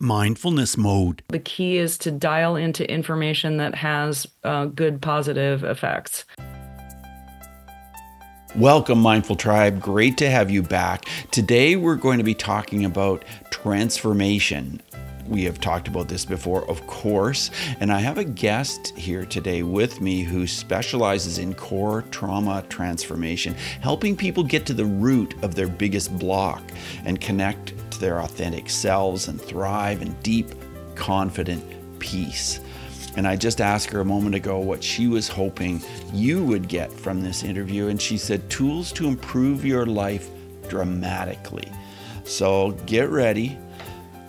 mindfulness 0.00 0.76
mode. 0.76 1.22
The 1.28 1.40
key 1.40 1.78
is 1.78 1.98
to 1.98 2.10
dial 2.10 2.56
into 2.56 2.88
information 2.88 3.56
that 3.56 3.74
has 3.74 4.26
uh, 4.44 4.66
good 4.66 5.02
positive 5.02 5.64
effects. 5.64 6.24
Welcome, 8.56 9.00
Mindful 9.00 9.36
Tribe. 9.36 9.80
Great 9.80 10.16
to 10.18 10.30
have 10.30 10.50
you 10.50 10.62
back. 10.62 11.04
Today, 11.30 11.76
we're 11.76 11.96
going 11.96 12.18
to 12.18 12.24
be 12.24 12.34
talking 12.34 12.84
about 12.84 13.24
transformation. 13.50 14.80
We 15.26 15.44
have 15.44 15.60
talked 15.60 15.88
about 15.88 16.08
this 16.08 16.24
before, 16.24 16.68
of 16.70 16.86
course, 16.86 17.50
and 17.80 17.92
I 17.92 18.00
have 18.00 18.16
a 18.16 18.24
guest 18.24 18.96
here 18.96 19.26
today 19.26 19.62
with 19.62 20.00
me 20.00 20.22
who 20.22 20.46
specializes 20.46 21.36
in 21.36 21.52
core 21.52 22.02
trauma 22.10 22.64
transformation, 22.70 23.54
helping 23.82 24.16
people 24.16 24.42
get 24.42 24.64
to 24.66 24.72
the 24.72 24.86
root 24.86 25.34
of 25.42 25.54
their 25.54 25.68
biggest 25.68 26.18
block 26.18 26.62
and 27.04 27.20
connect 27.20 27.74
their 27.98 28.20
authentic 28.20 28.70
selves 28.70 29.28
and 29.28 29.40
thrive 29.40 30.02
in 30.02 30.12
deep, 30.22 30.48
confident 30.94 31.64
peace. 31.98 32.60
And 33.16 33.26
I 33.26 33.36
just 33.36 33.60
asked 33.60 33.90
her 33.90 34.00
a 34.00 34.04
moment 34.04 34.34
ago 34.34 34.58
what 34.58 34.82
she 34.82 35.08
was 35.08 35.28
hoping 35.28 35.82
you 36.12 36.44
would 36.44 36.68
get 36.68 36.92
from 36.92 37.20
this 37.20 37.42
interview. 37.42 37.88
And 37.88 38.00
she 38.00 38.16
said, 38.16 38.48
tools 38.48 38.92
to 38.92 39.08
improve 39.08 39.64
your 39.64 39.86
life 39.86 40.30
dramatically. 40.68 41.68
So 42.24 42.72
get 42.86 43.08
ready, 43.08 43.58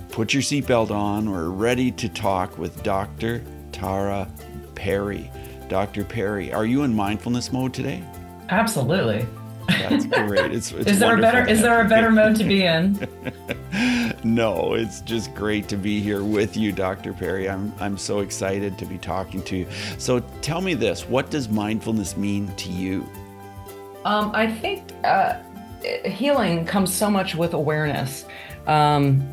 put 0.09 0.33
your 0.33 0.41
seatbelt 0.41 0.89
on. 0.89 1.29
We're 1.29 1.49
ready 1.49 1.91
to 1.91 2.09
talk 2.09 2.57
with 2.57 2.81
Dr. 2.81 3.43
Tara 3.71 4.31
Perry. 4.73 5.29
Dr. 5.67 6.03
Perry, 6.03 6.51
are 6.51 6.65
you 6.65 6.83
in 6.83 6.95
mindfulness 6.95 7.51
mode 7.51 7.73
today? 7.73 8.03
Absolutely. 8.49 9.27
That's 9.69 10.05
great. 10.05 10.51
It's, 10.51 10.71
it's 10.71 10.91
is 10.91 10.99
there 10.99 11.17
a 11.17 11.21
better 11.21 11.47
is 11.47 11.61
there 11.61 11.85
a 11.85 11.87
better 11.87 12.11
mode 12.11 12.35
to 12.37 12.43
be 12.43 12.65
in? 12.65 12.99
no, 14.23 14.73
it's 14.73 15.01
just 15.01 15.33
great 15.33 15.67
to 15.69 15.77
be 15.77 15.99
here 15.99 16.23
with 16.23 16.57
you, 16.57 16.71
Dr. 16.71 17.13
Perry. 17.13 17.49
I'm 17.49 17.73
I'm 17.79 17.97
so 17.97 18.19
excited 18.19 18.77
to 18.77 18.85
be 18.85 18.97
talking 18.97 19.41
to 19.43 19.57
you. 19.57 19.67
So 19.97 20.19
tell 20.41 20.61
me 20.61 20.73
this: 20.73 21.07
What 21.07 21.29
does 21.29 21.49
mindfulness 21.49 22.17
mean 22.17 22.53
to 22.55 22.69
you? 22.69 23.07
Um, 24.05 24.31
I 24.33 24.51
think 24.51 24.91
uh, 25.03 25.39
healing 26.05 26.65
comes 26.65 26.93
so 26.93 27.09
much 27.09 27.35
with 27.35 27.53
awareness. 27.53 28.25
Um, 28.67 29.27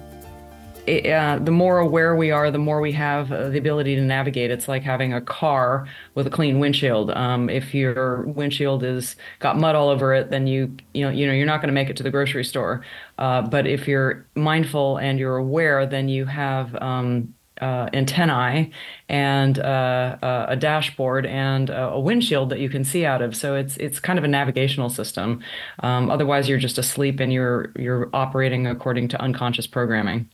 uh, 0.89 1.39
the 1.39 1.51
more 1.51 1.79
aware 1.79 2.15
we 2.15 2.31
are, 2.31 2.51
the 2.51 2.59
more 2.59 2.81
we 2.81 2.93
have 2.93 3.33
uh, 3.33 3.49
the 3.49 3.59
ability 3.59 3.97
to 3.97 4.03
navigate. 4.03 4.51
It's 4.51 4.69
like 4.69 4.83
having 4.83 5.13
a 5.13 5.21
car 5.21 5.87
with 6.15 6.27
a 6.27 6.31
clean 6.31 6.59
windshield. 6.59 7.11
Um, 7.11 7.51
if 7.51 7.75
your 7.75 8.23
windshield 8.23 8.83
is 8.83 9.17
got 9.41 9.59
mud 9.59 9.75
all 9.75 9.89
over 9.89 10.15
it, 10.15 10.31
then 10.31 10.47
you 10.47 10.77
you 10.95 11.05
know 11.05 11.11
you 11.11 11.27
know 11.27 11.33
you're 11.33 11.47
not 11.47 11.61
going 11.61 11.69
to 11.69 11.75
make 11.75 11.91
it 11.91 11.97
to 11.99 12.03
the 12.03 12.11
grocery 12.11 12.45
store. 12.45 12.85
Uh, 13.19 13.43
but 13.43 13.67
if 13.67 13.89
you're 13.89 14.27
mindful 14.35 14.99
and 14.99 15.19
you're 15.19 15.37
aware, 15.37 15.87
then 15.87 16.09
you 16.09 16.25
have 16.27 16.75
um, 16.83 17.35
uh, 17.61 17.89
antennae 17.93 18.71
and 19.09 19.59
uh, 19.59 20.17
uh, 20.23 20.47
a 20.49 20.57
dashboard 20.57 21.27
and 21.27 21.71
a 21.71 21.99
windshield 21.99 22.51
that 22.51 22.61
you 22.61 22.69
can 22.69 22.85
see 22.85 23.05
out 23.05 23.23
of. 23.23 23.37
So 23.37 23.55
it's 23.55 23.77
it's 23.79 23.99
kind 23.99 24.19
of 24.19 24.25
a 24.25 24.29
navigational 24.29 24.91
system. 24.91 25.43
Um, 25.81 26.11
otherwise, 26.11 26.49
you're 26.49 26.59
just 26.59 26.79
asleep 26.79 27.21
and 27.21 27.33
you're 27.33 27.73
you're 27.77 28.11
operating 28.13 28.67
according 28.67 29.09
to 29.09 29.21
unconscious 29.21 29.67
programming. 29.67 30.31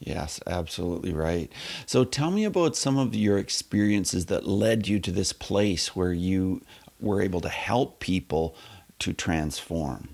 Yes, 0.00 0.40
absolutely 0.46 1.12
right. 1.12 1.52
So 1.84 2.04
tell 2.04 2.30
me 2.30 2.44
about 2.44 2.74
some 2.74 2.96
of 2.96 3.14
your 3.14 3.36
experiences 3.36 4.26
that 4.26 4.46
led 4.46 4.88
you 4.88 4.98
to 4.98 5.12
this 5.12 5.34
place 5.34 5.94
where 5.94 6.12
you 6.12 6.62
were 7.00 7.20
able 7.20 7.42
to 7.42 7.50
help 7.50 8.00
people 8.00 8.56
to 9.00 9.12
transform. 9.12 10.08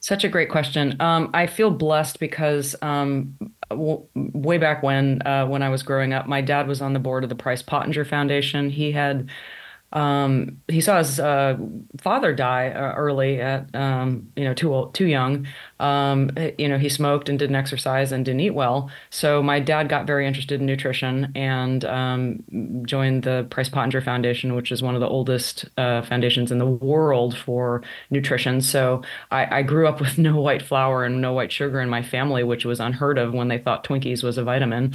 Such 0.00 0.24
a 0.24 0.28
great 0.28 0.48
question. 0.48 0.96
Um, 1.00 1.28
I 1.34 1.46
feel 1.46 1.70
blessed 1.70 2.18
because 2.18 2.74
um, 2.80 3.36
w- 3.68 4.02
way 4.14 4.56
back 4.56 4.82
when, 4.82 5.20
uh, 5.26 5.46
when 5.46 5.62
I 5.62 5.68
was 5.68 5.82
growing 5.82 6.14
up, 6.14 6.26
my 6.26 6.40
dad 6.40 6.66
was 6.66 6.80
on 6.80 6.94
the 6.94 6.98
board 6.98 7.22
of 7.22 7.28
the 7.28 7.36
Price 7.36 7.62
Pottenger 7.62 8.06
Foundation. 8.06 8.70
He 8.70 8.92
had 8.92 9.28
um, 9.92 10.60
he 10.68 10.80
saw 10.80 10.98
his 10.98 11.18
uh, 11.18 11.56
father 11.98 12.34
die 12.34 12.68
uh, 12.70 12.94
early 12.94 13.40
at 13.40 13.74
um, 13.74 14.30
you 14.36 14.44
know 14.44 14.54
too 14.54 14.72
old, 14.72 14.94
too 14.94 15.06
young, 15.06 15.46
um, 15.80 16.30
you 16.58 16.68
know, 16.68 16.78
he 16.78 16.90
smoked 16.90 17.30
and 17.30 17.38
didn't 17.38 17.56
exercise 17.56 18.12
and 18.12 18.24
didn't 18.24 18.40
eat 18.40 18.50
well. 18.50 18.90
So 19.08 19.42
my 19.42 19.60
dad 19.60 19.88
got 19.88 20.06
very 20.06 20.26
interested 20.26 20.60
in 20.60 20.66
nutrition 20.66 21.32
and 21.34 21.84
um, 21.86 22.44
joined 22.84 23.22
the 23.22 23.46
Price 23.50 23.70
Pottenger 23.70 24.04
Foundation, 24.04 24.54
which 24.54 24.70
is 24.70 24.82
one 24.82 24.94
of 24.94 25.00
the 25.00 25.08
oldest 25.08 25.64
uh, 25.78 26.02
foundations 26.02 26.52
in 26.52 26.58
the 26.58 26.66
world 26.66 27.36
for 27.36 27.82
nutrition. 28.10 28.60
So 28.60 29.02
I, 29.30 29.60
I, 29.60 29.62
grew 29.62 29.88
up 29.88 30.00
with 30.02 30.18
no 30.18 30.38
white 30.38 30.60
flour 30.60 31.04
and 31.04 31.22
no 31.22 31.32
white 31.32 31.50
sugar 31.50 31.80
in 31.80 31.88
my 31.88 32.02
family, 32.02 32.44
which 32.44 32.66
was 32.66 32.78
unheard 32.78 33.16
of 33.16 33.32
when 33.32 33.48
they 33.48 33.58
thought 33.58 33.82
Twinkies 33.82 34.22
was 34.22 34.36
a 34.36 34.44
vitamin. 34.44 34.92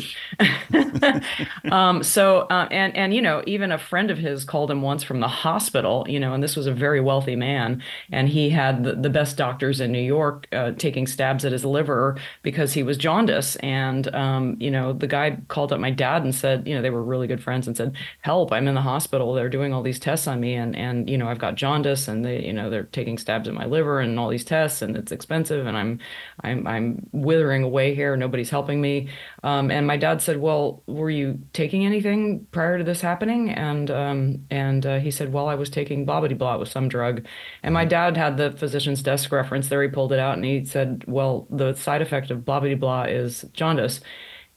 um, 1.72 2.04
so 2.04 2.42
uh, 2.42 2.68
and 2.70 2.96
and 2.96 3.14
you 3.14 3.24
know, 3.24 3.42
even 3.48 3.72
a 3.72 3.80
friend 3.80 4.12
of 4.12 4.20
his 4.20 4.44
called 4.44 4.70
him 4.70 4.84
once 4.86 5.04
from 5.04 5.20
the 5.20 5.28
hospital, 5.28 6.06
you 6.08 6.20
know, 6.20 6.34
and 6.34 6.42
this 6.42 6.56
was 6.56 6.68
a 6.68 6.74
very 6.74 7.02
wealthy 7.02 7.36
man, 7.36 7.84
and 8.12 8.30
he 8.30 8.50
had 8.50 8.84
the, 8.86 8.94
the 8.94 9.10
best 9.10 9.36
doctors 9.36 9.82
in 9.82 9.92
New 9.92 10.00
York 10.00 10.48
uh, 10.54 10.72
taking 10.78 11.08
stabs 11.08 11.44
at 11.44 11.52
his 11.52 11.66
liver 11.66 12.18
because 12.42 12.72
he 12.74 12.84
was 12.84 12.98
jaundice. 12.98 13.56
And, 13.58 14.14
um, 14.16 14.56
you 14.60 14.72
know, 14.72 14.94
the 14.94 15.08
guy 15.08 15.38
called 15.48 15.74
up 15.74 15.80
my 15.80 15.92
dad 15.92 16.24
and 16.24 16.34
said, 16.34 16.68
you 16.68 16.76
know, 16.76 16.82
they 16.82 16.90
were 16.90 17.04
really 17.04 17.28
good 17.28 17.44
friends 17.44 17.68
and 17.68 17.76
said, 17.76 17.96
help, 18.22 18.52
I'm 18.52 18.68
in 18.68 18.76
the 18.76 18.82
hospital. 18.82 19.34
They're 19.34 19.50
doing 19.50 19.74
all 19.74 19.84
these 19.84 20.00
tests 20.00 20.28
on 20.28 20.40
me. 20.40 20.56
And, 20.56 20.76
and, 20.76 21.10
you 21.10 21.18
know, 21.18 21.28
I've 21.28 21.40
got 21.40 21.56
jaundice 21.56 22.08
and 22.08 22.26
they, 22.26 22.44
you 22.46 22.54
know, 22.54 22.70
they're 22.70 22.84
taking 22.84 23.18
stabs 23.18 23.48
at 23.48 23.54
my 23.54 23.66
liver 23.66 24.00
and 24.00 24.20
all 24.20 24.30
these 24.30 24.46
tests 24.46 24.82
and 24.82 24.98
it's 24.98 25.12
expensive. 25.12 25.66
And 25.66 25.78
I'm, 25.78 26.00
I'm, 26.44 26.68
I'm 26.68 27.08
withering 27.12 27.64
away 27.64 27.96
here. 27.96 28.16
Nobody's 28.18 28.50
helping 28.50 28.82
me. 28.82 29.10
Um, 29.44 29.72
and 29.72 29.88
my 29.88 29.98
dad 29.98 30.22
said, 30.22 30.38
well, 30.38 30.84
were 30.88 31.10
you 31.10 31.40
taking 31.54 31.86
anything 31.86 32.46
prior 32.52 32.78
to 32.78 32.84
this 32.84 33.02
happening? 33.02 33.52
And, 33.52 33.90
um, 33.90 34.46
and 34.50 34.75
uh, 34.84 35.00
he 35.00 35.12
said, 35.12 35.32
well, 35.32 35.48
I 35.48 35.54
was 35.54 35.70
taking 35.70 36.06
blah, 36.06 36.20
blah, 36.20 36.30
blah 36.30 36.58
with 36.58 36.70
some 36.70 36.88
drug. 36.88 37.24
And 37.62 37.74
my 37.74 37.86
dad 37.86 38.18
had 38.18 38.38
the 38.38 38.52
physician's 38.52 39.04
desk 39.04 39.32
reference 39.32 39.70
there. 39.70 39.84
He 39.84 39.90
pulled 39.90 40.12
it 40.12 40.20
out 40.20 40.34
and 40.36 40.44
he 40.44 40.66
said, 40.66 41.04
well, 41.08 41.46
the 41.52 41.74
side 41.76 42.02
effect 42.02 42.32
of 42.32 42.44
blah 42.46 42.60
blah 42.60 42.74
blah 42.76 43.04
is 43.04 43.46
jaundice. 43.54 44.02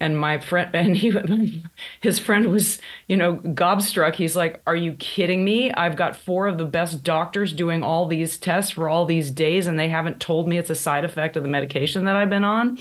And 0.00 0.18
my 0.18 0.38
friend, 0.38 0.70
and 0.74 0.96
he, 0.96 1.64
his 2.00 2.18
friend 2.20 2.52
was, 2.52 2.80
you 3.08 3.16
know, 3.16 3.36
gobstruck. 3.36 4.14
He's 4.14 4.36
like, 4.36 4.62
"Are 4.66 4.76
you 4.76 4.92
kidding 4.94 5.44
me? 5.44 5.72
I've 5.72 5.96
got 5.96 6.14
four 6.16 6.46
of 6.46 6.56
the 6.56 6.64
best 6.66 7.02
doctors 7.02 7.52
doing 7.52 7.82
all 7.82 8.06
these 8.06 8.38
tests 8.38 8.70
for 8.70 8.88
all 8.88 9.06
these 9.06 9.30
days, 9.32 9.66
and 9.66 9.78
they 9.78 9.88
haven't 9.88 10.20
told 10.20 10.48
me 10.48 10.56
it's 10.56 10.70
a 10.70 10.76
side 10.76 11.04
effect 11.04 11.36
of 11.36 11.42
the 11.42 11.48
medication 11.48 12.04
that 12.04 12.14
I've 12.16 12.30
been 12.30 12.44
on." 12.44 12.78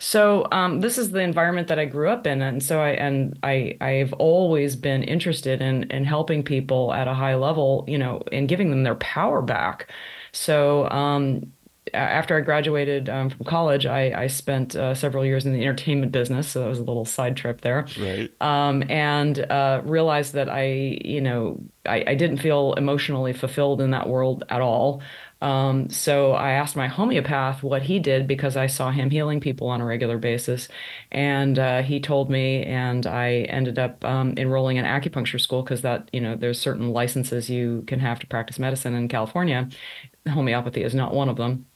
So 0.00 0.48
um, 0.50 0.80
this 0.80 0.96
is 0.96 1.10
the 1.10 1.20
environment 1.20 1.68
that 1.68 1.78
I 1.78 1.84
grew 1.84 2.08
up 2.08 2.26
in, 2.26 2.40
and 2.40 2.62
so 2.62 2.80
I 2.80 2.90
and 2.90 3.38
I 3.42 3.76
I've 3.82 4.14
always 4.14 4.74
been 4.74 5.02
interested 5.02 5.60
in 5.60 5.84
in 5.90 6.04
helping 6.04 6.42
people 6.42 6.92
at 6.94 7.06
a 7.06 7.12
high 7.12 7.34
level, 7.34 7.84
you 7.86 7.98
know, 7.98 8.22
and 8.32 8.48
giving 8.48 8.70
them 8.70 8.82
their 8.82 8.94
power 8.94 9.42
back. 9.42 9.90
So 10.32 10.88
um, 10.88 11.52
after 11.92 12.36
I 12.36 12.40
graduated 12.40 13.08
um, 13.08 13.30
from 13.30 13.44
college, 13.44 13.84
I, 13.84 14.22
I 14.22 14.26
spent 14.28 14.74
uh, 14.76 14.94
several 14.94 15.24
years 15.24 15.44
in 15.44 15.52
the 15.52 15.60
entertainment 15.60 16.12
business. 16.12 16.48
So 16.48 16.60
that 16.60 16.68
was 16.68 16.78
a 16.78 16.84
little 16.84 17.04
side 17.04 17.36
trip 17.36 17.60
there. 17.60 17.86
Right. 17.98 18.30
Um, 18.40 18.84
and 18.88 19.38
uh, 19.38 19.82
realized 19.84 20.34
that 20.34 20.48
I, 20.48 20.98
you 21.04 21.20
know, 21.20 21.60
I, 21.86 22.04
I, 22.06 22.14
didn't 22.14 22.38
feel 22.38 22.74
emotionally 22.74 23.32
fulfilled 23.32 23.80
in 23.80 23.90
that 23.90 24.08
world 24.08 24.44
at 24.48 24.60
all. 24.60 25.02
Um, 25.40 25.88
so 25.88 26.32
I 26.32 26.52
asked 26.52 26.76
my 26.76 26.86
homeopath 26.86 27.62
what 27.62 27.82
he 27.82 27.98
did 27.98 28.26
because 28.26 28.56
I 28.56 28.66
saw 28.66 28.90
him 28.90 29.10
healing 29.10 29.40
people 29.40 29.68
on 29.68 29.80
a 29.80 29.86
regular 29.86 30.18
basis. 30.18 30.68
And 31.10 31.58
uh, 31.58 31.82
he 31.82 32.00
told 32.00 32.30
me, 32.30 32.62
and 32.64 33.06
I 33.06 33.42
ended 33.48 33.78
up 33.78 34.04
um, 34.04 34.34
enrolling 34.36 34.76
in 34.76 34.84
acupuncture 34.84 35.40
school 35.40 35.62
because 35.62 35.82
that, 35.82 36.10
you 36.12 36.20
know, 36.20 36.36
there's 36.36 36.60
certain 36.60 36.90
licenses 36.92 37.48
you 37.48 37.84
can 37.86 38.00
have 38.00 38.18
to 38.20 38.26
practice 38.26 38.58
medicine 38.58 38.94
in 38.94 39.08
California. 39.08 39.68
Homeopathy 40.28 40.82
is 40.82 40.94
not 40.94 41.14
one 41.14 41.28
of 41.28 41.36
them. 41.36 41.66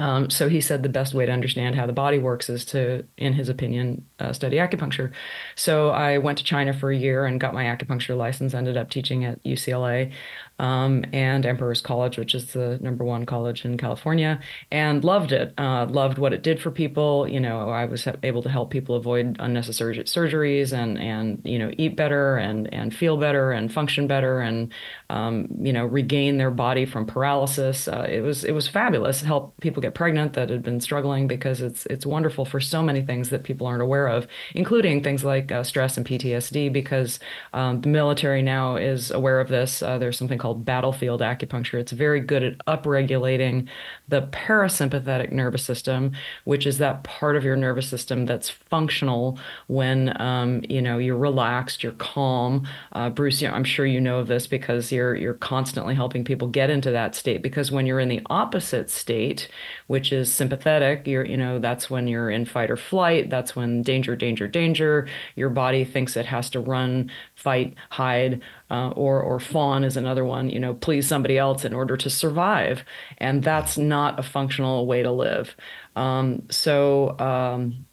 Um, 0.00 0.30
so 0.30 0.48
he 0.48 0.62
said 0.62 0.82
the 0.82 0.88
best 0.88 1.12
way 1.12 1.26
to 1.26 1.32
understand 1.32 1.74
how 1.74 1.84
the 1.86 1.92
body 1.92 2.18
works 2.18 2.48
is 2.48 2.64
to, 2.66 3.06
in 3.18 3.34
his 3.34 3.50
opinion, 3.50 4.06
uh, 4.18 4.32
study 4.32 4.56
acupuncture. 4.56 5.12
So 5.56 5.90
I 5.90 6.16
went 6.16 6.38
to 6.38 6.44
China 6.44 6.72
for 6.72 6.90
a 6.90 6.96
year 6.96 7.26
and 7.26 7.38
got 7.38 7.52
my 7.52 7.64
acupuncture 7.64 8.16
license. 8.16 8.54
Ended 8.54 8.78
up 8.78 8.88
teaching 8.88 9.26
at 9.26 9.42
UCLA 9.44 10.12
um, 10.60 11.06
and 11.14 11.46
Emperor's 11.46 11.80
College, 11.80 12.18
which 12.18 12.34
is 12.34 12.52
the 12.52 12.78
number 12.82 13.02
one 13.02 13.24
college 13.24 13.64
in 13.64 13.78
California, 13.78 14.38
and 14.70 15.02
loved 15.02 15.32
it. 15.32 15.54
Uh, 15.56 15.86
loved 15.86 16.18
what 16.18 16.34
it 16.34 16.42
did 16.42 16.60
for 16.60 16.70
people. 16.70 17.26
You 17.26 17.40
know, 17.40 17.70
I 17.70 17.86
was 17.86 18.06
able 18.22 18.42
to 18.42 18.50
help 18.50 18.70
people 18.70 18.94
avoid 18.94 19.36
unnecessary 19.40 19.96
surgeries 20.00 20.72
and 20.72 20.98
and 20.98 21.40
you 21.44 21.58
know 21.58 21.72
eat 21.78 21.96
better 21.96 22.36
and 22.36 22.72
and 22.74 22.94
feel 22.94 23.16
better 23.16 23.52
and 23.52 23.72
function 23.72 24.06
better 24.06 24.40
and 24.40 24.70
um, 25.08 25.48
you 25.58 25.72
know 25.72 25.86
regain 25.86 26.36
their 26.36 26.50
body 26.50 26.84
from 26.84 27.06
paralysis. 27.06 27.88
Uh, 27.88 28.06
it 28.06 28.20
was 28.20 28.44
it 28.44 28.52
was 28.52 28.68
fabulous. 28.68 29.22
Help 29.22 29.58
people 29.62 29.80
get 29.80 29.94
pregnant 29.94 30.34
that 30.34 30.50
had 30.50 30.62
been 30.62 30.80
struggling 30.80 31.26
because 31.26 31.62
it's 31.62 31.86
it's 31.86 32.04
wonderful 32.04 32.44
for 32.44 32.60
so 32.60 32.82
many 32.82 33.00
things 33.00 33.30
that 33.30 33.44
people 33.44 33.66
aren't 33.66 33.82
aware 33.82 34.08
of, 34.08 34.26
including 34.54 35.02
things 35.02 35.24
like 35.24 35.50
uh, 35.50 35.62
stress 35.62 35.96
and 35.96 36.04
PTSD. 36.06 36.70
Because 36.70 37.18
um, 37.54 37.80
the 37.80 37.88
military 37.88 38.42
now 38.42 38.76
is 38.76 39.10
aware 39.10 39.40
of 39.40 39.48
this. 39.48 39.82
Uh, 39.82 39.96
there's 39.96 40.18
something 40.18 40.36
called 40.36 40.49
called 40.50 40.64
battlefield 40.64 41.20
acupuncture. 41.20 41.78
It's 41.78 41.92
very 41.92 42.18
good 42.18 42.42
at 42.42 42.58
upregulating 42.66 43.68
the 44.08 44.22
parasympathetic 44.22 45.30
nervous 45.30 45.62
system, 45.62 46.12
which 46.44 46.66
is 46.66 46.78
that 46.78 47.04
part 47.04 47.36
of 47.36 47.44
your 47.44 47.54
nervous 47.54 47.88
system 47.88 48.26
that's 48.26 48.50
functional 48.50 49.38
when 49.68 50.20
um, 50.20 50.62
you 50.68 50.82
know 50.82 50.98
you're 50.98 51.16
relaxed, 51.16 51.84
you're 51.84 51.92
calm. 51.92 52.66
Uh, 52.92 53.10
Bruce, 53.10 53.40
you 53.40 53.46
know, 53.46 53.54
I'm 53.54 53.62
sure 53.62 53.86
you 53.86 54.00
know 54.00 54.18
of 54.18 54.26
this 54.26 54.48
because 54.48 54.90
you're 54.90 55.14
you're 55.14 55.34
constantly 55.34 55.94
helping 55.94 56.24
people 56.24 56.48
get 56.48 56.68
into 56.68 56.90
that 56.90 57.14
state. 57.14 57.42
Because 57.42 57.70
when 57.70 57.86
you're 57.86 58.00
in 58.00 58.08
the 58.08 58.22
opposite 58.28 58.90
state, 58.90 59.48
which 59.86 60.12
is 60.12 60.32
sympathetic, 60.32 61.06
you're 61.06 61.24
you 61.24 61.36
know 61.36 61.60
that's 61.60 61.88
when 61.88 62.08
you're 62.08 62.30
in 62.30 62.44
fight 62.44 62.72
or 62.72 62.76
flight. 62.76 63.30
That's 63.30 63.54
when 63.54 63.82
danger, 63.82 64.16
danger, 64.16 64.48
danger. 64.48 65.06
Your 65.36 65.50
body 65.50 65.84
thinks 65.84 66.16
it 66.16 66.26
has 66.26 66.50
to 66.50 66.58
run, 66.60 67.08
fight, 67.40 67.74
hide, 67.90 68.42
uh, 68.70 68.90
or 68.90 69.20
or 69.22 69.40
fawn 69.40 69.82
is 69.84 69.96
another 69.96 70.24
one. 70.24 70.50
You 70.50 70.60
know, 70.60 70.74
please 70.74 71.06
somebody 71.08 71.38
else 71.38 71.64
in 71.64 71.72
order 71.72 71.96
to 71.96 72.10
survive, 72.10 72.84
and 73.18 73.42
that's 73.42 73.78
not 73.78 74.18
a 74.18 74.22
functional 74.22 74.86
way 74.86 75.02
to 75.02 75.10
live. 75.10 75.56
Um, 75.96 76.42
so 76.50 77.18
um, 77.18 77.86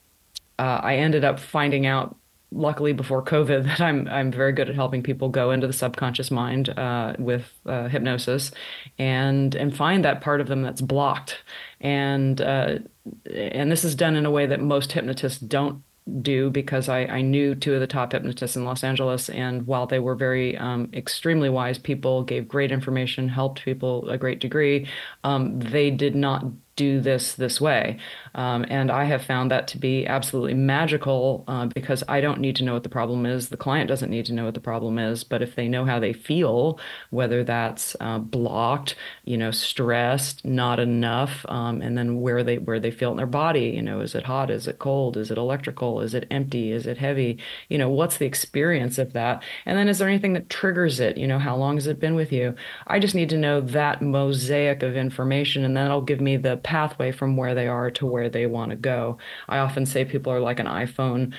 uh, 0.59 0.81
I 0.83 0.95
ended 0.97 1.23
up 1.23 1.39
finding 1.39 1.85
out 1.85 2.17
luckily 2.51 2.93
before 2.93 3.23
COVID 3.23 3.63
that 3.65 3.81
I'm 3.81 4.07
I'm 4.07 4.31
very 4.31 4.51
good 4.51 4.69
at 4.69 4.75
helping 4.75 5.03
people 5.03 5.29
go 5.29 5.51
into 5.51 5.67
the 5.67 5.73
subconscious 5.73 6.31
mind 6.31 6.69
uh, 6.69 7.13
with 7.17 7.53
uh, 7.65 7.87
hypnosis, 7.87 8.51
and 8.99 9.55
and 9.55 9.75
find 9.75 10.03
that 10.05 10.21
part 10.21 10.41
of 10.41 10.47
them 10.47 10.61
that's 10.61 10.81
blocked, 10.81 11.43
and 11.79 12.41
uh, 12.41 12.79
and 13.31 13.71
this 13.71 13.83
is 13.85 13.95
done 13.95 14.15
in 14.15 14.25
a 14.25 14.31
way 14.31 14.45
that 14.45 14.59
most 14.59 14.91
hypnotists 14.91 15.39
don't 15.39 15.83
do 16.21 16.49
because 16.49 16.89
I, 16.89 17.01
I 17.05 17.21
knew 17.21 17.55
two 17.55 17.73
of 17.73 17.79
the 17.79 17.87
top 17.87 18.11
hypnotists 18.11 18.55
in 18.55 18.65
Los 18.65 18.83
Angeles, 18.83 19.29
and 19.29 19.65
while 19.67 19.87
they 19.87 19.99
were 19.99 20.15
very 20.15 20.57
um, 20.57 20.89
extremely 20.93 21.49
wise 21.49 21.77
people, 21.77 22.23
gave 22.23 22.47
great 22.47 22.71
information, 22.71 23.29
helped 23.29 23.63
people 23.63 24.09
a 24.09 24.17
great 24.17 24.39
degree, 24.39 24.87
um, 25.23 25.59
they 25.59 25.91
did 25.91 26.15
not 26.15 26.45
do 26.77 27.01
this 27.01 27.33
this 27.33 27.59
way. 27.59 27.97
Um, 28.35 28.65
and 28.69 28.91
I 28.91 29.05
have 29.05 29.25
found 29.25 29.51
that 29.51 29.67
to 29.69 29.79
be 29.79 30.05
absolutely 30.05 30.53
magical 30.53 31.43
uh, 31.47 31.65
because 31.65 32.03
I 32.07 32.21
don't 32.21 32.39
need 32.39 32.55
to 32.57 32.63
know 32.63 32.75
what 32.75 32.83
the 32.83 32.89
problem 32.89 33.25
is. 33.25 33.49
The 33.49 33.57
client 33.57 33.89
doesn't 33.89 34.11
need 34.11 34.27
to 34.27 34.33
know 34.33 34.45
what 34.45 34.53
the 34.53 34.59
problem 34.61 34.99
is. 34.99 35.23
But 35.23 35.41
if 35.41 35.55
they 35.55 35.67
know 35.67 35.85
how 35.85 35.99
they 35.99 36.13
feel, 36.13 36.79
whether 37.09 37.43
that's 37.43 37.95
uh, 37.99 38.19
blocked, 38.19 38.95
you 39.25 39.37
know, 39.37 39.49
stressed, 39.49 40.45
not 40.45 40.79
enough, 40.79 41.45
um, 41.49 41.81
and 41.81 41.97
then 41.97 42.21
where 42.21 42.43
they 42.43 42.59
where 42.59 42.79
they 42.79 42.91
feel 42.91 43.11
in 43.11 43.17
their 43.17 43.25
body, 43.25 43.69
you 43.69 43.81
know, 43.81 44.01
is 44.01 44.13
it 44.13 44.23
hot? 44.23 44.51
Is 44.51 44.67
it 44.67 44.77
cold? 44.77 45.17
Is 45.17 45.31
it 45.31 45.37
electrical? 45.37 46.01
Is 46.01 46.13
it 46.13 46.27
empty? 46.29 46.71
Is 46.71 46.85
it 46.85 46.99
heavy? 46.99 47.39
You 47.69 47.79
know, 47.79 47.89
what's 47.89 48.17
the 48.17 48.27
experience 48.27 48.99
of 48.99 49.13
that? 49.13 49.41
And 49.65 49.77
then 49.77 49.89
is 49.89 49.97
there 49.97 50.07
anything 50.07 50.33
that 50.33 50.49
triggers 50.49 50.99
it? 50.99 51.17
You 51.17 51.27
know, 51.27 51.39
how 51.39 51.55
long 51.55 51.77
has 51.77 51.87
it 51.87 51.99
been 51.99 52.13
with 52.13 52.31
you? 52.31 52.53
I 52.85 52.99
just 52.99 53.15
need 53.15 53.29
to 53.29 53.37
know 53.37 53.61
that 53.61 54.03
mosaic 54.03 54.83
of 54.83 54.95
information, 54.95 55.65
and 55.65 55.75
that'll 55.75 56.01
give 56.01 56.21
me 56.21 56.37
the 56.37 56.57
pathway 56.67 57.13
from 57.13 57.37
where 57.37 57.55
they 57.55 57.67
are 57.69 57.89
to 57.89 58.05
where 58.05 58.29
they 58.29 58.45
want 58.45 58.71
to 58.71 58.75
go. 58.75 59.17
I 59.47 59.59
often 59.59 59.85
say 59.85 60.03
people 60.03 60.33
are 60.33 60.41
like 60.41 60.59
an 60.59 60.65
iPhone 60.67 61.33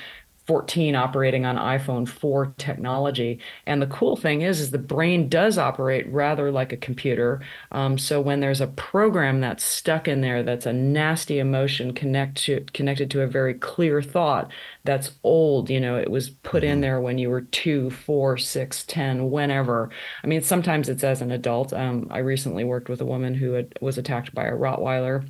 14 0.49 0.97
operating 0.97 1.45
on 1.45 1.57
iPhone 1.57 2.09
4 2.09 2.55
technology. 2.57 3.39
And 3.67 3.83
the 3.83 3.87
cool 3.87 4.17
thing 4.17 4.41
is, 4.41 4.61
is 4.61 4.71
the 4.71 4.79
brain 4.79 5.29
does 5.29 5.59
operate 5.59 6.11
rather 6.11 6.51
like 6.51 6.73
a 6.73 6.79
computer. 6.79 7.43
Um, 7.71 7.99
so 7.99 8.19
when 8.19 8.41
there's 8.41 8.63
a 8.63 8.69
program 8.69 9.43
that's 9.43 9.63
stuck 9.63 10.09
in 10.09 10.23
there, 10.23 10.43
that's 10.43 10.65
a 10.65 10.73
nasty 10.73 11.39
emotion 11.39 11.93
connect 11.93 12.39
to, 12.45 12.65
connected 12.73 13.11
to 13.11 13.21
a 13.21 13.27
very 13.27 13.53
clear 13.53 14.01
thought 14.01 14.51
that's 14.85 15.11
old, 15.23 15.69
you 15.69 15.79
know, 15.79 15.99
it 15.99 16.11
was 16.11 16.31
put 16.31 16.65
in 16.65 16.77
mm-hmm. 16.77 16.81
there 16.81 17.01
when 17.03 17.19
you 17.19 17.29
were 17.29 17.43
two, 17.43 17.91
four, 17.91 18.39
six, 18.39 18.85
ten, 18.87 19.31
whenever. 19.31 19.91
I 20.25 20.27
mean, 20.27 20.41
sometimes 20.41 20.89
it's 20.89 21.05
as 21.05 21.21
an 21.21 21.31
adult. 21.31 21.75
Um, 21.75 22.09
I 22.11 22.19
recently 22.19 22.65
worked 22.65 22.89
with 22.89 23.03
a 23.03 23.05
woman 23.05 23.35
who 23.35 23.53
had, 23.53 23.75
was 23.83 23.99
attacked 23.99 24.35
by 24.35 24.47
a 24.47 24.53
Rottweiler 24.53 25.29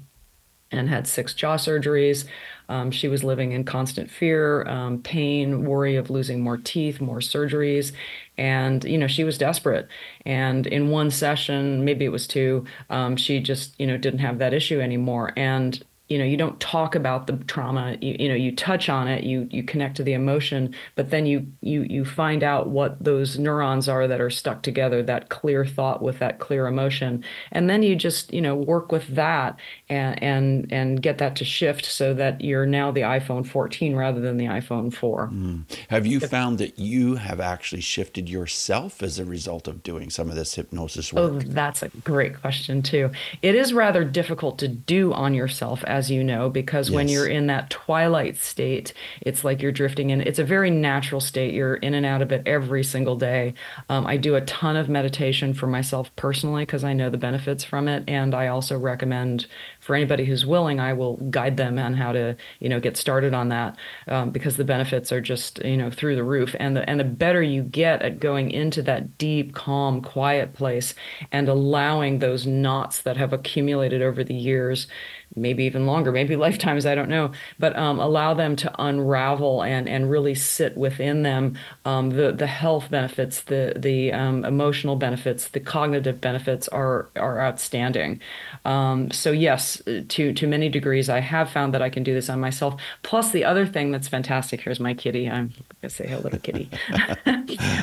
and 0.70 0.88
had 0.88 1.06
six 1.06 1.34
jaw 1.34 1.56
surgeries. 1.56 2.26
Um, 2.68 2.90
she 2.90 3.08
was 3.08 3.24
living 3.24 3.52
in 3.52 3.64
constant 3.64 4.10
fear, 4.10 4.66
um, 4.68 5.02
pain, 5.02 5.64
worry 5.64 5.96
of 5.96 6.10
losing 6.10 6.40
more 6.40 6.58
teeth, 6.58 7.00
more 7.00 7.20
surgeries. 7.20 7.92
And, 8.36 8.84
you 8.84 8.98
know, 8.98 9.06
she 9.06 9.24
was 9.24 9.38
desperate. 9.38 9.88
And 10.26 10.66
in 10.66 10.90
one 10.90 11.10
session, 11.10 11.84
maybe 11.84 12.04
it 12.04 12.12
was 12.12 12.26
two, 12.26 12.66
um, 12.90 13.16
she 13.16 13.40
just, 13.40 13.74
you 13.80 13.86
know, 13.86 13.96
didn't 13.96 14.20
have 14.20 14.38
that 14.38 14.52
issue 14.52 14.80
anymore. 14.80 15.32
And 15.36 15.82
you 16.08 16.18
know 16.18 16.24
you 16.24 16.36
don't 16.36 16.58
talk 16.60 16.94
about 16.94 17.26
the 17.26 17.36
trauma 17.44 17.96
you, 18.00 18.16
you 18.18 18.28
know 18.28 18.34
you 18.34 18.54
touch 18.54 18.88
on 18.88 19.08
it 19.08 19.24
you 19.24 19.46
you 19.50 19.62
connect 19.62 19.96
to 19.96 20.02
the 20.02 20.12
emotion 20.12 20.74
but 20.94 21.10
then 21.10 21.26
you 21.26 21.46
you 21.60 21.82
you 21.82 22.04
find 22.04 22.42
out 22.42 22.68
what 22.68 23.02
those 23.02 23.38
neurons 23.38 23.88
are 23.88 24.06
that 24.06 24.20
are 24.20 24.30
stuck 24.30 24.62
together 24.62 25.02
that 25.02 25.28
clear 25.28 25.64
thought 25.64 26.02
with 26.02 26.18
that 26.18 26.38
clear 26.38 26.66
emotion. 26.66 27.24
And 27.52 27.68
then 27.68 27.82
you 27.82 27.96
just 27.96 28.32
you 28.32 28.40
know 28.40 28.54
work 28.54 28.92
with 28.92 29.06
that 29.14 29.58
and 29.88 30.22
and 30.22 30.72
and 30.72 31.02
get 31.02 31.18
that 31.18 31.36
to 31.36 31.44
shift 31.44 31.84
so 31.84 32.14
that 32.14 32.40
you're 32.40 32.66
now 32.66 32.90
the 32.90 33.00
iPhone 33.00 33.46
14 33.46 33.96
rather 33.96 34.20
than 34.20 34.36
the 34.36 34.46
iPhone 34.46 34.92
4 34.92 35.28
mm. 35.28 35.64
have 35.88 36.06
you 36.06 36.20
found 36.20 36.58
that 36.58 36.78
you 36.78 37.16
have 37.16 37.40
actually 37.40 37.80
shifted 37.80 38.28
yourself 38.28 39.02
as 39.02 39.18
a 39.18 39.24
result 39.24 39.66
of 39.66 39.82
doing 39.82 40.10
some 40.10 40.28
of 40.28 40.36
this 40.36 40.54
hypnosis 40.54 41.12
work? 41.12 41.32
Oh 41.32 41.38
that's 41.40 41.82
a 41.82 41.88
great 42.04 42.40
question 42.40 42.82
too. 42.82 43.10
It 43.42 43.54
is 43.54 43.72
rather 43.72 44.04
difficult 44.04 44.58
to 44.58 44.68
do 44.68 45.12
on 45.12 45.34
yourself 45.34 45.82
as 45.84 45.97
as 45.98 46.10
you 46.12 46.22
know, 46.22 46.48
because 46.48 46.88
yes. 46.88 46.94
when 46.94 47.08
you're 47.08 47.26
in 47.26 47.48
that 47.48 47.70
twilight 47.70 48.36
state, 48.36 48.94
it's 49.20 49.42
like 49.42 49.60
you're 49.60 49.72
drifting 49.72 50.10
in. 50.10 50.20
It's 50.20 50.38
a 50.38 50.44
very 50.44 50.70
natural 50.70 51.20
state. 51.20 51.52
You're 51.54 51.74
in 51.74 51.92
and 51.92 52.06
out 52.06 52.22
of 52.22 52.30
it 52.30 52.46
every 52.46 52.84
single 52.84 53.16
day. 53.16 53.54
Um, 53.88 54.06
I 54.06 54.16
do 54.16 54.36
a 54.36 54.40
ton 54.42 54.76
of 54.76 54.88
meditation 54.88 55.54
for 55.54 55.66
myself 55.66 56.14
personally 56.14 56.62
because 56.62 56.84
I 56.84 56.92
know 56.92 57.10
the 57.10 57.18
benefits 57.18 57.64
from 57.64 57.88
it. 57.88 58.04
And 58.06 58.32
I 58.32 58.46
also 58.46 58.78
recommend 58.78 59.46
for 59.80 59.96
anybody 59.96 60.24
who's 60.24 60.46
willing, 60.46 60.78
I 60.78 60.92
will 60.92 61.16
guide 61.16 61.56
them 61.56 61.80
on 61.80 61.94
how 61.94 62.12
to, 62.12 62.36
you 62.60 62.68
know, 62.68 62.78
get 62.78 62.96
started 62.96 63.34
on 63.34 63.48
that 63.48 63.76
um, 64.06 64.30
because 64.30 64.56
the 64.56 64.64
benefits 64.64 65.10
are 65.10 65.20
just, 65.20 65.58
you 65.64 65.76
know, 65.76 65.90
through 65.90 66.14
the 66.14 66.22
roof. 66.22 66.54
And 66.60 66.76
the, 66.76 66.88
and 66.88 67.00
the 67.00 67.04
better 67.04 67.42
you 67.42 67.64
get 67.64 68.02
at 68.02 68.20
going 68.20 68.52
into 68.52 68.82
that 68.82 69.18
deep, 69.18 69.52
calm, 69.54 70.00
quiet 70.00 70.54
place 70.54 70.94
and 71.32 71.48
allowing 71.48 72.20
those 72.20 72.46
knots 72.46 73.02
that 73.02 73.16
have 73.16 73.32
accumulated 73.32 74.00
over 74.00 74.22
the 74.22 74.34
years 74.34 74.86
maybe 75.40 75.64
even 75.64 75.86
longer, 75.86 76.12
maybe 76.12 76.36
lifetimes, 76.48 76.86
I 76.86 76.94
don't 76.94 77.08
know, 77.08 77.32
but 77.58 77.76
um, 77.76 77.98
allow 77.98 78.34
them 78.34 78.56
to 78.56 78.72
unravel 78.78 79.62
and, 79.62 79.88
and 79.88 80.10
really 80.10 80.34
sit 80.34 80.76
within 80.76 81.22
them 81.22 81.56
um, 81.84 82.10
the, 82.10 82.32
the 82.32 82.46
health 82.46 82.90
benefits, 82.90 83.42
the, 83.42 83.72
the 83.76 84.12
um, 84.12 84.44
emotional 84.44 84.96
benefits, 84.96 85.48
the 85.48 85.60
cognitive 85.60 86.20
benefits 86.20 86.68
are, 86.68 87.08
are 87.16 87.40
outstanding. 87.40 88.20
Um, 88.64 89.10
so, 89.10 89.32
yes, 89.32 89.82
to, 90.08 90.32
to 90.32 90.46
many 90.46 90.68
degrees, 90.68 91.08
I 91.08 91.20
have 91.20 91.50
found 91.50 91.74
that 91.74 91.82
I 91.82 91.90
can 91.90 92.02
do 92.02 92.14
this 92.14 92.28
on 92.28 92.40
myself. 92.40 92.80
Plus, 93.02 93.32
the 93.32 93.44
other 93.44 93.66
thing 93.66 93.90
that's 93.90 94.08
fantastic 94.08 94.60
here's 94.60 94.80
my 94.80 94.94
kitty. 94.94 95.28
I'm 95.28 95.48
going 95.48 95.64
to 95.82 95.90
say 95.90 96.06
hello 96.06 96.28
to 96.28 96.38
kitty. 96.38 96.70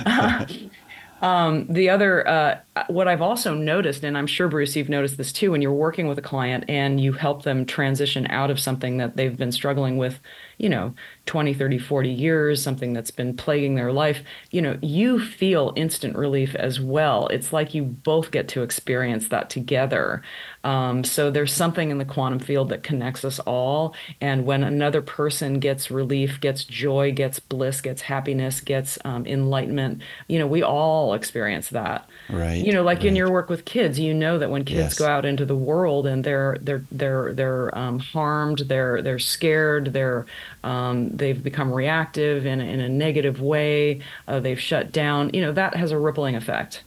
uh, 0.05 0.45
um, 1.21 1.65
the 1.67 1.89
other, 1.89 2.27
uh, 2.27 2.59
what 2.87 3.07
I've 3.07 3.21
also 3.21 3.53
noticed, 3.53 4.03
and 4.03 4.17
I'm 4.17 4.27
sure 4.27 4.49
Bruce, 4.49 4.75
you've 4.75 4.89
noticed 4.89 5.17
this 5.17 5.31
too, 5.31 5.51
when 5.51 5.61
you're 5.61 5.71
working 5.71 6.07
with 6.07 6.17
a 6.17 6.21
client 6.21 6.65
and 6.67 6.99
you 6.99 7.13
help 7.13 7.43
them 7.43 7.65
transition 7.65 8.27
out 8.27 8.51
of 8.51 8.59
something 8.59 8.97
that 8.97 9.15
they've 9.15 9.37
been 9.37 9.53
struggling 9.53 9.95
with, 9.97 10.19
you 10.57 10.67
know, 10.67 10.93
20, 11.25 11.53
30, 11.53 11.79
40 11.79 12.09
years, 12.09 12.61
something 12.61 12.91
that's 12.91 13.11
been 13.11 13.35
plaguing 13.35 13.75
their 13.75 13.93
life, 13.93 14.23
you 14.51 14.61
know, 14.61 14.77
you 14.81 15.19
feel 15.19 15.71
instant 15.77 16.17
relief 16.17 16.53
as 16.55 16.79
well. 16.81 17.27
It's 17.27 17.53
like 17.53 17.73
you 17.73 17.83
both 17.83 18.31
get 18.31 18.49
to 18.49 18.61
experience 18.63 19.29
that 19.29 19.49
together. 19.49 20.21
Um, 20.65 21.03
so 21.03 21.31
there's 21.31 21.53
something 21.53 21.91
in 21.91 21.97
the 21.97 22.05
quantum 22.05 22.39
field 22.39 22.69
that 22.69 22.83
connects 22.83 23.23
us 23.23 23.39
all. 23.39 23.95
And 24.19 24.45
when 24.45 24.63
another 24.63 25.01
person 25.01 25.59
gets 25.59 25.89
relief, 25.89 26.41
gets 26.41 26.65
joy, 26.65 27.11
gets 27.13 27.39
bliss, 27.39 27.79
gets 27.81 28.01
happiness, 28.01 28.59
gets 28.59 28.97
um, 29.05 29.25
enlightenment, 29.25 30.01
you 30.27 30.39
know, 30.39 30.47
we 30.47 30.61
all 30.61 31.04
experience 31.13 31.69
that. 31.69 32.09
Right. 32.29 32.63
You 32.63 32.73
know, 32.73 32.83
like 32.83 32.99
right. 32.99 33.07
in 33.07 33.15
your 33.15 33.31
work 33.31 33.49
with 33.49 33.65
kids, 33.65 33.99
you 33.99 34.13
know 34.13 34.37
that 34.37 34.49
when 34.49 34.65
kids 34.65 34.79
yes. 34.79 34.97
go 34.97 35.07
out 35.07 35.25
into 35.25 35.45
the 35.45 35.55
world 35.55 36.07
and 36.07 36.23
they're 36.23 36.57
they're 36.61 36.83
they're 36.91 37.33
they're 37.33 37.77
um, 37.77 37.99
harmed, 37.99 38.59
they're 38.59 39.01
they're 39.01 39.19
scared, 39.19 39.93
they're 39.93 40.25
um, 40.63 41.09
they've 41.15 41.41
become 41.41 41.71
reactive 41.71 42.45
in 42.45 42.61
in 42.61 42.79
a 42.79 42.89
negative 42.89 43.41
way, 43.41 44.01
uh, 44.27 44.39
they've 44.39 44.59
shut 44.59 44.91
down. 44.91 45.31
You 45.33 45.41
know, 45.41 45.51
that 45.51 45.75
has 45.75 45.91
a 45.91 45.97
rippling 45.97 46.35
effect. 46.35 46.83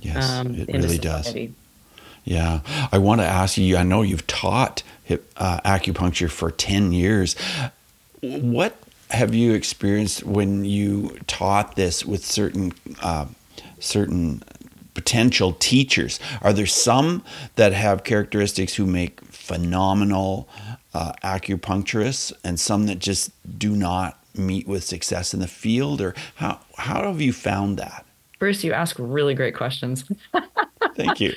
Yes, 0.00 0.30
um, 0.30 0.54
it 0.54 0.68
really 0.68 0.98
does. 0.98 1.34
Yeah. 2.24 2.60
I 2.92 2.98
want 2.98 3.20
to 3.20 3.26
ask 3.26 3.56
you 3.58 3.76
I 3.76 3.82
know 3.82 4.02
you've 4.02 4.26
taught 4.26 4.82
hip, 5.04 5.30
uh, 5.36 5.60
acupuncture 5.64 6.30
for 6.30 6.50
10 6.50 6.92
years. 6.92 7.34
What 8.20 8.76
have 9.10 9.34
you 9.34 9.54
experienced 9.54 10.22
when 10.24 10.64
you 10.64 11.18
taught 11.26 11.76
this 11.76 12.04
with 12.04 12.24
certain 12.24 12.72
uh, 13.02 13.26
certain 13.80 14.42
potential 14.94 15.52
teachers? 15.52 16.20
Are 16.42 16.52
there 16.52 16.66
some 16.66 17.24
that 17.56 17.72
have 17.72 18.04
characteristics 18.04 18.74
who 18.74 18.86
make 18.86 19.20
phenomenal 19.24 20.48
uh, 20.94 21.12
acupuncturists 21.24 22.32
and 22.44 22.58
some 22.58 22.86
that 22.86 22.98
just 22.98 23.30
do 23.58 23.74
not 23.74 24.22
meet 24.34 24.66
with 24.68 24.84
success 24.84 25.34
in 25.34 25.40
the 25.40 25.48
field? 25.48 26.00
Or 26.00 26.14
how, 26.36 26.60
how 26.76 27.04
have 27.04 27.20
you 27.20 27.32
found 27.32 27.78
that? 27.78 28.04
Bruce, 28.38 28.64
you 28.64 28.72
ask 28.72 28.96
really 28.98 29.34
great 29.34 29.54
questions. 29.54 30.04
Thank 30.96 31.20
you. 31.20 31.34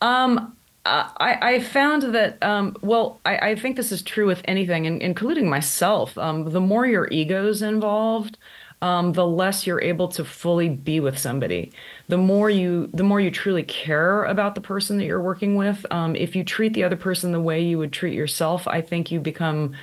Um, 0.00 0.56
uh, 0.84 1.08
I, 1.18 1.54
I 1.54 1.60
found 1.60 2.14
that, 2.14 2.40
um, 2.42 2.76
well, 2.80 3.20
I, 3.26 3.50
I 3.50 3.54
think 3.56 3.76
this 3.76 3.90
is 3.90 4.02
true 4.02 4.26
with 4.26 4.40
anything, 4.44 4.84
including 4.84 5.50
myself. 5.50 6.16
Um, 6.16 6.50
the 6.50 6.60
more 6.60 6.86
your 6.86 7.08
ego's 7.08 7.60
involved, 7.60 8.38
um, 8.82 9.12
the 9.12 9.26
less 9.26 9.66
you're 9.66 9.80
able 9.80 10.08
to 10.08 10.24
fully 10.24 10.68
be 10.68 11.00
with 11.00 11.18
somebody. 11.18 11.72
The 12.08 12.18
more 12.18 12.50
you, 12.50 12.90
the 12.92 13.02
more 13.02 13.20
you 13.20 13.30
truly 13.30 13.62
care 13.62 14.24
about 14.24 14.54
the 14.54 14.60
person 14.60 14.98
that 14.98 15.04
you're 15.04 15.22
working 15.22 15.56
with. 15.56 15.84
Um, 15.90 16.14
if 16.14 16.36
you 16.36 16.44
treat 16.44 16.74
the 16.74 16.84
other 16.84 16.96
person 16.96 17.32
the 17.32 17.40
way 17.40 17.62
you 17.62 17.78
would 17.78 17.92
treat 17.92 18.14
yourself, 18.14 18.68
I 18.68 18.82
think 18.82 19.10
you 19.10 19.20
become 19.20 19.74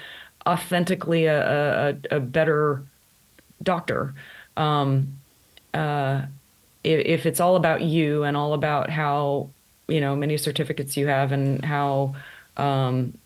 authentically 0.45 1.25
a, 1.25 1.89
a, 1.89 1.95
a 2.12 2.19
better 2.19 2.83
doctor. 3.63 4.13
Um, 4.57 5.17
uh, 5.73 6.23
if, 6.83 7.25
it's 7.25 7.39
all 7.39 7.55
about 7.55 7.81
you 7.81 8.23
and 8.23 8.38
all 8.38 8.53
about 8.53 8.89
how 8.89 9.50
you 9.88 10.01
know 10.01 10.15
many 10.15 10.38
certificates 10.38 10.95
you 10.97 11.07
have 11.07 11.31
and 11.31 11.63
how 11.63 12.15
um, 12.57 13.17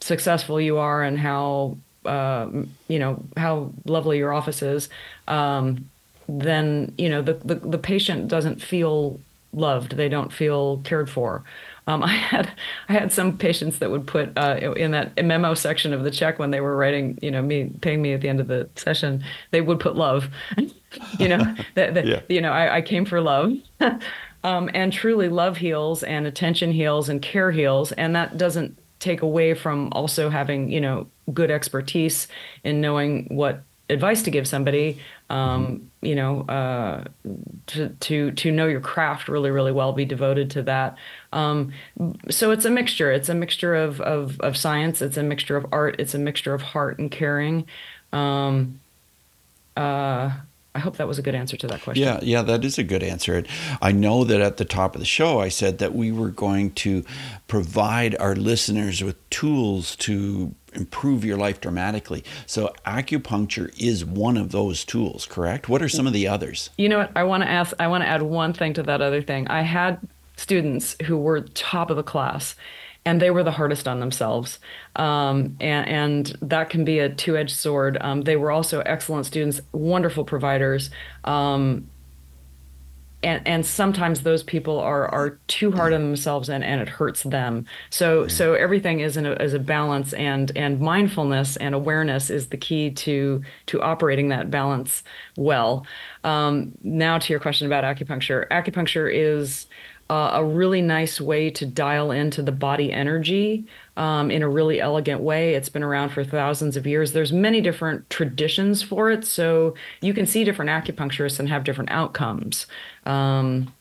successful 0.00 0.60
you 0.60 0.78
are 0.78 1.02
and 1.02 1.18
how 1.18 1.76
uh, 2.04 2.48
you 2.88 2.98
know 2.98 3.22
how 3.36 3.72
lovely 3.84 4.18
your 4.18 4.32
office 4.32 4.62
is, 4.62 4.88
um, 5.28 5.88
then 6.28 6.94
you 6.98 7.08
know 7.08 7.22
the, 7.22 7.34
the 7.34 7.56
the 7.56 7.78
patient 7.78 8.28
doesn't 8.28 8.62
feel 8.62 9.20
loved. 9.52 9.96
They 9.96 10.08
don't 10.08 10.32
feel 10.32 10.78
cared 10.78 11.08
for. 11.08 11.44
Um, 11.86 12.02
I 12.02 12.08
had 12.08 12.52
I 12.88 12.92
had 12.92 13.12
some 13.12 13.36
patients 13.36 13.78
that 13.78 13.90
would 13.90 14.06
put 14.06 14.36
uh, 14.36 14.74
in 14.76 14.90
that 14.92 15.22
memo 15.24 15.54
section 15.54 15.92
of 15.92 16.04
the 16.04 16.10
check 16.10 16.38
when 16.38 16.50
they 16.50 16.60
were 16.60 16.76
writing, 16.76 17.18
you 17.22 17.30
know, 17.30 17.42
me 17.42 17.70
paying 17.80 18.02
me 18.02 18.12
at 18.12 18.20
the 18.20 18.28
end 18.28 18.40
of 18.40 18.48
the 18.48 18.68
session, 18.76 19.24
they 19.50 19.60
would 19.60 19.80
put 19.80 19.96
love. 19.96 20.28
you 21.18 21.28
know, 21.28 21.54
that, 21.74 22.06
yeah. 22.06 22.20
you 22.28 22.40
know, 22.40 22.52
I, 22.52 22.76
I 22.76 22.82
came 22.82 23.04
for 23.04 23.20
love. 23.20 23.52
um, 24.44 24.70
and 24.74 24.92
truly, 24.92 25.28
love 25.28 25.56
heals, 25.56 26.02
and 26.02 26.26
attention 26.26 26.72
heals, 26.72 27.08
and 27.08 27.20
care 27.22 27.50
heals, 27.50 27.92
and 27.92 28.14
that 28.14 28.36
doesn't 28.36 28.78
take 29.04 29.22
away 29.22 29.54
from 29.54 29.88
also 29.92 30.30
having, 30.30 30.70
you 30.70 30.80
know, 30.80 31.06
good 31.32 31.50
expertise 31.50 32.26
in 32.64 32.80
knowing 32.80 33.26
what 33.28 33.62
advice 33.90 34.22
to 34.22 34.30
give 34.30 34.48
somebody 34.48 34.98
um, 35.30 35.90
you 36.00 36.14
know 36.14 36.42
uh, 36.42 37.04
to 37.66 37.88
to 38.00 38.30
to 38.32 38.50
know 38.50 38.66
your 38.66 38.80
craft 38.80 39.28
really 39.28 39.50
really 39.50 39.72
well 39.72 39.92
be 39.92 40.04
devoted 40.04 40.50
to 40.50 40.62
that. 40.62 40.96
Um, 41.32 41.72
so 42.30 42.50
it's 42.50 42.64
a 42.64 42.70
mixture. 42.70 43.10
It's 43.10 43.28
a 43.28 43.34
mixture 43.34 43.74
of, 43.74 44.00
of 44.00 44.40
of 44.40 44.56
science. 44.56 45.02
It's 45.02 45.16
a 45.16 45.22
mixture 45.22 45.56
of 45.56 45.66
art. 45.72 45.96
It's 45.98 46.14
a 46.14 46.18
mixture 46.18 46.54
of 46.54 46.62
heart 46.62 46.98
and 46.98 47.10
caring. 47.10 47.66
Um, 48.12 48.80
uh, 49.76 50.30
I 50.74 50.80
hope 50.80 50.96
that 50.96 51.06
was 51.06 51.20
a 51.20 51.22
good 51.22 51.36
answer 51.36 51.56
to 51.56 51.66
that 51.68 51.82
question. 51.82 52.02
Yeah, 52.02 52.18
yeah, 52.22 52.42
that 52.42 52.64
is 52.64 52.78
a 52.78 52.82
good 52.82 53.04
answer. 53.04 53.44
I 53.80 53.92
know 53.92 54.24
that 54.24 54.40
at 54.40 54.56
the 54.56 54.64
top 54.64 54.96
of 54.96 55.00
the 55.00 55.06
show, 55.06 55.38
I 55.38 55.48
said 55.48 55.78
that 55.78 55.94
we 55.94 56.10
were 56.10 56.30
going 56.30 56.72
to 56.72 57.04
provide 57.46 58.16
our 58.18 58.34
listeners 58.34 59.02
with 59.02 59.30
tools 59.30 59.94
to 59.96 60.52
improve 60.72 61.24
your 61.24 61.36
life 61.36 61.60
dramatically. 61.60 62.24
So 62.46 62.74
acupuncture 62.84 63.72
is 63.80 64.04
one 64.04 64.36
of 64.36 64.50
those 64.50 64.84
tools, 64.84 65.26
correct? 65.26 65.68
What 65.68 65.80
are 65.80 65.88
some 65.88 66.08
of 66.08 66.12
the 66.12 66.26
others? 66.26 66.70
You 66.76 66.88
know 66.88 66.98
what? 66.98 67.12
I 67.14 67.22
want 67.22 67.44
to 67.44 67.48
ask 67.48 67.72
I 67.78 67.86
want 67.86 68.02
to 68.02 68.08
add 68.08 68.22
one 68.22 68.52
thing 68.52 68.74
to 68.74 68.82
that 68.82 69.00
other 69.00 69.22
thing. 69.22 69.46
I 69.46 69.62
had 69.62 70.00
students 70.36 70.96
who 71.04 71.16
were 71.16 71.42
top 71.42 71.90
of 71.90 71.96
the 71.96 72.02
class 72.02 72.56
and 73.06 73.20
they 73.20 73.30
were 73.30 73.42
the 73.42 73.50
hardest 73.50 73.86
on 73.86 74.00
themselves. 74.00 74.58
Um, 74.96 75.56
and, 75.60 75.88
and, 75.88 76.38
that 76.40 76.70
can 76.70 76.84
be 76.84 77.00
a 77.00 77.08
two 77.08 77.36
edged 77.36 77.56
sword. 77.56 77.98
Um, 78.00 78.22
they 78.22 78.36
were 78.36 78.50
also 78.50 78.80
excellent 78.80 79.26
students, 79.26 79.60
wonderful 79.72 80.24
providers. 80.24 80.90
Um, 81.24 81.88
and, 83.24 83.46
and 83.46 83.66
sometimes 83.66 84.20
those 84.20 84.42
people 84.42 84.78
are, 84.78 85.08
are 85.08 85.38
too 85.48 85.72
hard 85.72 85.94
on 85.94 86.02
themselves 86.02 86.50
and, 86.50 86.62
and 86.62 86.80
it 86.80 86.88
hurts 86.88 87.22
them. 87.22 87.64
So 87.88 88.28
so 88.28 88.52
everything 88.54 89.00
is 89.00 89.16
in 89.16 89.24
a, 89.24 89.32
is 89.32 89.54
a 89.54 89.58
balance 89.58 90.12
and 90.12 90.52
and 90.54 90.78
mindfulness 90.78 91.56
and 91.56 91.74
awareness 91.74 92.28
is 92.28 92.48
the 92.48 92.58
key 92.58 92.90
to 92.90 93.42
to 93.66 93.82
operating 93.82 94.28
that 94.28 94.50
balance 94.50 95.02
well. 95.36 95.86
Um, 96.22 96.72
now 96.82 97.18
to 97.18 97.32
your 97.32 97.40
question 97.40 97.66
about 97.66 97.84
acupuncture. 97.84 98.46
Acupuncture 98.48 99.10
is 99.12 99.66
uh, 100.10 100.32
a 100.34 100.44
really 100.44 100.82
nice 100.82 101.20
way 101.20 101.50
to 101.50 101.64
dial 101.64 102.10
into 102.10 102.42
the 102.42 102.52
body 102.52 102.92
energy 102.92 103.66
um, 103.96 104.30
in 104.30 104.42
a 104.42 104.48
really 104.48 104.80
elegant 104.80 105.20
way. 105.20 105.54
It's 105.54 105.68
been 105.68 105.82
around 105.82 106.10
for 106.10 106.22
thousands 106.22 106.76
of 106.76 106.86
years. 106.86 107.12
There's 107.12 107.32
many 107.32 107.60
different 107.60 108.08
traditions 108.10 108.82
for 108.82 109.10
it, 109.10 109.24
so 109.24 109.74
you 110.00 110.12
can 110.12 110.26
see 110.26 110.44
different 110.44 110.70
acupuncturists 110.70 111.40
and 111.40 111.48
have 111.48 111.64
different 111.64 111.90
outcomes. 111.90 112.66
Um, 113.06 113.72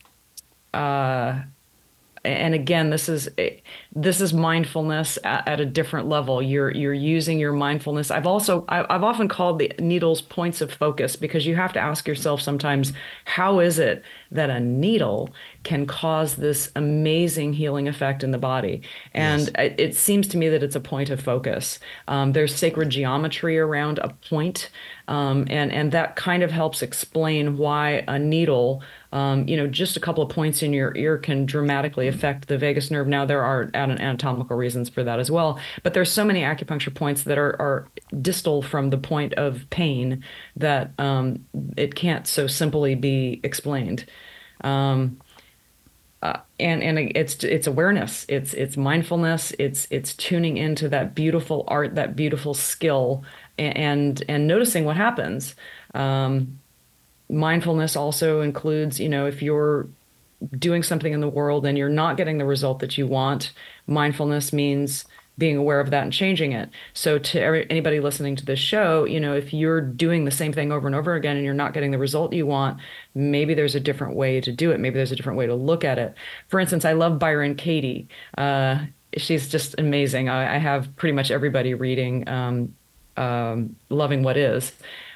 uh, 0.74 1.42
and 2.26 2.54
again 2.54 2.90
this 2.90 3.10
is 3.10 3.30
this 3.96 4.22
is 4.22 4.34
mindfulness 4.34 5.20
at, 5.24 5.48
at, 5.48 5.60
a 5.60 5.66
different 5.66 6.08
level. 6.08 6.42
You're 6.42 6.72
you're 6.72 6.94
using 6.94 7.38
your 7.38 7.54
mindfulness. 7.54 8.10
I've 8.10 8.26
also 8.26 8.66
i've 8.70 9.04
often 9.04 9.28
called 9.28 9.60
the 9.60 9.72
needles 9.80 10.22
points 10.22 10.62
of 10.62 10.72
focus 10.72 11.16
because 11.16 11.46
you 11.46 11.56
have 11.56 11.74
to 11.74 11.80
ask 11.80 12.08
yourself 12.08 12.42
sometimes 12.42 12.94
how 13.26 13.60
is 13.60 13.78
it 13.80 14.04
that 14.32 14.50
a 14.50 14.60
needle 14.60 15.30
can 15.64 15.86
cause 15.86 16.36
this 16.36 16.72
amazing 16.76 17.54
healing 17.54 17.88
effect 17.88 18.24
in 18.24 18.32
the 18.32 18.38
body? 18.38 18.82
And 19.14 19.42
yes. 19.42 19.52
it, 19.58 19.76
it, 19.80 19.96
seems 19.96 20.28
to 20.30 20.38
me 20.38 20.50
that 20.50 20.64
it's 20.64 20.76
a 20.76 20.82
point 20.82 21.10
of 21.10 21.22
focus. 21.22 21.80
Um, 22.08 22.34
there's 22.34 22.54
sacred 22.56 22.90
geometry 22.90 23.60
around 23.60 24.00
a 24.00 24.10
point 24.30 24.70
um, 25.08 25.46
and 25.50 25.72
and 25.72 25.92
that 25.92 26.16
kind 26.16 26.44
of 26.44 26.52
helps 26.52 26.82
explain 26.82 27.58
why 27.58 28.04
a 28.08 28.18
needle 28.18 28.82
um, 29.14 29.48
you 29.48 29.56
know, 29.56 29.68
just 29.68 29.96
a 29.96 30.00
couple 30.00 30.24
of 30.24 30.30
points 30.30 30.64
in 30.64 30.74
your 30.74 30.92
ear 30.98 31.20
can 31.20 31.46
dramatically 31.46 32.08
affect 32.08 32.48
the 32.48 32.58
vagus 32.58 32.90
nerve. 32.90 33.08
Now 33.08 33.26
there 33.26 33.44
are 33.44 33.70
anatomical 33.76 34.58
reasons 34.58 34.90
for 34.90 35.04
that 35.04 35.20
as 35.20 35.30
well, 35.30 35.60
but 35.84 35.94
there's 35.94 36.12
so 36.12 36.26
many 36.26 36.42
acupuncture 36.42 36.94
points 36.94 37.22
that 37.24 37.38
are, 37.38 37.56
are 37.62 37.88
distal 38.22 38.64
from 38.64 38.90
the 38.90 38.98
point 38.98 39.34
of 39.36 39.70
pain 39.70 40.24
that 40.56 40.92
um, 40.98 41.46
it 41.78 41.94
can't 41.94 42.26
so 42.26 42.48
simply 42.48 42.96
be 42.96 43.40
explained. 43.44 44.06
Um, 44.62 45.22
uh, 46.24 46.40
and 46.60 46.82
and 46.82 46.98
it's 47.16 47.44
it's 47.44 47.68
awareness, 47.68 48.26
it's 48.30 48.54
it's 48.54 48.78
mindfulness, 48.78 49.52
it's 49.60 49.86
it's 49.92 50.16
tuning 50.16 50.58
into 50.58 50.90
that 50.90 51.14
beautiful 51.14 51.66
art, 51.68 51.96
that 51.96 52.16
beautiful 52.16 52.54
skill, 52.56 53.24
and 53.60 53.78
and, 53.78 54.24
and 54.28 54.48
noticing 54.48 54.86
what 54.86 54.96
happens. 54.96 55.54
Um, 55.94 56.60
mindfulness 57.30 57.96
also 57.96 58.42
includes, 58.42 59.00
you 59.00 59.10
know, 59.10 59.26
if 59.26 59.42
you're 59.42 59.88
doing 60.58 60.84
something 60.84 61.14
in 61.14 61.22
the 61.22 61.30
world 61.30 61.66
and 61.66 61.78
you're 61.78 61.90
not 61.90 62.18
getting 62.18 62.38
the 62.38 62.46
result 62.46 62.80
that 62.80 62.98
you 62.98 63.08
want, 63.08 63.54
mindfulness 63.88 64.52
means 64.52 65.06
being 65.38 65.58
aware 65.58 65.80
of 65.80 65.90
that 65.90 66.04
and 66.04 66.14
changing 66.14 66.52
it. 66.52 66.70
So 66.94 67.18
to 67.18 67.66
anybody 67.72 68.00
listening 68.00 68.36
to 68.36 68.46
this 68.46 68.60
show, 68.60 69.06
you 69.06 69.20
know, 69.20 69.36
if 69.36 69.52
you're 69.52 69.82
doing 69.82 70.26
the 70.26 70.32
same 70.32 70.54
thing 70.54 70.72
over 70.72 70.86
and 70.86 70.96
over 70.96 71.16
again 71.16 71.36
and 71.36 71.46
you're 71.46 71.56
not 71.56 71.74
getting 71.74 71.92
the 71.92 71.98
result 71.98 72.34
you 72.34 72.46
want, 72.46 72.80
maybe 73.16 73.54
there's 73.54 73.74
a 73.74 73.80
different 73.80 74.16
way 74.16 74.42
to 74.42 74.52
do 74.52 74.72
it. 74.72 74.80
Maybe 74.80 74.96
there's 74.96 75.12
a 75.12 75.16
different 75.16 75.40
way 75.40 75.48
to 75.48 75.56
look 75.56 75.84
at 75.84 75.98
it. 75.98 76.14
For 76.50 76.60
instance, 76.60 76.86
I 76.86 76.94
love 76.94 77.18
Byron 77.18 77.56
Katie. 77.56 78.08
Uh, 78.38 78.86
she's 79.18 79.50
just 79.50 79.74
amazing. 79.80 80.30
I, 80.30 80.56
I, 80.56 80.58
have 80.58 80.96
pretty 80.96 81.14
much 81.14 81.32
everybody 81.32 81.74
reading 81.74 82.28
um, 82.28 82.76
um, 83.18 83.76
Loving 83.90 84.24
What 84.24 84.38
Is 84.38 84.72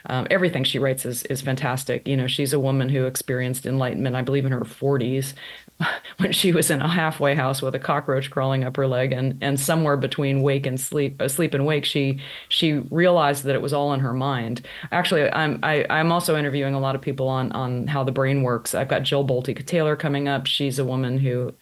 um, 0.05 0.27
everything 0.29 0.63
she 0.63 0.79
writes 0.79 1.05
is 1.05 1.23
is 1.23 1.41
fantastic. 1.41 2.07
You 2.07 2.15
know, 2.15 2.27
she's 2.27 2.53
a 2.53 2.59
woman 2.59 2.89
who 2.89 3.05
experienced 3.05 3.65
enlightenment, 3.65 4.15
I 4.15 4.21
believe, 4.21 4.45
in 4.45 4.51
her 4.51 4.61
40s, 4.61 5.33
when 6.17 6.31
she 6.31 6.51
was 6.51 6.69
in 6.69 6.81
a 6.81 6.87
halfway 6.87 7.35
house 7.35 7.61
with 7.61 7.75
a 7.75 7.79
cockroach 7.79 8.29
crawling 8.31 8.63
up 8.63 8.75
her 8.75 8.87
leg, 8.87 9.11
and 9.11 9.37
and 9.41 9.59
somewhere 9.59 9.97
between 9.97 10.41
wake 10.41 10.65
and 10.65 10.79
sleep, 10.79 11.21
uh, 11.21 11.27
sleep 11.27 11.53
and 11.53 11.65
wake, 11.65 11.85
she 11.85 12.19
she 12.49 12.73
realized 12.91 13.43
that 13.43 13.55
it 13.55 13.61
was 13.61 13.73
all 13.73 13.93
in 13.93 13.99
her 13.99 14.13
mind. 14.13 14.65
Actually, 14.91 15.29
I'm 15.31 15.59
I, 15.63 15.75
am 15.75 15.85
i 15.89 15.99
am 15.99 16.11
also 16.11 16.37
interviewing 16.37 16.73
a 16.73 16.79
lot 16.79 16.95
of 16.95 17.01
people 17.01 17.27
on 17.27 17.51
on 17.51 17.87
how 17.87 18.03
the 18.03 18.11
brain 18.11 18.43
works. 18.43 18.73
I've 18.73 18.89
got 18.89 19.03
Jill 19.03 19.25
Bolte 19.25 19.65
Taylor 19.65 19.95
coming 19.95 20.27
up. 20.27 20.47
She's 20.47 20.79
a 20.79 20.85
woman 20.85 21.17
who 21.19 21.53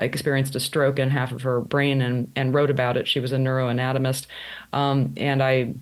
experienced 0.00 0.54
a 0.54 0.60
stroke 0.60 0.98
in 0.98 1.10
half 1.10 1.32
of 1.32 1.42
her 1.42 1.60
brain 1.60 2.00
and 2.00 2.30
and 2.36 2.54
wrote 2.54 2.70
about 2.70 2.96
it. 2.96 3.08
She 3.08 3.20
was 3.20 3.32
a 3.32 3.36
neuroanatomist, 3.36 4.26
um, 4.72 5.12
and 5.16 5.42
I 5.42 5.74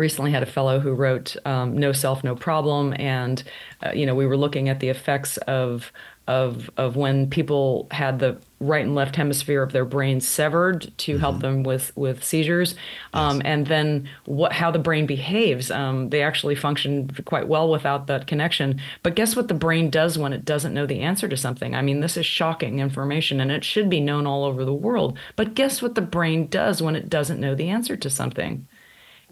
recently 0.00 0.32
had 0.32 0.42
a 0.42 0.46
fellow 0.46 0.80
who 0.80 0.92
wrote 0.92 1.36
um, 1.46 1.76
"No 1.78 1.92
Self, 1.92 2.24
No 2.24 2.34
Problem," 2.34 2.94
and 2.98 3.42
uh, 3.84 3.92
you 3.92 4.06
know 4.06 4.14
we 4.14 4.26
were 4.26 4.36
looking 4.36 4.68
at 4.68 4.80
the 4.80 4.88
effects 4.88 5.36
of 5.38 5.92
of 6.30 6.70
of 6.76 6.94
when 6.94 7.28
people 7.28 7.88
had 7.90 8.20
the 8.20 8.38
right 8.60 8.84
and 8.84 8.94
left 8.94 9.16
hemisphere 9.16 9.64
of 9.64 9.72
their 9.72 9.84
brain 9.84 10.20
severed 10.20 10.92
to 10.96 11.12
mm-hmm. 11.12 11.20
help 11.20 11.40
them 11.40 11.64
with 11.64 11.90
with 11.96 12.22
seizures, 12.22 12.76
um, 13.14 13.38
yes. 13.38 13.46
and 13.46 13.66
then 13.66 14.08
what 14.26 14.52
how 14.52 14.70
the 14.70 14.78
brain 14.78 15.06
behaves. 15.06 15.72
Um, 15.72 16.10
they 16.10 16.22
actually 16.22 16.54
function 16.54 17.10
quite 17.24 17.48
well 17.48 17.68
without 17.68 18.06
that 18.06 18.28
connection. 18.28 18.80
But 19.02 19.16
guess 19.16 19.34
what 19.34 19.48
the 19.48 19.54
brain 19.54 19.90
does 19.90 20.16
when 20.18 20.32
it 20.32 20.44
doesn't 20.44 20.72
know 20.72 20.86
the 20.86 21.00
answer 21.00 21.26
to 21.26 21.36
something? 21.36 21.74
I 21.74 21.82
mean, 21.82 22.00
this 22.00 22.16
is 22.16 22.26
shocking 22.26 22.78
information, 22.78 23.40
and 23.40 23.50
it 23.50 23.64
should 23.64 23.90
be 23.90 24.00
known 24.00 24.24
all 24.24 24.44
over 24.44 24.64
the 24.64 24.72
world. 24.72 25.18
But 25.34 25.54
guess 25.54 25.82
what 25.82 25.96
the 25.96 26.00
brain 26.00 26.46
does 26.46 26.80
when 26.80 26.94
it 26.94 27.10
doesn't 27.10 27.40
know 27.40 27.56
the 27.56 27.70
answer 27.70 27.96
to 27.96 28.08
something? 28.08 28.68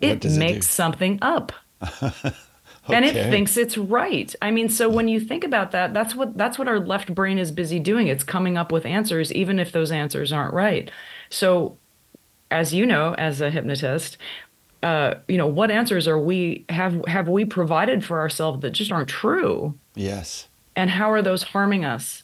It 0.00 0.25
makes 0.25 0.67
it 0.67 0.71
something 0.71 1.19
up. 1.23 1.52
Okay. 1.83 2.33
And 2.97 3.05
it 3.05 3.12
thinks 3.28 3.59
it's 3.59 3.76
right. 3.76 4.35
I 4.40 4.50
mean, 4.50 4.71
so 4.71 4.88
when 4.88 5.09
you 5.09 5.21
think 5.21 5.45
about 5.45 5.73
that, 5.73 5.93
that's 5.93 6.14
what 6.14 6.38
that's 6.38 6.59
what 6.59 6.69
our 6.69 6.81
left 6.81 7.14
brain 7.14 7.38
is 7.38 7.52
busy 7.52 7.78
doing. 7.78 8.07
It's 8.07 8.25
coming 8.25 8.57
up 8.57 8.73
with 8.73 8.87
answers, 8.87 9.31
even 9.33 9.59
if 9.59 9.73
those 9.73 9.93
answers 9.93 10.33
aren't 10.33 10.55
right. 10.55 10.90
So, 11.28 11.76
as 12.50 12.73
you 12.73 12.87
know, 12.87 13.14
as 13.19 13.43
a 13.43 13.50
hypnotist, 13.50 14.17
uh, 14.83 15.17
you 15.26 15.37
know, 15.37 15.47
what 15.47 15.71
answers 15.71 16.09
are 16.09 16.19
we 16.19 16.64
have 16.69 17.05
have 17.07 17.28
we 17.28 17.45
provided 17.45 18.05
for 18.05 18.21
ourselves 18.21 18.61
that 18.62 18.71
just 18.71 18.90
aren't 18.90 19.09
true? 19.09 19.75
Yes. 19.95 20.49
And 20.76 20.90
how 20.90 21.11
are 21.11 21.23
those 21.23 21.43
harming 21.43 21.85
us? 21.85 22.23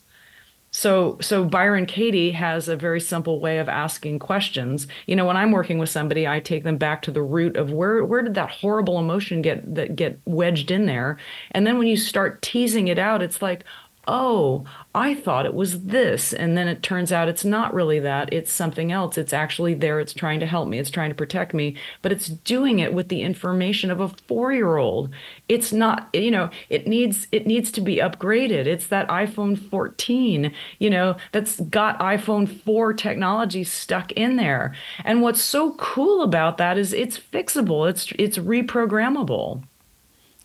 So, 0.76 1.18
so 1.20 1.44
Byron 1.44 1.86
Katie 1.86 2.32
has 2.32 2.66
a 2.66 2.74
very 2.74 3.00
simple 3.00 3.38
way 3.38 3.58
of 3.58 3.68
asking 3.68 4.18
questions. 4.18 4.88
You 5.06 5.14
know, 5.14 5.24
when 5.24 5.36
I'm 5.36 5.52
working 5.52 5.78
with 5.78 5.88
somebody, 5.88 6.26
I 6.26 6.40
take 6.40 6.64
them 6.64 6.78
back 6.78 7.00
to 7.02 7.12
the 7.12 7.22
root 7.22 7.56
of 7.56 7.70
where 7.70 8.04
where 8.04 8.22
did 8.22 8.34
that 8.34 8.50
horrible 8.50 8.98
emotion 8.98 9.40
get 9.40 9.72
that 9.76 9.94
get 9.94 10.18
wedged 10.24 10.72
in 10.72 10.86
there, 10.86 11.16
and 11.52 11.64
then 11.64 11.78
when 11.78 11.86
you 11.86 11.96
start 11.96 12.42
teasing 12.42 12.88
it 12.88 12.98
out, 12.98 13.22
it's 13.22 13.40
like, 13.40 13.62
oh, 14.06 14.64
I 14.94 15.14
thought 15.14 15.46
it 15.46 15.54
was 15.54 15.84
this. 15.84 16.32
And 16.32 16.56
then 16.56 16.68
it 16.68 16.82
turns 16.82 17.12
out 17.12 17.28
it's 17.28 17.44
not 17.44 17.74
really 17.74 17.98
that. 18.00 18.32
It's 18.32 18.52
something 18.52 18.92
else. 18.92 19.18
It's 19.18 19.32
actually 19.32 19.74
there. 19.74 20.00
It's 20.00 20.12
trying 20.12 20.40
to 20.40 20.46
help 20.46 20.68
me. 20.68 20.78
It's 20.78 20.90
trying 20.90 21.10
to 21.10 21.14
protect 21.14 21.54
me. 21.54 21.76
But 22.02 22.12
it's 22.12 22.28
doing 22.28 22.78
it 22.78 22.94
with 22.94 23.08
the 23.08 23.22
information 23.22 23.90
of 23.90 24.00
a 24.00 24.08
four 24.28 24.52
year 24.52 24.76
old. 24.76 25.10
It's 25.48 25.72
not, 25.72 26.08
you 26.12 26.30
know, 26.30 26.50
it 26.68 26.86
needs 26.86 27.26
it 27.32 27.46
needs 27.46 27.70
to 27.72 27.80
be 27.80 27.96
upgraded. 27.96 28.66
It's 28.66 28.86
that 28.88 29.08
iPhone 29.08 29.58
14, 29.70 30.52
you 30.78 30.90
know, 30.90 31.16
that's 31.32 31.60
got 31.60 31.98
iPhone 32.00 32.48
4 32.62 32.92
technology 32.94 33.64
stuck 33.64 34.12
in 34.12 34.36
there. 34.36 34.74
And 35.04 35.22
what's 35.22 35.42
so 35.42 35.72
cool 35.74 36.22
about 36.22 36.58
that 36.58 36.78
is 36.78 36.92
it's 36.92 37.18
fixable. 37.18 37.88
It's 37.88 38.12
it's 38.18 38.38
reprogrammable. 38.38 39.64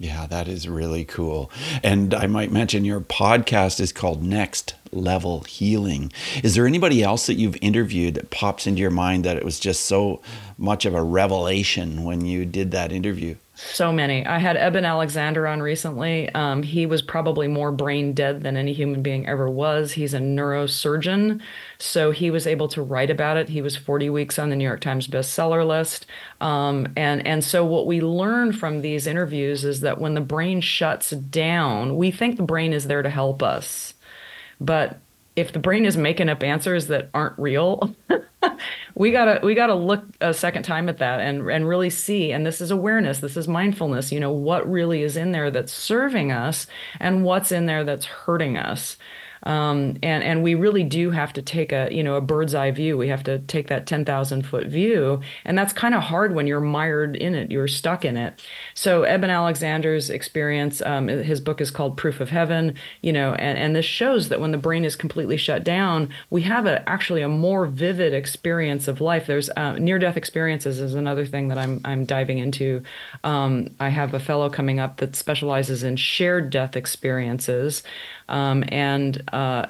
Yeah, 0.01 0.27
that 0.27 0.47
is 0.47 0.69
really 0.69 1.03
cool. 1.03 1.51
And 1.83 2.13
I 2.13 2.25
might 2.25 2.53
mention 2.53 2.85
your 2.85 3.01
podcast 3.01 3.81
is 3.81 3.91
called 3.91 4.23
Next 4.23 4.75
Level 4.93 5.41
Healing. 5.41 6.13
Is 6.41 6.55
there 6.55 6.65
anybody 6.65 7.03
else 7.03 7.27
that 7.27 7.33
you've 7.33 7.57
interviewed 7.61 8.13
that 8.13 8.29
pops 8.29 8.65
into 8.65 8.79
your 8.79 8.91
mind 8.91 9.25
that 9.25 9.35
it 9.35 9.43
was 9.43 9.59
just 9.59 9.85
so 9.85 10.21
much 10.57 10.85
of 10.85 10.95
a 10.95 11.03
revelation 11.03 12.05
when 12.05 12.23
you 12.25 12.45
did 12.45 12.71
that 12.71 12.93
interview? 12.93 13.35
So 13.61 13.91
many. 13.91 14.25
I 14.25 14.39
had 14.39 14.55
Eben 14.55 14.85
Alexander 14.85 15.45
on 15.45 15.61
recently. 15.61 16.33
Um, 16.33 16.63
he 16.63 16.85
was 16.85 17.01
probably 17.01 17.49
more 17.49 17.73
brain 17.73 18.13
dead 18.13 18.41
than 18.41 18.55
any 18.55 18.71
human 18.71 19.01
being 19.01 19.27
ever 19.27 19.49
was. 19.49 19.91
He's 19.91 20.13
a 20.13 20.19
neurosurgeon, 20.19 21.41
so 21.77 22.11
he 22.11 22.31
was 22.31 22.47
able 22.47 22.69
to 22.69 22.81
write 22.81 23.09
about 23.09 23.35
it. 23.35 23.49
He 23.49 23.61
was 23.61 23.75
40 23.75 24.09
weeks 24.11 24.39
on 24.39 24.49
the 24.49 24.55
New 24.55 24.63
York 24.63 24.79
Times 24.79 25.07
bestseller 25.09 25.67
list. 25.67 26.05
Um, 26.39 26.87
and 26.95 27.25
and 27.27 27.43
so 27.43 27.65
what 27.65 27.85
we 27.85 27.99
learn 27.99 28.53
from 28.53 28.79
these 28.79 29.05
interviews 29.05 29.65
is 29.65 29.81
that 29.81 29.99
when 29.99 30.13
the 30.13 30.21
brain 30.21 30.61
shuts 30.61 31.09
down, 31.09 31.97
we 31.97 32.11
think 32.11 32.37
the 32.37 32.43
brain 32.43 32.71
is 32.71 32.87
there 32.87 33.01
to 33.01 33.09
help 33.09 33.43
us, 33.43 33.93
but 34.61 35.01
if 35.35 35.53
the 35.53 35.59
brain 35.59 35.85
is 35.85 35.95
making 35.97 36.29
up 36.29 36.43
answers 36.43 36.87
that 36.87 37.09
aren't 37.13 37.37
real, 37.39 37.95
we 38.95 39.11
gotta 39.11 39.39
we 39.43 39.55
gotta 39.55 39.75
look 39.75 40.03
a 40.21 40.33
second 40.33 40.63
time 40.63 40.89
at 40.89 40.97
that 40.97 41.19
and 41.19 41.49
and 41.49 41.67
really 41.67 41.89
see. 41.89 42.31
And 42.31 42.45
this 42.45 42.61
is 42.61 42.71
awareness. 42.71 43.19
This 43.19 43.37
is 43.37 43.47
mindfulness. 43.47 44.11
You 44.11 44.19
know 44.19 44.31
what 44.31 44.69
really 44.69 45.03
is 45.03 45.17
in 45.17 45.31
there 45.31 45.51
that's 45.51 45.71
serving 45.73 46.31
us, 46.31 46.67
and 46.99 47.23
what's 47.23 47.51
in 47.51 47.65
there 47.65 47.83
that's 47.83 48.05
hurting 48.05 48.57
us. 48.57 48.97
Um, 49.43 49.97
and 50.03 50.23
and 50.23 50.43
we 50.43 50.55
really 50.55 50.83
do 50.83 51.11
have 51.11 51.33
to 51.33 51.41
take 51.41 51.71
a 51.71 51.89
you 51.91 52.03
know 52.03 52.15
a 52.15 52.21
bird's 52.21 52.55
eye 52.55 52.71
view. 52.71 52.97
We 52.97 53.07
have 53.07 53.23
to 53.23 53.39
take 53.39 53.67
that 53.67 53.85
ten 53.87 54.05
thousand 54.05 54.45
foot 54.45 54.67
view, 54.67 55.21
and 55.45 55.57
that's 55.57 55.73
kind 55.73 55.95
of 55.95 56.03
hard 56.03 56.33
when 56.33 56.47
you're 56.47 56.59
mired 56.59 57.15
in 57.15 57.35
it. 57.35 57.51
You're 57.51 57.67
stuck 57.67 58.03
in 58.03 58.17
it. 58.17 58.41
So 58.73 59.03
Eben 59.03 59.29
Alexander's 59.29 60.09
experience, 60.09 60.81
um, 60.81 61.07
his 61.07 61.39
book 61.39 61.61
is 61.61 61.71
called 61.71 61.97
Proof 61.97 62.19
of 62.19 62.29
Heaven. 62.29 62.75
You 63.01 63.13
know, 63.13 63.33
and 63.35 63.57
and 63.57 63.75
this 63.75 63.85
shows 63.85 64.29
that 64.29 64.39
when 64.39 64.51
the 64.51 64.57
brain 64.57 64.85
is 64.85 64.95
completely 64.95 65.37
shut 65.37 65.63
down, 65.63 66.09
we 66.29 66.41
have 66.43 66.65
a 66.65 66.87
actually 66.89 67.21
a 67.21 67.29
more 67.29 67.65
vivid 67.65 68.13
experience 68.13 68.87
of 68.87 69.01
life. 69.01 69.27
There's 69.27 69.49
uh, 69.55 69.73
near 69.73 69.99
death 69.99 70.17
experiences 70.17 70.79
is 70.79 70.95
another 70.95 71.25
thing 71.25 71.47
that 71.47 71.57
I'm 71.57 71.81
I'm 71.85 72.05
diving 72.05 72.39
into. 72.39 72.83
Um, 73.23 73.69
I 73.79 73.89
have 73.89 74.13
a 74.13 74.19
fellow 74.19 74.49
coming 74.49 74.79
up 74.79 74.97
that 74.97 75.15
specializes 75.15 75.83
in 75.83 75.95
shared 75.95 76.49
death 76.49 76.75
experiences. 76.75 77.83
Um, 78.29 78.63
and 78.69 79.21
uh, 79.33 79.65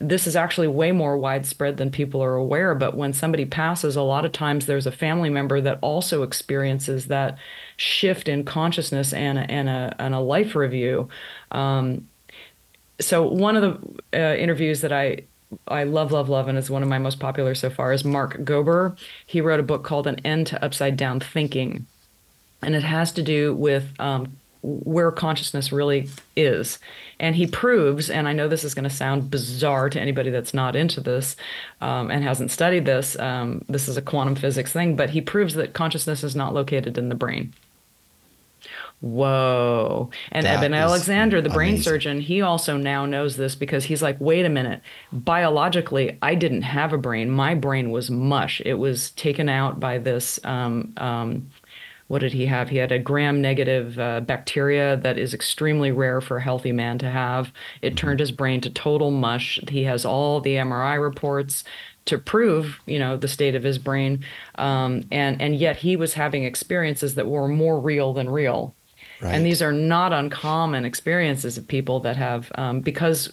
this 0.00 0.26
is 0.26 0.36
actually 0.36 0.68
way 0.68 0.92
more 0.92 1.16
widespread 1.16 1.76
than 1.76 1.90
people 1.90 2.22
are 2.22 2.34
aware. 2.34 2.74
But 2.74 2.96
when 2.96 3.12
somebody 3.12 3.44
passes, 3.44 3.94
a 3.96 4.02
lot 4.02 4.24
of 4.24 4.32
times 4.32 4.66
there's 4.66 4.86
a 4.86 4.92
family 4.92 5.30
member 5.30 5.60
that 5.60 5.78
also 5.80 6.22
experiences 6.22 7.06
that 7.06 7.38
shift 7.76 8.28
in 8.28 8.44
consciousness 8.44 9.12
and, 9.12 9.38
and, 9.50 9.68
a, 9.68 9.94
and 9.98 10.14
a 10.14 10.20
life 10.20 10.56
review. 10.56 11.08
Um, 11.52 12.08
so 13.00 13.26
one 13.26 13.56
of 13.56 13.62
the 14.12 14.20
uh, 14.20 14.36
interviews 14.36 14.80
that 14.80 14.92
I 14.92 15.22
I 15.66 15.84
love, 15.84 16.12
love, 16.12 16.28
love, 16.28 16.48
and 16.48 16.58
is 16.58 16.68
one 16.68 16.82
of 16.82 16.90
my 16.90 16.98
most 16.98 17.20
popular 17.20 17.54
so 17.54 17.70
far 17.70 17.92
is 17.92 18.04
Mark 18.04 18.36
Gober. 18.38 18.98
He 19.26 19.40
wrote 19.40 19.60
a 19.60 19.62
book 19.62 19.82
called 19.82 20.06
An 20.06 20.20
End 20.24 20.46
to 20.48 20.62
Upside 20.62 20.96
Down 20.96 21.20
Thinking. 21.20 21.86
And 22.60 22.74
it 22.74 22.82
has 22.82 23.12
to 23.12 23.22
do 23.22 23.54
with 23.54 23.88
um, 23.98 24.36
where 24.62 25.10
consciousness 25.10 25.72
really 25.72 26.10
is. 26.36 26.78
And 27.20 27.34
he 27.34 27.46
proves, 27.46 28.10
and 28.10 28.28
I 28.28 28.32
know 28.32 28.46
this 28.46 28.64
is 28.64 28.74
going 28.74 28.88
to 28.88 28.94
sound 28.94 29.30
bizarre 29.30 29.90
to 29.90 30.00
anybody 30.00 30.30
that's 30.30 30.54
not 30.54 30.76
into 30.76 31.00
this 31.00 31.36
um, 31.80 32.10
and 32.10 32.22
hasn't 32.22 32.50
studied 32.50 32.84
this, 32.84 33.18
um, 33.18 33.64
this 33.68 33.88
is 33.88 33.96
a 33.96 34.02
quantum 34.02 34.36
physics 34.36 34.72
thing, 34.72 34.94
but 34.94 35.10
he 35.10 35.20
proves 35.20 35.54
that 35.54 35.72
consciousness 35.72 36.22
is 36.22 36.36
not 36.36 36.54
located 36.54 36.96
in 36.96 37.08
the 37.08 37.14
brain. 37.14 37.52
Whoa. 39.00 40.10
And 40.32 40.44
that 40.44 40.58
Eben 40.58 40.74
Alexander, 40.74 41.40
the 41.40 41.50
brain 41.50 41.80
surgeon, 41.80 42.20
he 42.20 42.42
also 42.42 42.76
now 42.76 43.06
knows 43.06 43.36
this 43.36 43.54
because 43.54 43.84
he's 43.84 44.02
like, 44.02 44.16
wait 44.20 44.44
a 44.44 44.48
minute. 44.48 44.80
Biologically, 45.12 46.18
I 46.20 46.34
didn't 46.34 46.62
have 46.62 46.92
a 46.92 46.98
brain. 46.98 47.30
My 47.30 47.54
brain 47.54 47.92
was 47.92 48.10
mush. 48.10 48.60
It 48.64 48.74
was 48.74 49.10
taken 49.12 49.48
out 49.48 49.78
by 49.78 49.98
this 49.98 50.40
um, 50.42 50.92
um, 50.96 51.48
what 52.08 52.20
did 52.20 52.32
he 52.32 52.46
have? 52.46 52.70
He 52.70 52.78
had 52.78 52.90
a 52.90 52.98
gram 52.98 53.40
negative 53.40 53.98
uh, 53.98 54.20
bacteria 54.20 54.96
that 54.96 55.18
is 55.18 55.34
extremely 55.34 55.92
rare 55.92 56.20
for 56.20 56.38
a 56.38 56.42
healthy 56.42 56.72
man 56.72 56.98
to 56.98 57.10
have. 57.10 57.52
It 57.80 57.88
mm-hmm. 57.88 57.96
turned 57.96 58.20
his 58.20 58.32
brain 58.32 58.60
to 58.62 58.70
total 58.70 59.10
mush. 59.10 59.60
He 59.68 59.84
has 59.84 60.04
all 60.04 60.40
the 60.40 60.54
MRI 60.54 61.00
reports 61.00 61.64
to 62.06 62.18
prove, 62.18 62.80
you 62.86 62.98
know, 62.98 63.18
the 63.18 63.28
state 63.28 63.54
of 63.54 63.62
his 63.62 63.78
brain, 63.78 64.24
um, 64.54 65.04
and 65.12 65.40
and 65.42 65.54
yet 65.54 65.76
he 65.76 65.94
was 65.94 66.14
having 66.14 66.44
experiences 66.44 67.14
that 67.16 67.28
were 67.28 67.46
more 67.46 67.78
real 67.78 68.14
than 68.14 68.30
real. 68.30 68.74
Right. 69.20 69.34
And 69.34 69.44
these 69.44 69.60
are 69.60 69.72
not 69.72 70.12
uncommon 70.12 70.84
experiences 70.84 71.58
of 71.58 71.68
people 71.68 72.00
that 72.00 72.16
have, 72.16 72.52
um, 72.54 72.80
because 72.80 73.30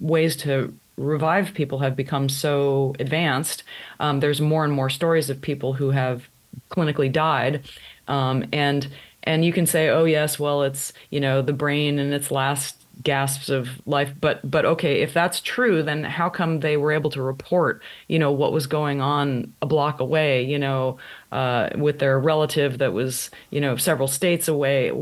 ways 0.00 0.34
to 0.38 0.74
revive 0.96 1.52
people 1.52 1.78
have 1.80 1.94
become 1.94 2.28
so 2.28 2.94
advanced. 2.98 3.62
Um, 4.00 4.20
there's 4.20 4.40
more 4.40 4.64
and 4.64 4.72
more 4.72 4.88
stories 4.88 5.28
of 5.28 5.40
people 5.42 5.74
who 5.74 5.90
have 5.90 6.28
clinically 6.70 7.10
died. 7.10 7.68
Um, 8.08 8.44
and 8.52 8.88
and 9.22 9.44
you 9.44 9.52
can 9.52 9.66
say, 9.66 9.88
oh 9.88 10.04
yes, 10.04 10.38
well 10.38 10.62
it's 10.62 10.92
you 11.10 11.20
know 11.20 11.42
the 11.42 11.52
brain 11.52 11.98
and 11.98 12.14
its 12.14 12.30
last 12.30 12.86
gasps 13.02 13.48
of 13.50 13.68
life. 13.86 14.12
But 14.20 14.48
but 14.48 14.64
okay 14.64 15.02
if 15.02 15.12
that's 15.12 15.40
true 15.40 15.82
then 15.82 16.04
how 16.04 16.28
come 16.30 16.60
they 16.60 16.76
were 16.76 16.92
able 16.92 17.10
to 17.10 17.22
report 17.22 17.82
you 18.08 18.18
know 18.18 18.32
what 18.32 18.52
was 18.52 18.66
going 18.66 19.00
on 19.00 19.52
a 19.60 19.66
block 19.66 20.00
away 20.00 20.42
you 20.42 20.58
know 20.58 20.98
uh, 21.32 21.68
with 21.76 21.98
their 21.98 22.18
relative 22.18 22.78
that 22.78 22.92
was 22.92 23.30
you 23.50 23.60
know 23.60 23.76
several 23.76 24.08
states 24.08 24.48
away 24.48 24.92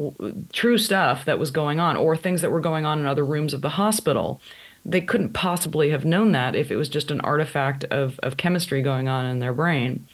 true 0.53 0.79
stuff 0.79 1.25
that 1.25 1.39
was 1.39 1.51
going 1.51 1.79
on 1.79 1.97
or 1.97 2.17
things 2.17 2.41
that 2.43 2.51
were 2.51 2.61
going 2.61 2.85
on 2.85 2.99
in 2.99 3.07
other 3.07 3.25
rooms 3.25 3.55
of 3.55 3.63
the 3.63 3.71
hospital? 3.71 4.41
They 4.87 5.01
couldn't 5.01 5.33
possibly 5.33 5.91
have 5.91 6.05
known 6.05 6.33
that 6.33 6.55
if 6.55 6.71
it 6.71 6.77
was 6.77 6.91
just 6.91 7.11
an 7.11 7.21
artifact 7.23 7.85
of, 7.85 8.19
of 8.23 8.37
chemistry 8.37 8.83
going 8.83 9.09
on 9.09 9.25
in 9.25 9.39
their 9.39 9.55
brain 9.55 10.07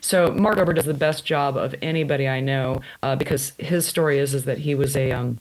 so 0.00 0.32
Mark 0.32 0.58
Gober 0.58 0.74
does 0.74 0.84
the 0.84 0.94
best 0.94 1.24
job 1.24 1.56
of 1.56 1.74
anybody 1.82 2.28
I 2.28 2.40
know 2.40 2.80
uh, 3.02 3.16
because 3.16 3.52
his 3.58 3.86
story 3.86 4.18
is 4.18 4.34
is 4.34 4.44
that 4.44 4.58
he 4.58 4.74
was 4.74 4.96
a 4.96 5.12
um, 5.12 5.38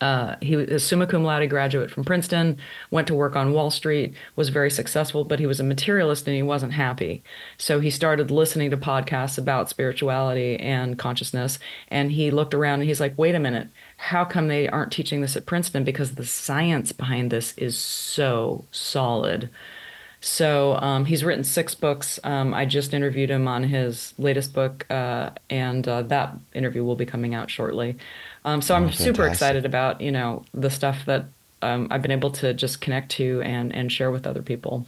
uh, 0.00 0.36
he 0.42 0.56
was 0.56 0.68
a 0.68 0.78
summa 0.78 1.06
cum 1.06 1.24
laude 1.24 1.48
graduate 1.48 1.90
from 1.90 2.04
Princeton, 2.04 2.58
went 2.90 3.06
to 3.06 3.14
work 3.14 3.34
on 3.34 3.52
Wall 3.52 3.70
Street, 3.70 4.14
was 4.34 4.50
very 4.50 4.70
successful, 4.70 5.24
but 5.24 5.38
he 5.38 5.46
was 5.46 5.58
a 5.58 5.64
materialist 5.64 6.26
and 6.26 6.36
he 6.36 6.42
wasn't 6.42 6.74
happy. 6.74 7.22
So 7.56 7.80
he 7.80 7.90
started 7.90 8.30
listening 8.30 8.70
to 8.70 8.76
podcasts 8.76 9.38
about 9.38 9.70
spirituality 9.70 10.58
and 10.58 10.98
consciousness. 10.98 11.58
And 11.88 12.12
he 12.12 12.30
looked 12.30 12.52
around 12.52 12.80
and 12.80 12.88
he's 12.88 13.00
like, 13.00 13.16
wait 13.16 13.34
a 13.34 13.40
minute, 13.40 13.68
how 13.96 14.26
come 14.26 14.48
they 14.48 14.68
aren't 14.68 14.92
teaching 14.92 15.22
this 15.22 15.36
at 15.36 15.46
Princeton? 15.46 15.82
Because 15.82 16.14
the 16.14 16.26
science 16.26 16.92
behind 16.92 17.30
this 17.30 17.54
is 17.56 17.78
so 17.78 18.66
solid. 18.70 19.48
So 20.26 20.74
um, 20.74 21.04
he's 21.04 21.22
written 21.22 21.44
six 21.44 21.76
books. 21.76 22.18
Um, 22.24 22.52
I 22.52 22.66
just 22.66 22.92
interviewed 22.92 23.30
him 23.30 23.46
on 23.46 23.62
his 23.62 24.12
latest 24.18 24.52
book, 24.52 24.84
uh, 24.90 25.30
and 25.48 25.86
uh, 25.86 26.02
that 26.02 26.36
interview 26.52 26.82
will 26.82 26.96
be 26.96 27.06
coming 27.06 27.32
out 27.32 27.48
shortly. 27.48 27.96
Um, 28.44 28.60
so 28.60 28.74
oh, 28.74 28.78
I'm 28.78 28.82
fantastic. 28.86 29.06
super 29.06 29.26
excited 29.28 29.64
about 29.64 30.00
you 30.00 30.10
know 30.10 30.44
the 30.52 30.68
stuff 30.68 31.04
that 31.06 31.26
um, 31.62 31.86
I've 31.92 32.02
been 32.02 32.10
able 32.10 32.32
to 32.32 32.54
just 32.54 32.80
connect 32.80 33.12
to 33.12 33.40
and 33.42 33.72
and 33.72 33.90
share 33.90 34.10
with 34.10 34.26
other 34.26 34.42
people. 34.42 34.84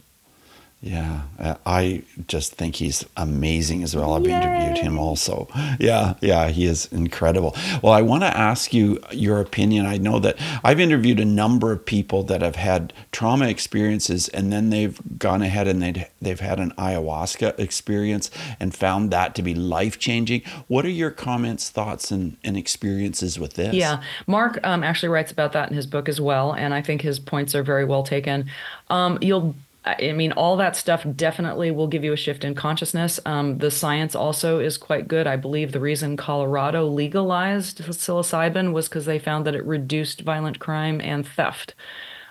Yeah, 0.81 1.23
uh, 1.37 1.55
I 1.65 2.03
just 2.27 2.53
think 2.53 2.77
he's 2.77 3.05
amazing 3.17 3.83
as 3.83 3.97
well. 3.97 4.13
I've 4.13 4.25
Yay. 4.25 4.31
interviewed 4.31 4.77
him 4.77 4.97
also. 4.97 5.47
Yeah, 5.79 6.15
yeah, 6.19 6.49
he 6.49 6.65
is 6.65 6.87
incredible. 6.91 7.55
Well, 7.81 7.93
I 7.93 8.01
want 8.01 8.23
to 8.23 8.37
ask 8.37 8.73
you 8.73 8.99
your 9.11 9.39
opinion. 9.39 9.85
I 9.85 9.97
know 9.97 10.19
that 10.19 10.37
I've 10.63 10.79
interviewed 10.79 11.19
a 11.19 11.25
number 11.25 11.71
of 11.71 11.85
people 11.85 12.23
that 12.23 12.41
have 12.41 12.55
had 12.55 12.91
trauma 13.11 13.47
experiences 13.47 14.27
and 14.29 14.51
then 14.51 14.71
they've 14.71 14.99
gone 15.17 15.41
ahead 15.41 15.67
and 15.67 15.81
they've, 15.81 16.05
they've 16.21 16.39
had 16.39 16.59
an 16.59 16.71
ayahuasca 16.71 17.57
experience 17.59 18.29
and 18.59 18.73
found 18.75 19.11
that 19.11 19.35
to 19.35 19.41
be 19.41 19.53
life 19.53 19.99
changing. 19.99 20.41
What 20.67 20.85
are 20.85 20.89
your 20.89 21.11
comments, 21.11 21.69
thoughts, 21.69 22.11
and, 22.11 22.35
and 22.43 22.57
experiences 22.57 23.39
with 23.39 23.53
this? 23.53 23.73
Yeah, 23.73 24.01
Mark 24.27 24.59
um, 24.63 24.83
actually 24.83 25.09
writes 25.09 25.31
about 25.31 25.53
that 25.53 25.69
in 25.69 25.75
his 25.75 25.85
book 25.85 26.09
as 26.09 26.19
well. 26.19 26.53
And 26.53 26.73
I 26.73 26.81
think 26.81 27.01
his 27.01 27.19
points 27.19 27.55
are 27.55 27.63
very 27.63 27.85
well 27.85 28.03
taken. 28.03 28.49
Um, 28.89 29.17
you'll 29.21 29.55
I 29.85 30.11
mean, 30.11 30.33
all 30.33 30.57
that 30.57 30.75
stuff 30.75 31.05
definitely 31.15 31.71
will 31.71 31.87
give 31.87 32.03
you 32.03 32.11
a 32.11 32.17
shift 32.17 32.43
in 32.43 32.53
consciousness. 32.53 33.19
Um, 33.25 33.59
the 33.59 33.71
science 33.71 34.13
also 34.13 34.59
is 34.59 34.77
quite 34.77 35.07
good. 35.07 35.25
I 35.25 35.37
believe 35.37 35.71
the 35.71 35.79
reason 35.79 36.17
Colorado 36.17 36.85
legalized 36.87 37.79
psilocybin 37.79 38.73
was 38.73 38.89
because 38.89 39.05
they 39.05 39.19
found 39.19 39.45
that 39.45 39.55
it 39.55 39.65
reduced 39.65 40.21
violent 40.21 40.59
crime 40.59 40.99
and 40.99 41.25
theft. 41.25 41.75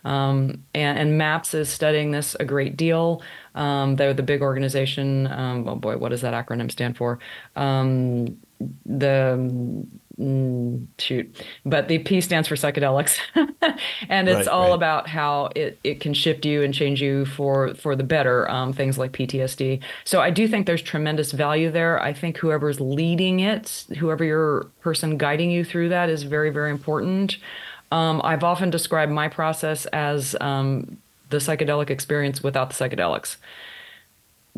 Um, 0.04 0.64
and, 0.74 0.98
and, 0.98 1.18
MAPS 1.18 1.54
is 1.54 1.68
studying 1.68 2.12
this 2.12 2.36
a 2.38 2.44
great 2.44 2.76
deal. 2.76 3.20
Um, 3.56 3.96
they're 3.96 4.14
the 4.14 4.22
big 4.22 4.42
organization. 4.42 5.26
Um, 5.26 5.68
oh 5.68 5.74
boy, 5.74 5.96
what 5.96 6.10
does 6.10 6.20
that 6.20 6.34
acronym 6.34 6.70
stand 6.70 6.96
for? 6.96 7.18
Um, 7.56 8.38
the 8.86 9.86
mm, 10.18 10.86
shoot. 10.98 11.44
But 11.64 11.88
the 11.88 11.98
p 12.00 12.20
stands 12.20 12.48
for 12.48 12.56
psychedelics. 12.56 13.18
And 14.08 14.28
it's 14.28 14.36
right, 14.36 14.48
all 14.48 14.68
right. 14.68 14.74
about 14.74 15.08
how 15.08 15.50
it, 15.54 15.78
it 15.84 16.00
can 16.00 16.14
shift 16.14 16.44
you 16.44 16.62
and 16.62 16.72
change 16.72 17.02
you 17.02 17.24
for 17.26 17.74
for 17.74 17.94
the 17.94 18.02
better 18.02 18.50
um, 18.50 18.72
things 18.72 18.98
like 18.98 19.12
ptsd 19.12 19.80
so 20.04 20.20
i 20.20 20.30
do 20.30 20.48
think 20.48 20.66
there's 20.66 20.82
tremendous 20.82 21.32
value 21.32 21.70
there. 21.70 22.00
I 22.02 22.12
think 22.12 22.38
whoever's 22.38 22.80
leading 22.80 23.40
it 23.40 23.84
whoever 23.98 24.24
your 24.24 24.66
person 24.80 25.18
guiding 25.18 25.50
you 25.50 25.64
through 25.64 25.90
that 25.90 26.08
is 26.08 26.22
very 26.22 26.50
very 26.50 26.70
important. 26.70 27.36
Um, 27.90 28.20
i've 28.24 28.44
often 28.44 28.70
described 28.70 29.12
my 29.12 29.28
process 29.28 29.86
as 29.86 30.36
um, 30.40 30.98
the 31.30 31.38
psychedelic 31.38 31.90
experience 31.90 32.42
without 32.42 32.70
the 32.70 32.74
psychedelics 32.74 33.36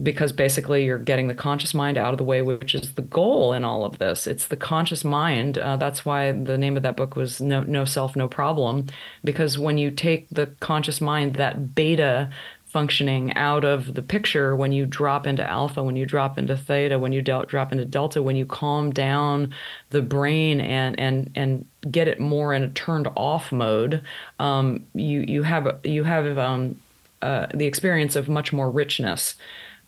because 0.02 0.32
basically 0.32 0.84
you're 0.84 0.98
getting 0.98 1.28
the 1.28 1.34
conscious 1.34 1.74
mind 1.74 1.98
out 1.98 2.12
of 2.12 2.18
the 2.18 2.24
way, 2.24 2.42
which 2.42 2.74
is 2.74 2.94
the 2.94 3.02
goal 3.02 3.52
in 3.52 3.64
all 3.64 3.84
of 3.84 3.98
this. 3.98 4.26
It's 4.26 4.46
the 4.46 4.56
conscious 4.56 5.04
mind. 5.04 5.58
Uh, 5.58 5.76
that's 5.76 6.04
why 6.04 6.32
the 6.32 6.58
name 6.58 6.76
of 6.76 6.82
that 6.82 6.96
book 6.96 7.16
was 7.16 7.40
no, 7.40 7.62
no 7.62 7.84
Self, 7.84 8.16
No 8.16 8.28
Problem, 8.28 8.86
because 9.24 9.58
when 9.58 9.78
you 9.78 9.90
take 9.90 10.28
the 10.30 10.46
conscious 10.60 11.00
mind, 11.00 11.34
that 11.34 11.74
beta 11.74 12.30
functioning 12.66 13.34
out 13.34 13.64
of 13.64 13.94
the 13.94 14.02
picture, 14.02 14.54
when 14.54 14.70
you 14.70 14.86
drop 14.86 15.26
into 15.26 15.48
alpha, 15.48 15.82
when 15.82 15.96
you 15.96 16.06
drop 16.06 16.38
into 16.38 16.56
theta, 16.56 16.98
when 16.98 17.12
you 17.12 17.20
del- 17.20 17.42
drop 17.42 17.72
into 17.72 17.84
delta, 17.84 18.22
when 18.22 18.36
you 18.36 18.46
calm 18.46 18.92
down 18.92 19.52
the 19.90 20.00
brain 20.00 20.60
and 20.60 20.98
and 21.00 21.30
and 21.34 21.66
get 21.90 22.06
it 22.06 22.20
more 22.20 22.54
in 22.54 22.62
a 22.62 22.68
turned 22.68 23.08
off 23.16 23.50
mode, 23.50 24.02
um, 24.38 24.86
you 24.94 25.20
you 25.20 25.42
have 25.42 25.80
you 25.82 26.04
have 26.04 26.38
um, 26.38 26.80
uh, 27.22 27.46
the 27.52 27.66
experience 27.66 28.14
of 28.14 28.28
much 28.28 28.52
more 28.52 28.70
richness 28.70 29.34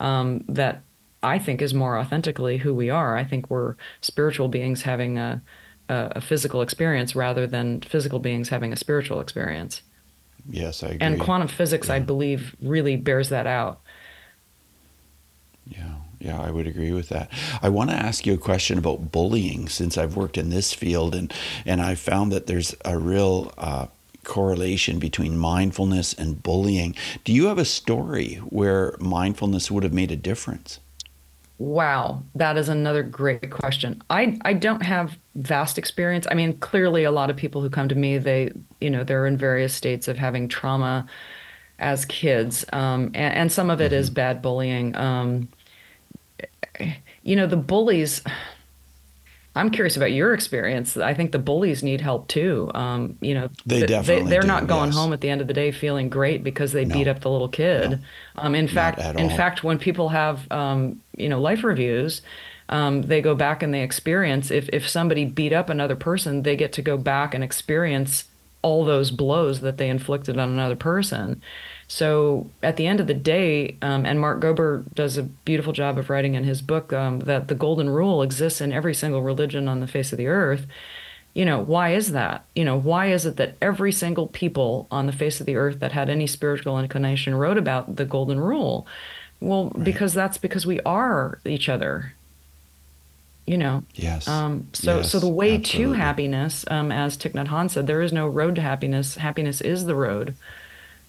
um, 0.02 0.44
that 0.48 0.82
I 1.22 1.38
think 1.38 1.62
is 1.62 1.72
more 1.72 1.96
authentically 1.96 2.58
who 2.58 2.74
we 2.74 2.90
are. 2.90 3.16
I 3.16 3.24
think 3.24 3.48
we're 3.48 3.76
spiritual 4.00 4.48
beings 4.48 4.82
having 4.82 5.16
a, 5.16 5.40
a, 5.88 6.12
a 6.16 6.20
physical 6.20 6.60
experience 6.60 7.14
rather 7.14 7.46
than 7.46 7.80
physical 7.80 8.18
beings 8.18 8.50
having 8.50 8.72
a 8.72 8.76
spiritual 8.76 9.20
experience. 9.20 9.82
Yes, 10.50 10.82
I 10.82 10.88
agree. 10.88 10.98
And 11.00 11.20
quantum 11.20 11.46
physics, 11.46 11.86
yeah. 11.86 11.94
I 11.94 11.98
believe, 12.00 12.56
really 12.60 12.96
bears 12.96 13.28
that 13.28 13.46
out. 13.46 13.80
Yeah, 15.68 15.94
yeah, 16.18 16.40
I 16.40 16.50
would 16.50 16.66
agree 16.66 16.90
with 16.90 17.08
that. 17.10 17.30
I 17.62 17.68
want 17.68 17.90
to 17.90 17.96
ask 17.96 18.26
you 18.26 18.34
a 18.34 18.38
question 18.38 18.76
about 18.76 19.12
bullying 19.12 19.68
since 19.68 19.96
I've 19.96 20.16
worked 20.16 20.36
in 20.36 20.50
this 20.50 20.74
field 20.74 21.14
and 21.14 21.32
and 21.64 21.80
I 21.80 21.94
found 21.94 22.32
that 22.32 22.48
there's 22.48 22.74
a 22.84 22.98
real 22.98 23.52
uh, 23.56 23.86
correlation 24.24 24.98
between 24.98 25.36
mindfulness 25.36 26.12
and 26.12 26.42
bullying. 26.42 26.94
Do 27.24 27.32
you 27.32 27.46
have 27.46 27.58
a 27.58 27.64
story 27.64 28.36
where 28.36 28.96
mindfulness 29.00 29.70
would 29.70 29.82
have 29.82 29.92
made 29.92 30.10
a 30.10 30.16
difference? 30.16 30.80
Wow, 31.58 32.22
that 32.34 32.56
is 32.56 32.68
another 32.68 33.04
great 33.04 33.50
question. 33.50 34.02
I 34.10 34.38
I 34.44 34.52
don't 34.52 34.82
have 34.82 35.16
vast 35.36 35.78
experience. 35.78 36.26
I 36.30 36.34
mean, 36.34 36.58
clearly 36.58 37.04
a 37.04 37.12
lot 37.12 37.30
of 37.30 37.36
people 37.36 37.62
who 37.62 37.70
come 37.70 37.88
to 37.88 37.94
me, 37.94 38.18
they, 38.18 38.50
you 38.80 38.90
know, 38.90 39.04
they're 39.04 39.26
in 39.26 39.36
various 39.36 39.72
states 39.72 40.08
of 40.08 40.18
having 40.18 40.48
trauma 40.48 41.06
as 41.78 42.04
kids. 42.04 42.64
Um, 42.72 43.06
and, 43.14 43.34
and, 43.34 43.52
some 43.52 43.70
of 43.70 43.80
it 43.80 43.86
mm-hmm. 43.86 44.00
is 44.00 44.10
bad 44.10 44.42
bullying. 44.42 44.96
Um, 44.96 45.48
you 47.22 47.36
know, 47.36 47.46
the 47.46 47.56
bullies 47.56 48.22
I'm 49.54 49.70
curious 49.70 49.96
about 49.96 50.12
your 50.12 50.32
experience. 50.32 50.96
I 50.96 51.12
think 51.12 51.32
the 51.32 51.38
bullies 51.38 51.82
need 51.82 52.00
help 52.00 52.28
too. 52.28 52.70
Um, 52.74 53.18
you 53.20 53.34
know, 53.34 53.50
they 53.66 53.84
definitely 53.84 54.30
they, 54.30 54.38
are 54.38 54.46
not 54.46 54.66
going 54.66 54.86
yes. 54.86 54.96
home 54.96 55.12
at 55.12 55.20
the 55.20 55.28
end 55.28 55.42
of 55.42 55.46
the 55.46 55.52
day 55.52 55.70
feeling 55.72 56.08
great 56.08 56.42
because 56.42 56.72
they 56.72 56.86
no. 56.86 56.94
beat 56.94 57.06
up 57.06 57.20
the 57.20 57.30
little 57.30 57.48
kid. 57.48 57.90
No. 57.90 57.98
Um, 58.36 58.54
in 58.54 58.66
fact, 58.66 58.98
in 59.18 59.28
fact, 59.28 59.62
when 59.62 59.78
people 59.78 60.08
have 60.08 60.50
um, 60.50 61.02
you 61.16 61.28
know 61.28 61.40
life 61.40 61.64
reviews, 61.64 62.22
um, 62.70 63.02
they 63.02 63.20
go 63.20 63.34
back 63.34 63.62
and 63.62 63.74
they 63.74 63.82
experience 63.82 64.50
if 64.50 64.70
if 64.72 64.88
somebody 64.88 65.26
beat 65.26 65.52
up 65.52 65.68
another 65.68 65.96
person, 65.96 66.42
they 66.42 66.56
get 66.56 66.72
to 66.74 66.82
go 66.82 66.96
back 66.96 67.34
and 67.34 67.44
experience 67.44 68.24
all 68.62 68.84
those 68.84 69.10
blows 69.10 69.60
that 69.60 69.76
they 69.76 69.88
inflicted 69.88 70.38
on 70.38 70.50
another 70.50 70.76
person. 70.76 71.42
So 71.88 72.50
at 72.62 72.76
the 72.76 72.86
end 72.86 73.00
of 73.00 73.06
the 73.06 73.14
day, 73.14 73.76
um, 73.82 74.06
and 74.06 74.20
Mark 74.20 74.40
Gober 74.40 74.84
does 74.94 75.18
a 75.18 75.24
beautiful 75.24 75.72
job 75.72 75.98
of 75.98 76.08
writing 76.08 76.34
in 76.34 76.44
his 76.44 76.62
book 76.62 76.92
um, 76.92 77.20
that 77.20 77.48
the 77.48 77.54
golden 77.54 77.90
rule 77.90 78.22
exists 78.22 78.60
in 78.60 78.72
every 78.72 78.94
single 78.94 79.22
religion 79.22 79.68
on 79.68 79.80
the 79.80 79.86
face 79.86 80.12
of 80.12 80.18
the 80.18 80.28
earth. 80.28 80.66
You 81.34 81.44
know, 81.44 81.60
why 81.60 81.94
is 81.94 82.12
that? 82.12 82.44
You 82.54 82.64
know, 82.64 82.78
why 82.78 83.06
is 83.06 83.26
it 83.26 83.36
that 83.36 83.56
every 83.60 83.92
single 83.92 84.28
people 84.28 84.86
on 84.90 85.06
the 85.06 85.12
face 85.12 85.40
of 85.40 85.46
the 85.46 85.56
earth 85.56 85.80
that 85.80 85.92
had 85.92 86.08
any 86.08 86.26
spiritual 86.26 86.78
inclination 86.78 87.34
wrote 87.34 87.58
about 87.58 87.96
the 87.96 88.04
golden 88.04 88.38
rule? 88.38 88.86
Well, 89.40 89.70
right. 89.70 89.84
because 89.84 90.14
that's 90.14 90.38
because 90.38 90.64
we 90.66 90.80
are 90.80 91.40
each 91.44 91.68
other. 91.68 92.14
You 93.46 93.58
know. 93.58 93.82
Yes. 93.94 94.28
Um, 94.28 94.68
so, 94.72 94.98
yes, 94.98 95.10
so 95.10 95.18
the 95.18 95.28
way 95.28 95.56
absolutely. 95.56 95.96
to 95.96 96.00
happiness, 96.00 96.64
um, 96.70 96.92
as 96.92 97.16
Thich 97.16 97.32
Nhat 97.32 97.48
Hanh 97.48 97.70
said, 97.70 97.86
there 97.86 98.00
is 98.00 98.12
no 98.12 98.28
road 98.28 98.54
to 98.54 98.62
happiness. 98.62 99.16
Happiness 99.16 99.60
is 99.60 99.86
the 99.86 99.96
road 99.96 100.36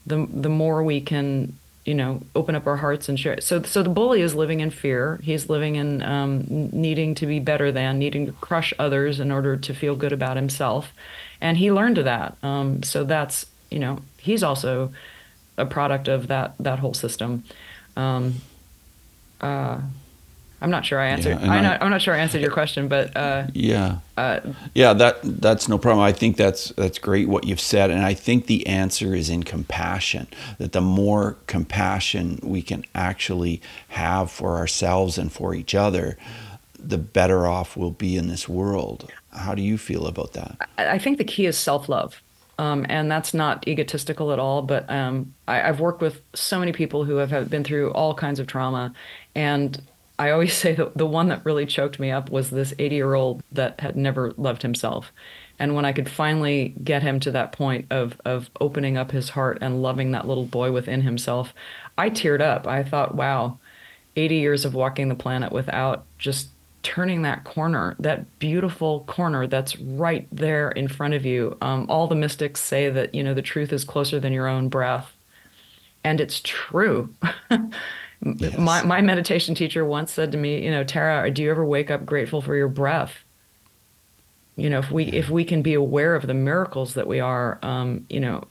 the 0.05 0.27
the 0.31 0.49
more 0.49 0.83
we 0.83 1.01
can 1.01 1.57
you 1.85 1.93
know 1.93 2.21
open 2.35 2.55
up 2.55 2.67
our 2.67 2.77
hearts 2.77 3.09
and 3.09 3.19
share 3.19 3.39
so 3.41 3.61
so 3.63 3.83
the 3.83 3.89
bully 3.89 4.21
is 4.21 4.35
living 4.35 4.59
in 4.59 4.69
fear 4.69 5.19
he's 5.23 5.49
living 5.49 5.75
in 5.75 6.01
um, 6.01 6.45
needing 6.47 7.15
to 7.15 7.25
be 7.25 7.39
better 7.39 7.71
than 7.71 7.99
needing 7.99 8.25
to 8.25 8.31
crush 8.33 8.73
others 8.79 9.19
in 9.19 9.31
order 9.31 9.57
to 9.57 9.73
feel 9.73 9.95
good 9.95 10.13
about 10.13 10.35
himself 10.35 10.93
and 11.41 11.57
he 11.57 11.71
learned 11.71 11.97
that 11.97 12.37
um, 12.43 12.83
so 12.83 13.03
that's 13.03 13.45
you 13.69 13.79
know 13.79 13.99
he's 14.17 14.43
also 14.43 14.91
a 15.57 15.65
product 15.65 16.07
of 16.07 16.27
that 16.27 16.53
that 16.59 16.79
whole 16.79 16.93
system 16.93 17.43
um, 17.95 18.35
uh, 19.41 19.79
I'm 20.63 20.69
not 20.69 20.85
sure 20.85 20.97
I 20.97 21.07
answered. 21.07 21.41
Yeah, 21.41 21.51
I'm, 21.51 21.63
not, 21.63 21.81
I'm, 21.83 21.89
not, 21.89 22.01
sure 22.01 22.13
I 22.13 22.19
answered 22.19 22.41
your 22.41 22.49
question, 22.49 22.87
but 22.87 23.15
uh, 23.17 23.47
yeah, 23.53 23.97
uh, 24.15 24.39
yeah, 24.73 24.93
that 24.93 25.19
that's 25.21 25.67
no 25.67 25.77
problem. 25.77 26.05
I 26.05 26.13
think 26.13 26.37
that's 26.37 26.69
that's 26.69 26.97
great 26.99 27.27
what 27.27 27.43
you've 27.43 27.59
said, 27.59 27.91
and 27.91 28.05
I 28.05 28.13
think 28.13 28.45
the 28.45 28.65
answer 28.65 29.13
is 29.13 29.29
in 29.29 29.43
compassion. 29.43 30.27
That 30.59 30.71
the 30.71 30.79
more 30.79 31.35
compassion 31.47 32.39
we 32.41 32.61
can 32.61 32.85
actually 32.95 33.61
have 33.89 34.31
for 34.31 34.55
ourselves 34.55 35.17
and 35.17 35.33
for 35.33 35.53
each 35.53 35.75
other, 35.75 36.17
the 36.79 36.97
better 36.97 37.45
off 37.45 37.75
we'll 37.75 37.91
be 37.91 38.15
in 38.15 38.29
this 38.29 38.47
world. 38.47 39.11
How 39.33 39.55
do 39.55 39.61
you 39.61 39.77
feel 39.77 40.07
about 40.07 40.31
that? 40.31 40.69
I 40.77 40.97
think 40.97 41.17
the 41.17 41.25
key 41.25 41.45
is 41.45 41.57
self 41.57 41.89
love. 41.89 42.21
Um, 42.59 42.85
and 42.87 43.11
that's 43.11 43.33
not 43.33 43.67
egotistical 43.67 44.31
at 44.31 44.37
all, 44.37 44.61
but 44.61 44.89
um, 44.89 45.33
I, 45.47 45.57
have 45.57 45.79
worked 45.79 46.01
with 46.01 46.21
so 46.35 46.59
many 46.59 46.71
people 46.71 47.03
who 47.03 47.15
have, 47.15 47.31
have 47.31 47.49
been 47.49 47.63
through 47.63 47.91
all 47.91 48.13
kinds 48.13 48.39
of 48.39 48.45
trauma, 48.45 48.93
and 49.33 49.81
I 50.19 50.31
always 50.31 50.53
say 50.57 50.73
that 50.75 50.97
the 50.97 51.05
one 51.05 51.29
that 51.29 51.45
really 51.45 51.65
choked 51.65 51.99
me 51.99 52.11
up 52.11 52.29
was 52.29 52.49
this 52.49 52.73
80 52.79 52.95
year 52.95 53.13
old 53.13 53.43
that 53.51 53.79
had 53.79 53.95
never 53.95 54.33
loved 54.37 54.61
himself. 54.61 55.11
And 55.59 55.75
when 55.75 55.85
I 55.85 55.93
could 55.93 56.09
finally 56.09 56.73
get 56.83 57.03
him 57.03 57.19
to 57.21 57.31
that 57.31 57.51
point 57.51 57.85
of, 57.91 58.19
of 58.25 58.49
opening 58.59 58.97
up 58.97 59.11
his 59.11 59.29
heart 59.29 59.59
and 59.61 59.81
loving 59.81 60.11
that 60.11 60.27
little 60.27 60.45
boy 60.45 60.71
within 60.71 61.01
himself, 61.01 61.53
I 61.97 62.09
teared 62.09 62.41
up. 62.41 62.67
I 62.67 62.83
thought, 62.83 63.15
wow, 63.15 63.59
80 64.15 64.35
years 64.35 64.65
of 64.65 64.73
walking 64.73 65.09
the 65.09 65.15
planet 65.15 65.51
without 65.51 66.05
just 66.17 66.49
turning 66.81 67.21
that 67.21 67.45
corner, 67.45 67.95
that 67.99 68.39
beautiful 68.39 69.01
corner 69.05 69.47
that's 69.47 69.79
right 69.79 70.27
there 70.31 70.69
in 70.71 70.87
front 70.87 71.13
of 71.13 71.25
you. 71.25 71.57
Um, 71.61 71.85
all 71.87 72.07
the 72.07 72.15
mystics 72.15 72.59
say 72.59 72.89
that, 72.89 73.15
you 73.15 73.23
know, 73.23 73.33
the 73.33 73.41
truth 73.41 73.71
is 73.71 73.85
closer 73.85 74.19
than 74.19 74.33
your 74.33 74.47
own 74.47 74.69
breath. 74.69 75.13
And 76.03 76.19
it's 76.19 76.41
true. 76.43 77.13
Yes. 78.23 78.57
My, 78.57 78.83
my 78.83 79.01
meditation 79.01 79.53
teacher 79.53 79.83
once 79.83 80.11
said 80.11 80.31
to 80.31 80.37
me, 80.37 80.63
you 80.63 80.71
know, 80.71 80.83
Tara, 80.83 81.29
do 81.29 81.43
you 81.43 81.51
ever 81.51 81.65
wake 81.65 81.91
up 81.91 82.05
grateful 82.05 82.41
for 82.41 82.55
your 82.55 82.69
breath? 82.69 83.23
You 84.55 84.69
know, 84.69 84.79
if 84.79 84.91
we 84.91 85.05
if 85.05 85.29
we 85.29 85.45
can 85.45 85.63
be 85.63 85.73
aware 85.73 86.13
of 86.13 86.27
the 86.27 86.33
miracles 86.35 86.93
that 86.93 87.07
we 87.07 87.19
are, 87.19 87.57
um, 87.63 88.05
you 88.07 88.19
know, 88.19 88.43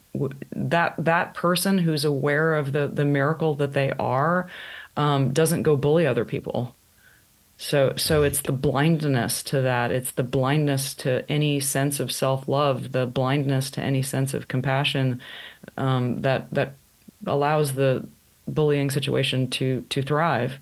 that 0.51 0.95
that 0.99 1.35
person 1.35 1.79
who's 1.79 2.05
aware 2.05 2.55
of 2.57 2.73
the 2.73 2.89
the 2.89 3.05
miracle 3.05 3.55
that 3.55 3.73
they 3.73 3.93
are 3.93 4.49
um, 4.97 5.33
doesn't 5.33 5.63
go 5.63 5.77
bully 5.77 6.07
other 6.07 6.25
people. 6.25 6.75
So 7.57 7.95
so 7.97 8.25
it's 8.25 8.43
the 8.43 8.53
blindness 8.53 9.45
to 9.45 9.61
that. 9.63 9.93
It's 9.93 10.11
the 10.11 10.25
blindness 10.25 10.95
to 10.95 11.25
any 11.31 11.61
sense 11.61 12.01
of 12.01 12.11
self 12.11 12.49
love, 12.49 12.91
the 12.91 13.07
blindness 13.07 13.71
to 13.73 13.81
any 13.81 14.03
sense 14.03 14.35
of 14.35 14.49
compassion 14.49 15.23
um, 15.77 16.23
that 16.23 16.53
that 16.53 16.75
allows 17.27 17.75
the 17.75 18.05
bullying 18.47 18.91
situation 18.91 19.49
to 19.51 19.83
to 19.89 20.03
thrive. 20.03 20.59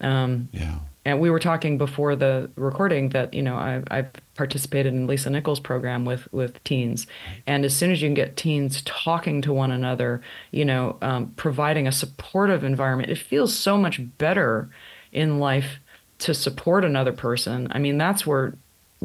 Um, 0.00 0.48
yeah. 0.52 0.78
And 1.06 1.20
we 1.20 1.28
were 1.28 1.38
talking 1.38 1.76
before 1.76 2.16
the 2.16 2.50
recording 2.56 3.10
that 3.10 3.34
you 3.34 3.42
know 3.42 3.56
I've, 3.56 3.84
I've 3.90 4.10
participated 4.34 4.94
in 4.94 5.06
Lisa 5.06 5.28
Nichols' 5.28 5.60
program 5.60 6.04
with 6.04 6.32
with 6.32 6.62
teens, 6.64 7.06
and 7.46 7.64
as 7.64 7.76
soon 7.76 7.90
as 7.90 8.00
you 8.00 8.08
can 8.08 8.14
get 8.14 8.36
teens 8.36 8.82
talking 8.82 9.42
to 9.42 9.52
one 9.52 9.70
another, 9.70 10.22
you 10.50 10.64
know, 10.64 10.96
um, 11.02 11.32
providing 11.36 11.86
a 11.86 11.92
supportive 11.92 12.64
environment, 12.64 13.10
it 13.10 13.18
feels 13.18 13.54
so 13.54 13.76
much 13.76 14.00
better 14.16 14.70
in 15.12 15.38
life 15.38 15.78
to 16.18 16.32
support 16.32 16.84
another 16.84 17.12
person. 17.12 17.68
I 17.70 17.78
mean, 17.78 17.98
that's 17.98 18.26
where 18.26 18.54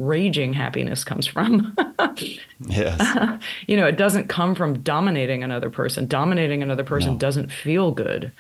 raging 0.07 0.53
happiness 0.53 1.03
comes 1.03 1.27
from. 1.27 1.75
yes. 2.59 3.39
you 3.67 3.77
know, 3.77 3.85
it 3.85 3.97
doesn't 3.97 4.27
come 4.27 4.55
from 4.55 4.81
dominating 4.81 5.43
another 5.43 5.69
person. 5.69 6.07
Dominating 6.07 6.63
another 6.63 6.83
person 6.83 7.13
no. 7.13 7.19
doesn't 7.19 7.51
feel 7.51 7.91
good. 7.91 8.31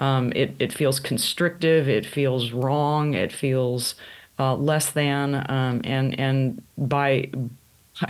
Um, 0.00 0.32
it, 0.34 0.54
it 0.58 0.72
feels 0.72 0.98
constrictive. 0.98 1.88
It 1.88 2.06
feels 2.06 2.52
wrong. 2.52 3.14
It 3.14 3.32
feels 3.32 3.94
uh, 4.38 4.56
less 4.56 4.90
than. 4.90 5.34
Um, 5.48 5.80
and 5.84 6.18
and 6.18 6.62
by 6.76 7.30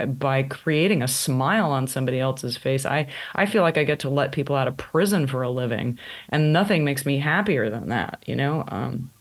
by 0.07 0.43
creating 0.43 1.01
a 1.01 1.07
smile 1.07 1.71
on 1.71 1.87
somebody 1.87 2.19
else's 2.19 2.57
face, 2.57 2.85
I 2.85 3.07
I 3.35 3.45
feel 3.45 3.61
like 3.61 3.77
I 3.77 3.83
get 3.83 3.99
to 3.99 4.09
let 4.09 4.31
people 4.31 4.55
out 4.55 4.67
of 4.67 4.77
prison 4.77 5.27
for 5.27 5.43
a 5.43 5.49
living, 5.49 5.99
and 6.29 6.53
nothing 6.53 6.83
makes 6.83 7.05
me 7.05 7.19
happier 7.19 7.69
than 7.69 7.89
that. 7.89 8.23
You 8.25 8.35
know, 8.35 8.63
um, 8.69 9.11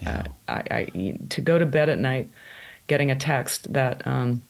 yeah. 0.00 0.24
I, 0.48 0.62
I 0.70 1.18
to 1.30 1.40
go 1.40 1.58
to 1.58 1.66
bed 1.66 1.88
at 1.88 1.98
night, 1.98 2.28
getting 2.90 3.10
a 3.10 3.16
text 3.16 3.72
that 3.72 4.04
um, 4.04 4.42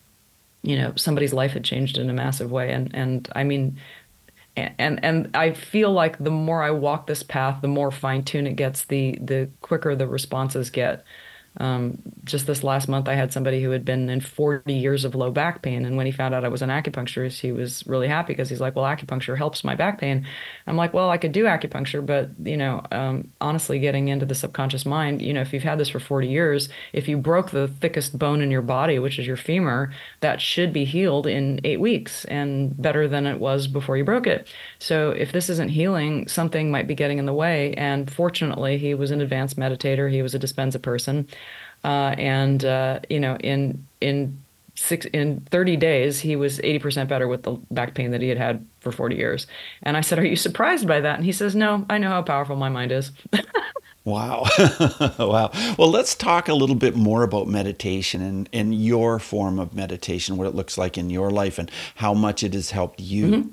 you 0.62 0.76
know 0.76 0.94
somebody's 0.96 1.34
life 1.34 1.52
had 1.52 1.62
changed 1.62 1.98
in 1.98 2.08
a 2.08 2.14
massive 2.14 2.50
way, 2.50 2.72
and 2.72 2.90
and 2.94 3.28
I 3.36 3.44
mean 3.44 3.78
and 4.56 4.98
and 5.04 5.30
I 5.34 5.52
feel 5.52 5.92
like 5.92 6.18
the 6.18 6.30
more 6.30 6.62
I 6.62 6.70
walk 6.70 7.06
this 7.06 7.22
path, 7.22 7.60
the 7.60 7.68
more 7.68 7.90
fine 7.90 8.24
tuned 8.24 8.48
it 8.48 8.56
gets, 8.56 8.84
the 8.86 9.18
the 9.20 9.50
quicker 9.60 9.94
the 9.94 10.08
responses 10.08 10.70
get. 10.70 11.04
Um, 11.56 11.98
just 12.24 12.46
this 12.46 12.62
last 12.62 12.88
month, 12.88 13.08
I 13.08 13.14
had 13.14 13.32
somebody 13.32 13.62
who 13.62 13.70
had 13.70 13.84
been 13.84 14.08
in 14.08 14.20
40 14.20 14.72
years 14.72 15.04
of 15.04 15.14
low 15.14 15.30
back 15.30 15.62
pain. 15.62 15.84
And 15.84 15.96
when 15.96 16.06
he 16.06 16.12
found 16.12 16.34
out 16.34 16.44
I 16.44 16.48
was 16.48 16.62
an 16.62 16.70
acupuncturist, 16.70 17.40
he 17.40 17.50
was 17.50 17.84
really 17.86 18.06
happy 18.06 18.32
because 18.32 18.48
he's 18.48 18.60
like, 18.60 18.76
well, 18.76 18.84
acupuncture 18.84 19.36
helps 19.36 19.64
my 19.64 19.74
back 19.74 19.98
pain. 20.00 20.26
I'm 20.66 20.76
like, 20.76 20.94
well, 20.94 21.10
I 21.10 21.18
could 21.18 21.32
do 21.32 21.44
acupuncture, 21.44 22.04
but, 22.04 22.30
you 22.44 22.56
know, 22.56 22.82
um, 22.92 23.32
honestly, 23.40 23.80
getting 23.80 24.08
into 24.08 24.26
the 24.26 24.34
subconscious 24.34 24.86
mind, 24.86 25.22
you 25.22 25.32
know, 25.32 25.40
if 25.40 25.52
you've 25.52 25.64
had 25.64 25.78
this 25.78 25.88
for 25.88 25.98
40 25.98 26.28
years, 26.28 26.68
if 26.92 27.08
you 27.08 27.18
broke 27.18 27.50
the 27.50 27.66
thickest 27.68 28.16
bone 28.18 28.42
in 28.42 28.50
your 28.50 28.62
body, 28.62 28.98
which 28.98 29.18
is 29.18 29.26
your 29.26 29.36
femur, 29.36 29.92
that 30.20 30.40
should 30.40 30.72
be 30.72 30.84
healed 30.84 31.26
in 31.26 31.60
eight 31.64 31.80
weeks 31.80 32.24
and 32.26 32.80
better 32.80 33.08
than 33.08 33.26
it 33.26 33.40
was 33.40 33.66
before 33.66 33.96
you 33.96 34.04
broke 34.04 34.26
it. 34.26 34.48
So 34.78 35.10
if 35.10 35.32
this 35.32 35.50
isn't 35.50 35.70
healing, 35.70 36.28
something 36.28 36.70
might 36.70 36.86
be 36.86 36.94
getting 36.94 37.18
in 37.18 37.26
the 37.26 37.34
way. 37.34 37.74
And 37.74 38.10
fortunately, 38.10 38.78
he 38.78 38.94
was 38.94 39.10
an 39.10 39.20
advanced 39.20 39.58
meditator, 39.58 40.10
he 40.10 40.22
was 40.22 40.34
a 40.34 40.38
Dispenza 40.38 40.80
person. 40.80 41.26
Uh, 41.84 42.14
and 42.18 42.64
uh, 42.64 43.00
you 43.08 43.20
know, 43.20 43.36
in 43.36 43.86
in 44.00 44.38
six 44.74 45.06
in 45.06 45.40
30 45.50 45.76
days, 45.76 46.20
he 46.20 46.36
was 46.36 46.58
80% 46.58 47.08
better 47.08 47.28
with 47.28 47.42
the 47.42 47.52
back 47.70 47.94
pain 47.94 48.10
that 48.12 48.22
he 48.22 48.28
had 48.28 48.38
had 48.38 48.66
for 48.80 48.92
40 48.92 49.16
years. 49.16 49.46
And 49.82 49.96
I 49.96 50.00
said, 50.00 50.18
"Are 50.18 50.24
you 50.24 50.36
surprised 50.36 50.86
by 50.86 51.00
that?" 51.00 51.16
And 51.16 51.24
he 51.24 51.32
says, 51.32 51.54
"No, 51.54 51.86
I 51.90 51.98
know 51.98 52.08
how 52.08 52.22
powerful 52.22 52.56
my 52.56 52.68
mind 52.68 52.92
is." 52.92 53.12
Wow. 54.04 54.46
wow. 55.18 55.50
Well, 55.78 55.90
let's 55.90 56.14
talk 56.14 56.48
a 56.48 56.54
little 56.54 56.74
bit 56.74 56.96
more 56.96 57.22
about 57.22 57.48
meditation 57.48 58.22
and, 58.22 58.48
and 58.52 58.74
your 58.74 59.18
form 59.18 59.58
of 59.58 59.74
meditation, 59.74 60.36
what 60.36 60.46
it 60.46 60.54
looks 60.54 60.78
like 60.78 60.96
in 60.96 61.10
your 61.10 61.30
life, 61.30 61.58
and 61.58 61.70
how 61.96 62.14
much 62.14 62.42
it 62.42 62.54
has 62.54 62.70
helped 62.70 63.00
you. 63.00 63.26
Mm-hmm. 63.26 63.48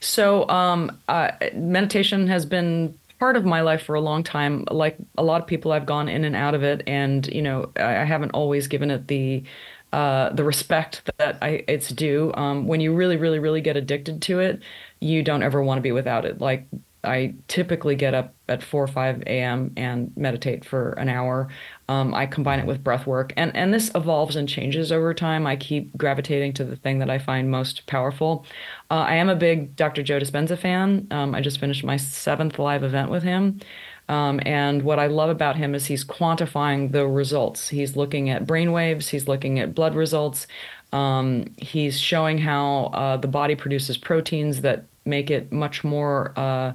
So, 0.00 0.48
um, 0.48 0.98
uh, 1.08 1.30
meditation 1.54 2.26
has 2.26 2.44
been 2.44 2.98
part 3.18 3.36
of 3.36 3.44
my 3.44 3.60
life 3.60 3.82
for 3.82 3.94
a 3.94 4.00
long 4.00 4.22
time. 4.22 4.64
Like 4.70 4.96
a 5.16 5.22
lot 5.22 5.40
of 5.40 5.46
people, 5.46 5.72
I've 5.72 5.86
gone 5.86 6.08
in 6.08 6.24
and 6.24 6.36
out 6.36 6.54
of 6.54 6.62
it, 6.62 6.82
and 6.86 7.26
you 7.28 7.42
know, 7.42 7.70
I 7.76 8.04
haven't 8.04 8.30
always 8.32 8.68
given 8.68 8.90
it 8.90 9.08
the 9.08 9.44
uh, 9.92 10.30
the 10.30 10.44
respect 10.44 11.02
that 11.18 11.38
I, 11.42 11.64
it's 11.68 11.88
due. 11.90 12.32
Um, 12.34 12.66
when 12.66 12.80
you 12.80 12.94
really, 12.94 13.16
really, 13.16 13.38
really 13.38 13.60
get 13.62 13.76
addicted 13.76 14.20
to 14.22 14.40
it, 14.40 14.62
you 15.00 15.22
don't 15.22 15.42
ever 15.42 15.62
want 15.62 15.78
to 15.78 15.82
be 15.82 15.92
without 15.92 16.24
it. 16.26 16.40
Like 16.40 16.66
I 17.04 17.34
typically 17.46 17.94
get 17.94 18.14
up 18.14 18.34
at 18.48 18.62
4 18.62 18.84
or 18.84 18.86
5 18.86 19.22
a.m. 19.22 19.72
and 19.76 20.12
meditate 20.16 20.64
for 20.64 20.92
an 20.92 21.08
hour. 21.08 21.48
Um, 21.88 22.12
I 22.12 22.26
combine 22.26 22.58
it 22.58 22.66
with 22.66 22.82
breath 22.82 23.06
work, 23.06 23.32
and, 23.36 23.54
and 23.56 23.72
this 23.72 23.90
evolves 23.94 24.36
and 24.36 24.48
changes 24.48 24.90
over 24.90 25.14
time. 25.14 25.46
I 25.46 25.56
keep 25.56 25.96
gravitating 25.96 26.54
to 26.54 26.64
the 26.64 26.76
thing 26.76 26.98
that 26.98 27.10
I 27.10 27.18
find 27.18 27.50
most 27.50 27.86
powerful. 27.86 28.44
Uh, 28.90 28.94
I 28.94 29.14
am 29.14 29.28
a 29.28 29.36
big 29.36 29.76
Dr. 29.76 30.02
Joe 30.02 30.18
Dispenza 30.18 30.58
fan. 30.58 31.06
Um, 31.10 31.34
I 31.34 31.40
just 31.40 31.60
finished 31.60 31.84
my 31.84 31.96
seventh 31.96 32.58
live 32.58 32.82
event 32.82 33.10
with 33.10 33.22
him. 33.22 33.60
Um, 34.08 34.40
and 34.46 34.82
what 34.82 34.98
I 34.98 35.06
love 35.06 35.28
about 35.28 35.56
him 35.56 35.74
is 35.74 35.86
he's 35.86 36.04
quantifying 36.04 36.92
the 36.92 37.06
results. 37.06 37.68
He's 37.68 37.94
looking 37.94 38.30
at 38.30 38.46
brain 38.46 38.72
waves, 38.72 39.08
he's 39.08 39.28
looking 39.28 39.58
at 39.58 39.74
blood 39.74 39.94
results. 39.94 40.46
Um, 40.92 41.44
he's 41.58 42.00
showing 42.00 42.38
how 42.38 42.86
uh, 42.94 43.18
the 43.18 43.28
body 43.28 43.54
produces 43.54 43.98
proteins 43.98 44.62
that 44.62 44.86
make 45.08 45.30
it 45.30 45.50
much 45.50 45.82
more 45.82 46.32
uh, 46.36 46.72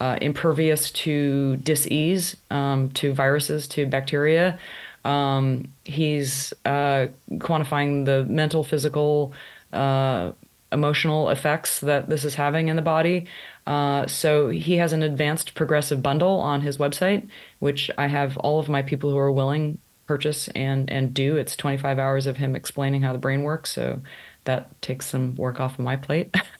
uh, 0.00 0.18
impervious 0.20 0.90
to 0.90 1.56
disease, 1.58 2.36
um, 2.50 2.90
to 2.90 3.12
viruses, 3.12 3.66
to 3.68 3.86
bacteria. 3.86 4.58
Um, 5.04 5.72
he's 5.84 6.52
uh, 6.64 7.06
quantifying 7.32 8.04
the 8.04 8.24
mental, 8.24 8.64
physical, 8.64 9.32
uh, 9.72 10.32
emotional 10.70 11.30
effects 11.30 11.80
that 11.80 12.08
this 12.10 12.24
is 12.24 12.34
having 12.34 12.68
in 12.68 12.76
the 12.76 12.82
body. 12.82 13.26
Uh, 13.66 14.06
so 14.06 14.48
he 14.48 14.76
has 14.76 14.92
an 14.92 15.02
advanced 15.02 15.54
progressive 15.54 16.02
bundle 16.02 16.40
on 16.40 16.60
his 16.60 16.78
website, 16.78 17.28
which 17.58 17.90
I 17.98 18.06
have 18.06 18.36
all 18.38 18.58
of 18.58 18.68
my 18.68 18.82
people 18.82 19.10
who 19.10 19.18
are 19.18 19.32
willing 19.32 19.78
purchase 20.06 20.48
and 20.48 20.90
and 20.90 21.12
do. 21.14 21.36
It's 21.36 21.54
25 21.54 21.98
hours 21.98 22.26
of 22.26 22.38
him 22.38 22.56
explaining 22.56 23.02
how 23.02 23.12
the 23.12 23.18
brain 23.18 23.42
works. 23.42 23.70
So 23.72 24.00
that 24.44 24.80
takes 24.80 25.06
some 25.06 25.36
work 25.36 25.60
off 25.60 25.78
of 25.78 25.84
my 25.84 25.96
plate. 25.96 26.34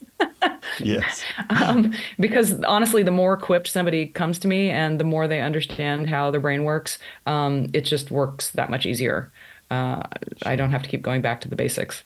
yes. 0.79 1.23
Um, 1.49 1.93
because 2.19 2.61
honestly, 2.63 3.03
the 3.03 3.11
more 3.11 3.33
equipped 3.33 3.67
somebody 3.67 4.07
comes 4.07 4.39
to 4.39 4.47
me 4.47 4.69
and 4.69 4.99
the 4.99 5.03
more 5.03 5.27
they 5.27 5.41
understand 5.41 6.09
how 6.09 6.31
the 6.31 6.39
brain 6.39 6.63
works, 6.63 6.99
um, 7.25 7.69
it 7.73 7.81
just 7.81 8.11
works 8.11 8.51
that 8.51 8.69
much 8.69 8.85
easier. 8.85 9.31
Uh, 9.71 10.03
I 10.45 10.55
don't 10.55 10.71
have 10.71 10.83
to 10.83 10.89
keep 10.89 11.01
going 11.01 11.21
back 11.21 11.41
to 11.41 11.47
the 11.47 11.55
basics. 11.55 12.03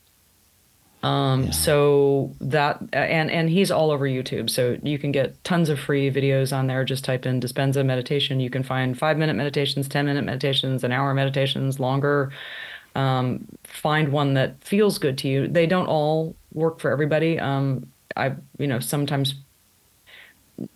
Um, 1.03 1.43
yeah. 1.43 1.51
So 1.51 2.33
that 2.39 2.81
and 2.93 3.29
and 3.29 3.49
he's 3.49 3.69
all 3.69 3.91
over 3.91 4.05
YouTube, 4.07 4.49
so 4.49 4.77
you 4.81 4.97
can 4.97 5.11
get 5.11 5.41
tons 5.43 5.67
of 5.69 5.77
free 5.77 6.09
videos 6.09 6.55
on 6.55 6.67
there. 6.67 6.85
Just 6.85 7.03
type 7.03 7.25
in 7.25 7.41
Dispenza 7.41 7.85
meditation. 7.85 8.39
You 8.39 8.49
can 8.49 8.63
find 8.63 8.97
five 8.97 9.17
minute 9.17 9.35
meditations, 9.35 9.89
ten 9.89 10.05
minute 10.05 10.23
meditations, 10.23 10.83
an 10.83 10.93
hour 10.93 11.13
meditations, 11.13 11.79
longer. 11.79 12.31
Um, 12.95 13.47
find 13.63 14.09
one 14.09 14.35
that 14.35 14.63
feels 14.63 14.97
good 14.97 15.17
to 15.19 15.27
you. 15.27 15.47
They 15.47 15.67
don't 15.67 15.87
all 15.87 16.35
work 16.53 16.79
for 16.79 16.91
everybody. 16.91 17.37
Um, 17.37 17.91
I, 18.15 18.35
you 18.57 18.67
know, 18.67 18.79
sometimes 18.79 19.35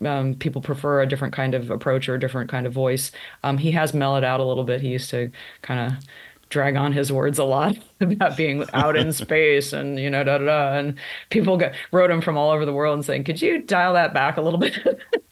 um, 0.06 0.36
people 0.36 0.62
prefer 0.62 1.02
a 1.02 1.08
different 1.08 1.34
kind 1.34 1.54
of 1.54 1.70
approach 1.70 2.10
or 2.10 2.16
a 2.16 2.20
different 2.20 2.50
kind 2.50 2.66
of 2.66 2.74
voice. 2.74 3.12
Um, 3.44 3.58
he 3.58 3.72
has 3.72 3.94
mellowed 3.94 4.24
out 4.24 4.40
a 4.40 4.44
little 4.44 4.64
bit. 4.64 4.82
He 4.82 4.90
used 4.90 5.10
to 5.12 5.32
kind 5.62 5.92
of 5.92 6.04
drag 6.50 6.76
on 6.76 6.94
his 6.94 7.12
words 7.12 7.40
a 7.40 7.44
lot 7.44 7.78
about 8.00 8.38
being 8.38 8.66
out 8.74 8.96
in 8.96 9.12
space 9.26 9.74
and 9.74 10.00
you 10.00 10.10
know 10.10 10.24
da 10.24 10.38
da 10.38 10.46
da 10.46 10.78
and 10.78 10.98
people 11.30 11.58
got, 11.58 11.74
wrote 11.92 12.10
him 12.10 12.22
from 12.22 12.38
all 12.38 12.52
over 12.52 12.66
the 12.66 12.74
world 12.74 12.94
and 12.94 13.06
saying 13.06 13.24
could 13.24 13.42
you 13.42 13.62
dial 13.62 13.94
that 13.94 14.14
back 14.14 14.38
a 14.38 14.42
little 14.42 14.60
bit 14.60 14.80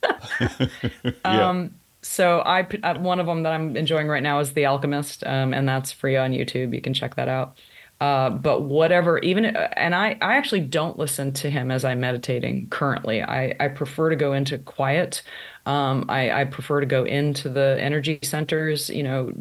yeah. 1.04 1.12
um, 1.24 1.74
so 2.02 2.40
I 2.40 2.68
uh, 2.84 3.00
one 3.00 3.20
of 3.20 3.26
them 3.28 3.44
that 3.44 3.54
I'm 3.54 3.78
enjoying 3.78 4.08
right 4.08 4.24
now 4.24 4.40
is 4.40 4.54
The 4.54 4.66
Alchemist 4.66 5.24
um, 5.26 5.54
and 5.54 5.68
that's 5.68 5.92
free 5.92 6.18
on 6.18 6.32
YouTube 6.32 6.76
you 6.76 6.82
can 6.82 6.94
check 6.94 7.16
that 7.16 7.30
out 7.30 7.58
uh, 8.02 8.30
but 8.30 8.64
whatever, 8.64 9.20
even 9.20 9.46
and 9.46 9.96
I, 9.96 10.18
I 10.22 10.36
actually 10.36 10.62
don't 10.62 10.98
listen 11.00 11.32
to 11.34 11.50
him 11.50 11.72
as 11.72 11.86
I'm 11.86 12.02
meditating 12.02 12.70
currently. 12.70 13.24
I, 13.24 13.56
I 13.60 13.70
prefer 13.70 14.10
to 14.10 14.16
go 14.18 14.34
into 14.34 14.58
quiet. 14.60 15.24
Um, 15.66 16.06
I, 16.10 16.42
I 16.42 16.46
prefer 16.46 16.82
to 16.82 16.86
go 16.86 17.06
into 17.06 17.50
the 17.50 17.78
energy 17.80 18.20
centers, 18.24 18.90
you 18.90 19.04
know, 19.04 19.32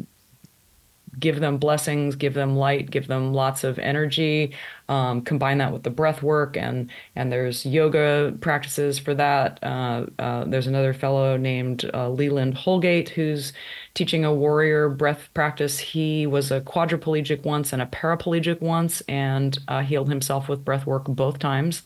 give 1.19 1.39
them 1.39 1.57
blessings, 1.57 2.15
give 2.15 2.33
them 2.33 2.55
light, 2.55 2.91
give 2.91 3.07
them 3.07 3.33
lots 3.33 3.63
of 3.63 3.79
energy. 3.79 4.53
Um, 4.87 5.23
combine 5.23 5.57
that 5.57 5.73
with 5.73 5.81
the 5.81 5.89
breath 5.89 6.21
work 6.21 6.55
and 6.55 6.91
and 7.15 7.31
there's 7.31 7.65
yoga 7.65 8.35
practices 8.39 8.99
for 8.99 9.15
that. 9.15 9.59
Uh, 9.63 10.05
uh, 10.19 10.45
there's 10.45 10.67
another 10.67 10.93
fellow 10.93 11.37
named 11.37 11.89
uh, 11.93 12.09
Leland 12.09 12.55
Holgate 12.55 13.09
who's 13.09 13.51
teaching 13.95 14.23
a 14.25 14.33
warrior 14.33 14.89
breath 14.89 15.29
practice. 15.33 15.79
He 15.79 16.27
was 16.27 16.51
a 16.51 16.61
quadriplegic 16.61 17.43
once 17.43 17.73
and 17.73 17.81
a 17.81 17.87
paraplegic 17.87 18.61
once, 18.61 19.01
and 19.07 19.57
uh, 19.67 19.81
healed 19.81 20.09
himself 20.09 20.47
with 20.47 20.65
breath 20.65 20.85
work 20.85 21.05
both 21.05 21.39
times. 21.39 21.83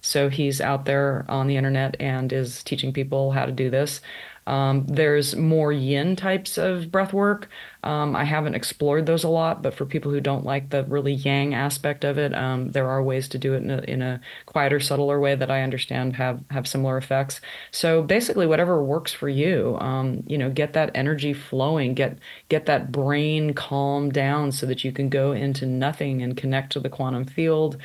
So 0.00 0.28
he's 0.28 0.60
out 0.60 0.84
there 0.84 1.24
on 1.28 1.48
the 1.48 1.56
internet 1.56 1.96
and 1.98 2.32
is 2.32 2.62
teaching 2.62 2.92
people 2.92 3.32
how 3.32 3.46
to 3.46 3.52
do 3.52 3.68
this. 3.70 4.00
Um, 4.48 4.86
there's 4.86 5.36
more 5.36 5.72
yin 5.72 6.16
types 6.16 6.56
of 6.56 6.90
breath 6.90 7.12
work. 7.12 7.48
Um, 7.84 8.16
I 8.16 8.24
haven't 8.24 8.54
explored 8.54 9.04
those 9.04 9.22
a 9.22 9.28
lot, 9.28 9.62
but 9.62 9.74
for 9.74 9.84
people 9.84 10.10
who 10.10 10.20
don't 10.20 10.44
like 10.44 10.70
the 10.70 10.84
really 10.84 11.12
yang 11.12 11.54
aspect 11.54 12.02
of 12.02 12.16
it, 12.16 12.34
um, 12.34 12.72
there 12.72 12.88
are 12.88 13.02
ways 13.02 13.28
to 13.28 13.38
do 13.38 13.52
it 13.52 13.62
in 13.62 13.70
a, 13.70 13.78
in 13.82 14.00
a 14.00 14.20
quieter, 14.46 14.80
subtler 14.80 15.20
way 15.20 15.34
that 15.34 15.50
I 15.50 15.60
understand 15.62 16.16
have 16.16 16.42
have 16.50 16.66
similar 16.66 16.96
effects. 16.96 17.42
So 17.72 18.02
basically, 18.02 18.46
whatever 18.46 18.82
works 18.82 19.12
for 19.12 19.28
you, 19.28 19.76
um, 19.80 20.22
you 20.26 20.38
know, 20.38 20.50
get 20.50 20.72
that 20.72 20.92
energy 20.94 21.34
flowing, 21.34 21.92
get 21.92 22.18
get 22.48 22.64
that 22.66 22.90
brain 22.90 23.52
calmed 23.52 24.14
down 24.14 24.50
so 24.50 24.64
that 24.64 24.82
you 24.82 24.92
can 24.92 25.10
go 25.10 25.32
into 25.32 25.66
nothing 25.66 26.22
and 26.22 26.38
connect 26.38 26.72
to 26.72 26.80
the 26.80 26.88
quantum 26.88 27.26
field, 27.26 27.76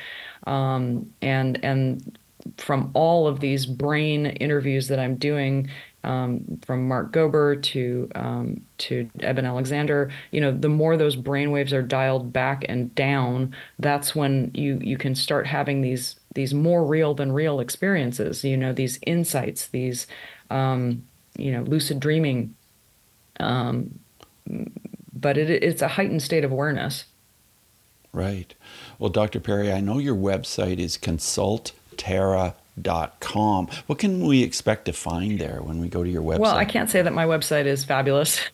um, 0.46 1.12
and 1.20 1.62
and 1.62 2.18
from 2.56 2.90
all 2.94 3.26
of 3.26 3.40
these 3.40 3.66
brain 3.66 4.26
interviews 4.26 4.88
that 4.88 4.98
I'm 4.98 5.16
doing, 5.16 5.70
um, 6.04 6.60
from 6.64 6.86
Mark 6.86 7.12
Gober 7.12 7.60
to 7.62 8.08
um, 8.14 8.60
to 8.78 9.08
Eben 9.20 9.44
Alexander, 9.44 10.10
you 10.30 10.40
know, 10.40 10.52
the 10.52 10.68
more 10.68 10.96
those 10.96 11.16
brain 11.16 11.50
waves 11.50 11.72
are 11.72 11.82
dialed 11.82 12.32
back 12.32 12.64
and 12.68 12.94
down, 12.94 13.54
that's 13.78 14.14
when 14.14 14.50
you 14.54 14.78
you 14.82 14.96
can 14.96 15.14
start 15.14 15.46
having 15.46 15.80
these 15.80 16.20
these 16.34 16.54
more 16.54 16.84
real 16.84 17.14
than 17.14 17.32
real 17.32 17.60
experiences. 17.60 18.44
You 18.44 18.56
know, 18.56 18.72
these 18.72 18.98
insights, 19.06 19.68
these 19.68 20.06
um, 20.50 21.04
you 21.36 21.52
know, 21.52 21.62
lucid 21.62 22.00
dreaming. 22.00 22.54
Um, 23.40 23.98
but 25.12 25.38
it, 25.38 25.50
it's 25.50 25.82
a 25.82 25.88
heightened 25.88 26.22
state 26.22 26.44
of 26.44 26.52
awareness. 26.52 27.06
Right. 28.12 28.54
Well, 28.98 29.10
Dr. 29.10 29.40
Perry, 29.40 29.72
I 29.72 29.80
know 29.80 29.98
your 29.98 30.14
website 30.14 30.78
is 30.78 30.96
consulttara.com 32.80 33.24
com. 33.34 33.68
What 33.86 33.98
can 33.98 34.24
we 34.24 34.42
expect 34.42 34.84
to 34.86 34.92
find 34.92 35.38
there 35.38 35.60
when 35.62 35.80
we 35.80 35.88
go 35.88 36.04
to 36.04 36.10
your 36.10 36.22
website? 36.22 36.38
Well, 36.38 36.56
I 36.56 36.64
can't 36.64 36.88
say 36.90 37.02
that 37.02 37.12
my 37.12 37.24
website 37.24 37.66
is 37.66 37.84
fabulous. 37.84 38.40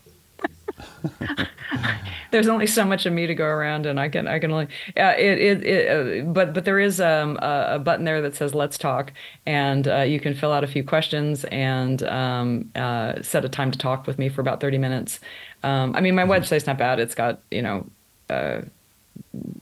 There's 2.31 2.49
only 2.49 2.67
so 2.67 2.85
much 2.85 3.07
of 3.07 3.13
me 3.13 3.27
to 3.27 3.35
go 3.35 3.45
around, 3.45 3.87
and 3.87 4.01
I 4.01 4.09
can 4.09 4.27
I 4.27 4.39
can 4.39 4.51
only 4.51 4.69
uh, 4.97 5.15
it 5.19 5.39
it, 5.39 5.65
it 5.65 5.89
uh, 5.89 6.25
but 6.25 6.55
but 6.55 6.65
there 6.65 6.79
is 6.79 7.01
um, 7.01 7.39
a, 7.43 7.75
a, 7.75 7.79
button 7.79 8.05
there 8.05 8.23
that 8.23 8.35
says 8.37 8.55
Let's 8.55 8.79
Talk, 8.79 9.13
and 9.47 9.87
uh, 9.87 10.03
you 10.03 10.21
can 10.21 10.35
fill 10.35 10.53
out 10.53 10.65
a 10.65 10.67
few 10.67 10.85
questions 10.85 11.45
and 11.47 12.03
um, 12.05 12.71
uh, 12.77 13.21
set 13.21 13.45
a 13.45 13.49
time 13.49 13.71
to 13.73 13.79
talk 13.79 14.07
with 14.07 14.19
me 14.19 14.29
for 14.29 14.41
about 14.41 14.61
30 14.61 14.79
minutes. 14.79 15.21
Um, 15.63 15.95
I 15.95 16.01
mean, 16.01 16.15
my 16.15 16.23
mm-hmm. 16.23 16.33
website's 16.33 16.67
not 16.67 16.79
bad. 16.79 17.01
It's 17.01 17.15
got 17.15 17.41
you 17.51 17.63
know 17.63 17.87
uh, 18.31 18.63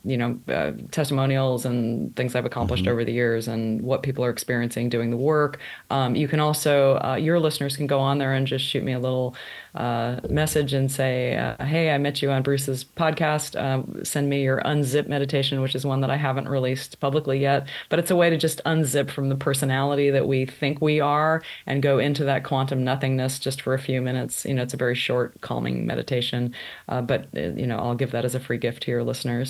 you 0.04 0.16
know 0.16 0.38
uh, 0.48 0.72
testimonials 0.90 1.64
and 1.64 2.14
things 2.16 2.34
I've 2.34 2.46
accomplished 2.46 2.84
mm-hmm. 2.84 2.92
over 2.92 3.04
the 3.04 3.12
years 3.12 3.46
and 3.46 3.82
what 3.82 4.02
people 4.02 4.24
are 4.24 4.30
experiencing 4.30 4.88
doing 4.88 5.10
the 5.10 5.16
work. 5.16 5.58
Um, 5.90 6.16
you 6.16 6.28
can 6.28 6.40
also 6.40 6.98
uh, 7.04 7.16
your 7.16 7.38
listeners 7.40 7.76
can 7.76 7.86
go 7.86 8.00
on 8.00 8.18
there 8.18 8.32
and 8.32 8.46
just 8.46 8.64
shoot 8.64 8.82
me 8.82 8.92
a 8.92 8.98
little 8.98 9.36
uh, 9.74 10.20
message 10.28 10.72
and 10.72 10.90
say, 10.90 11.36
uh, 11.36 11.64
"Hey, 11.64 11.90
I 11.90 11.98
met 11.98 12.22
you 12.22 12.30
on 12.30 12.42
Bruce's 12.42 12.84
podcast. 12.84 13.60
Um, 13.60 14.02
send 14.04 14.28
me 14.28 14.42
your 14.42 14.60
unzip 14.62 15.08
meditation, 15.08 15.60
which 15.60 15.74
is 15.74 15.84
one 15.86 16.00
that 16.00 16.10
I 16.10 16.16
haven't 16.16 16.48
released 16.48 17.00
publicly 17.00 17.38
yet, 17.38 17.68
but 17.88 17.98
it's 17.98 18.10
a 18.10 18.16
way 18.16 18.30
to 18.30 18.36
just 18.36 18.62
unzip 18.64 19.10
from 19.10 19.28
the 19.28 19.36
personality 19.36 20.10
that 20.10 20.26
we 20.26 20.46
think 20.46 20.80
we 20.80 21.00
are 21.00 21.42
and 21.66 21.82
go 21.82 21.98
into 21.98 22.24
that 22.24 22.44
quantum 22.44 22.84
nothingness 22.84 23.38
just 23.38 23.62
for 23.62 23.74
a 23.74 23.78
few 23.78 24.00
minutes. 24.00 24.44
You 24.44 24.54
know, 24.54 24.62
it's 24.62 24.74
a 24.74 24.78
very 24.78 24.94
short, 24.94 25.40
calming 25.40 25.86
meditation, 25.86 26.54
uh, 26.88 27.02
but 27.02 27.28
uh, 27.36 27.52
you 27.52 27.66
know, 27.66 27.78
I'll 27.78 27.94
give 27.94 28.10
that 28.12 28.24
as 28.24 28.34
a 28.34 28.40
free 28.40 28.58
gift 28.58 28.82
to 28.84 28.90
your 28.90 29.04
listeners." 29.04 29.47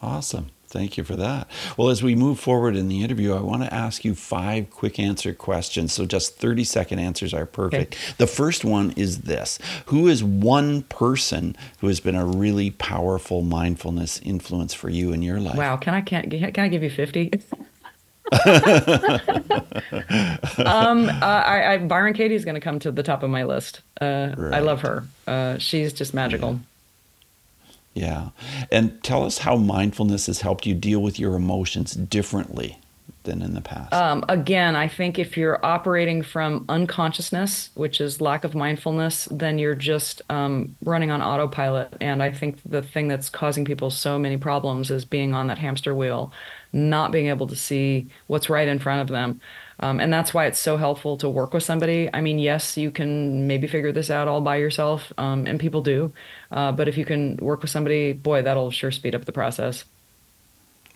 Awesome. 0.00 0.50
Thank 0.72 0.96
you 0.96 1.04
for 1.04 1.16
that. 1.16 1.48
Well, 1.76 1.90
as 1.90 2.02
we 2.02 2.14
move 2.14 2.40
forward 2.40 2.76
in 2.76 2.88
the 2.88 3.04
interview, 3.04 3.34
I 3.34 3.40
want 3.40 3.62
to 3.62 3.72
ask 3.72 4.06
you 4.06 4.14
five 4.14 4.70
quick 4.70 4.98
answer 4.98 5.34
questions. 5.34 5.92
So 5.92 6.06
just 6.06 6.38
30 6.38 6.64
second 6.64 6.98
answers 6.98 7.34
are 7.34 7.44
perfect. 7.44 7.94
Okay. 7.94 8.14
The 8.16 8.26
first 8.26 8.64
one 8.64 8.92
is 8.92 9.20
this 9.20 9.58
Who 9.86 10.08
is 10.08 10.24
one 10.24 10.82
person 10.84 11.56
who 11.80 11.88
has 11.88 12.00
been 12.00 12.14
a 12.14 12.24
really 12.24 12.70
powerful 12.70 13.42
mindfulness 13.42 14.18
influence 14.20 14.72
for 14.72 14.88
you 14.88 15.12
in 15.12 15.20
your 15.20 15.40
life? 15.40 15.58
Wow. 15.58 15.76
Can 15.76 15.92
I, 15.92 16.00
can, 16.00 16.30
can 16.30 16.64
I 16.64 16.68
give 16.68 16.82
you 16.82 16.90
50? 16.90 17.32
um, 20.64 21.10
uh, 21.10 21.20
I, 21.20 21.74
I, 21.74 21.78
Byron 21.78 22.14
Katie 22.14 22.34
is 22.34 22.46
going 22.46 22.54
to 22.54 22.62
come 22.62 22.78
to 22.78 22.90
the 22.90 23.02
top 23.02 23.22
of 23.22 23.28
my 23.28 23.44
list. 23.44 23.82
Uh, 24.00 24.34
right. 24.38 24.54
I 24.54 24.60
love 24.60 24.80
her. 24.80 25.04
Uh, 25.26 25.58
she's 25.58 25.92
just 25.92 26.14
magical. 26.14 26.52
Yeah. 26.52 26.58
Yeah. 27.94 28.30
And 28.70 29.02
tell 29.02 29.24
us 29.24 29.38
how 29.38 29.56
mindfulness 29.56 30.26
has 30.26 30.40
helped 30.40 30.66
you 30.66 30.74
deal 30.74 31.00
with 31.02 31.18
your 31.18 31.34
emotions 31.34 31.92
differently 31.92 32.78
than 33.24 33.42
in 33.42 33.54
the 33.54 33.60
past. 33.60 33.92
Um, 33.92 34.24
again, 34.28 34.74
I 34.74 34.88
think 34.88 35.18
if 35.18 35.36
you're 35.36 35.64
operating 35.64 36.22
from 36.22 36.64
unconsciousness, 36.68 37.70
which 37.74 38.00
is 38.00 38.20
lack 38.20 38.44
of 38.44 38.54
mindfulness, 38.54 39.28
then 39.30 39.58
you're 39.58 39.74
just 39.74 40.22
um, 40.30 40.74
running 40.84 41.10
on 41.10 41.22
autopilot. 41.22 41.94
And 42.00 42.22
I 42.22 42.32
think 42.32 42.58
the 42.64 42.82
thing 42.82 43.08
that's 43.08 43.28
causing 43.28 43.64
people 43.64 43.90
so 43.90 44.18
many 44.18 44.36
problems 44.36 44.90
is 44.90 45.04
being 45.04 45.34
on 45.34 45.46
that 45.48 45.58
hamster 45.58 45.94
wheel, 45.94 46.32
not 46.72 47.12
being 47.12 47.26
able 47.28 47.46
to 47.46 47.56
see 47.56 48.08
what's 48.26 48.50
right 48.50 48.68
in 48.68 48.78
front 48.78 49.02
of 49.02 49.08
them. 49.08 49.40
Um, 49.80 50.00
and 50.00 50.12
that's 50.12 50.32
why 50.32 50.46
it's 50.46 50.58
so 50.58 50.76
helpful 50.76 51.16
to 51.18 51.28
work 51.28 51.54
with 51.54 51.62
somebody. 51.62 52.08
I 52.12 52.20
mean, 52.20 52.38
yes, 52.38 52.76
you 52.76 52.90
can 52.90 53.46
maybe 53.46 53.66
figure 53.66 53.92
this 53.92 54.10
out 54.10 54.28
all 54.28 54.40
by 54.40 54.56
yourself, 54.56 55.12
um, 55.18 55.46
and 55.46 55.58
people 55.58 55.82
do. 55.82 56.12
Uh, 56.50 56.72
but 56.72 56.88
if 56.88 56.96
you 56.96 57.04
can 57.04 57.36
work 57.36 57.62
with 57.62 57.70
somebody, 57.70 58.12
boy, 58.12 58.42
that'll 58.42 58.70
sure 58.70 58.90
speed 58.90 59.14
up 59.14 59.24
the 59.24 59.32
process. 59.32 59.84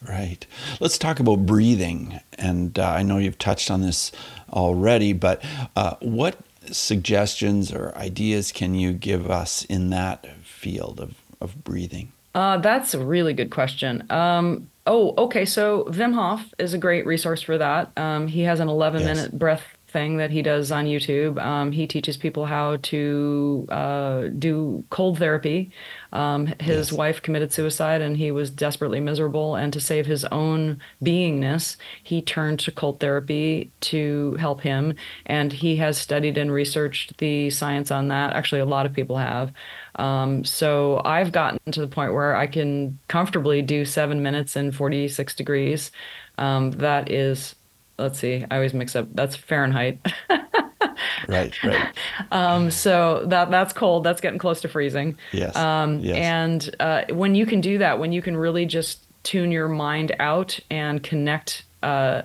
Right. 0.06 0.46
Let's 0.78 0.98
talk 0.98 1.20
about 1.20 1.46
breathing. 1.46 2.20
And 2.38 2.78
uh, 2.78 2.90
I 2.90 3.02
know 3.02 3.18
you've 3.18 3.38
touched 3.38 3.70
on 3.70 3.80
this 3.80 4.12
already, 4.52 5.12
but 5.12 5.42
uh, 5.74 5.94
what 6.00 6.38
suggestions 6.70 7.72
or 7.72 7.96
ideas 7.96 8.52
can 8.52 8.74
you 8.74 8.92
give 8.92 9.30
us 9.30 9.64
in 9.64 9.90
that 9.90 10.26
field 10.42 11.00
of, 11.00 11.14
of 11.40 11.64
breathing? 11.64 12.12
Uh, 12.34 12.58
that's 12.58 12.92
a 12.92 13.02
really 13.02 13.32
good 13.32 13.50
question. 13.50 14.04
Um, 14.10 14.68
oh, 14.86 15.14
okay. 15.18 15.44
So 15.44 15.84
Wim 15.84 16.14
Hof 16.14 16.54
is 16.58 16.74
a 16.74 16.78
great 16.78 17.06
resource 17.06 17.42
for 17.42 17.58
that. 17.58 17.92
Um, 17.96 18.28
he 18.28 18.42
has 18.42 18.60
an 18.60 18.68
11 18.68 19.02
yes. 19.02 19.16
minute 19.16 19.38
breath 19.38 19.64
thing 19.88 20.16
that 20.18 20.30
he 20.30 20.42
does 20.42 20.70
on 20.70 20.86
YouTube. 20.86 21.42
Um, 21.42 21.72
he 21.72 21.86
teaches 21.86 22.16
people 22.16 22.46
how 22.46 22.76
to 22.82 23.66
uh, 23.70 24.22
do 24.38 24.84
cold 24.90 25.18
therapy. 25.18 25.70
Um, 26.16 26.46
his 26.60 26.90
yes. 26.90 26.92
wife 26.92 27.20
committed 27.20 27.52
suicide 27.52 28.00
and 28.00 28.16
he 28.16 28.30
was 28.30 28.48
desperately 28.48 29.00
miserable. 29.00 29.54
And 29.54 29.70
to 29.74 29.80
save 29.80 30.06
his 30.06 30.24
own 30.26 30.80
beingness, 31.04 31.76
he 32.02 32.22
turned 32.22 32.58
to 32.60 32.72
cold 32.72 33.00
therapy 33.00 33.70
to 33.82 34.34
help 34.40 34.62
him. 34.62 34.94
And 35.26 35.52
he 35.52 35.76
has 35.76 35.98
studied 35.98 36.38
and 36.38 36.50
researched 36.50 37.18
the 37.18 37.50
science 37.50 37.90
on 37.90 38.08
that. 38.08 38.32
Actually, 38.32 38.62
a 38.62 38.64
lot 38.64 38.86
of 38.86 38.94
people 38.94 39.18
have. 39.18 39.52
Um, 39.96 40.42
so 40.42 41.02
I've 41.04 41.32
gotten 41.32 41.60
to 41.72 41.80
the 41.80 41.86
point 41.86 42.14
where 42.14 42.34
I 42.34 42.46
can 42.46 42.98
comfortably 43.08 43.60
do 43.60 43.84
seven 43.84 44.22
minutes 44.22 44.56
in 44.56 44.72
46 44.72 45.34
degrees. 45.34 45.90
Um, 46.38 46.70
that 46.72 47.10
is 47.10 47.54
let's 47.98 48.18
see, 48.18 48.44
I 48.50 48.56
always 48.56 48.74
mix 48.74 48.96
up. 48.96 49.08
That's 49.14 49.36
Fahrenheit. 49.36 49.98
right, 51.28 51.62
right. 51.62 51.92
Um, 52.32 52.70
so 52.70 53.24
that 53.26 53.50
that's 53.50 53.72
cold. 53.72 54.04
That's 54.04 54.20
getting 54.20 54.38
close 54.38 54.60
to 54.62 54.68
freezing. 54.68 55.16
Yes. 55.32 55.54
Um, 55.56 56.00
yes. 56.00 56.16
And 56.16 56.76
uh, 56.80 57.02
when 57.10 57.34
you 57.34 57.46
can 57.46 57.60
do 57.60 57.78
that, 57.78 57.98
when 57.98 58.12
you 58.12 58.22
can 58.22 58.36
really 58.36 58.66
just 58.66 59.04
tune 59.22 59.50
your 59.52 59.68
mind 59.68 60.14
out 60.18 60.58
and 60.70 61.02
connect. 61.02 61.64
Uh, 61.82 62.22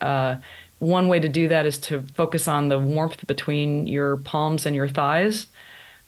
uh, 0.00 0.36
one 0.78 1.08
way 1.08 1.18
to 1.18 1.28
do 1.28 1.48
that 1.48 1.64
is 1.64 1.78
to 1.78 2.02
focus 2.14 2.46
on 2.48 2.68
the 2.68 2.78
warmth 2.78 3.26
between 3.26 3.86
your 3.86 4.18
palms 4.18 4.66
and 4.66 4.76
your 4.76 4.88
thighs 4.88 5.46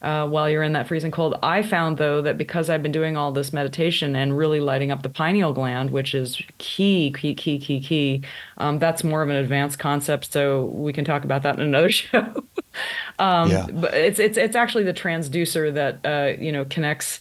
uh, 0.01 0.27
while 0.27 0.49
you're 0.49 0.63
in 0.63 0.73
that 0.73 0.87
freezing 0.87 1.11
cold. 1.11 1.35
I 1.43 1.61
found 1.61 1.97
though 1.97 2.21
that 2.21 2.37
because 2.37 2.69
I've 2.69 2.81
been 2.81 2.91
doing 2.91 3.17
all 3.17 3.31
this 3.31 3.51
meditation 3.51 4.15
and 4.15 4.37
really 4.37 4.59
lighting 4.59 4.91
up 4.91 5.03
the 5.03 5.09
pineal 5.09 5.53
gland, 5.53 5.91
which 5.91 6.15
is 6.15 6.41
key, 6.57 7.13
key, 7.17 7.35
key, 7.35 7.59
key, 7.59 7.81
key. 7.81 8.23
Um, 8.57 8.79
that's 8.79 9.03
more 9.03 9.21
of 9.21 9.29
an 9.29 9.35
advanced 9.35 9.79
concept, 9.79 10.31
so 10.31 10.65
we 10.65 10.93
can 10.93 11.03
talk 11.03 11.23
about 11.23 11.43
that 11.43 11.55
in 11.55 11.61
another 11.61 11.89
show. 11.91 12.43
um, 13.19 13.49
yeah. 13.51 13.67
But 13.71 13.93
it's 13.93 14.19
it's 14.19 14.37
it's 14.37 14.55
actually 14.55 14.85
the 14.85 14.93
transducer 14.93 15.73
that 15.73 15.99
uh, 16.05 16.41
you 16.41 16.51
know 16.51 16.65
connects 16.65 17.19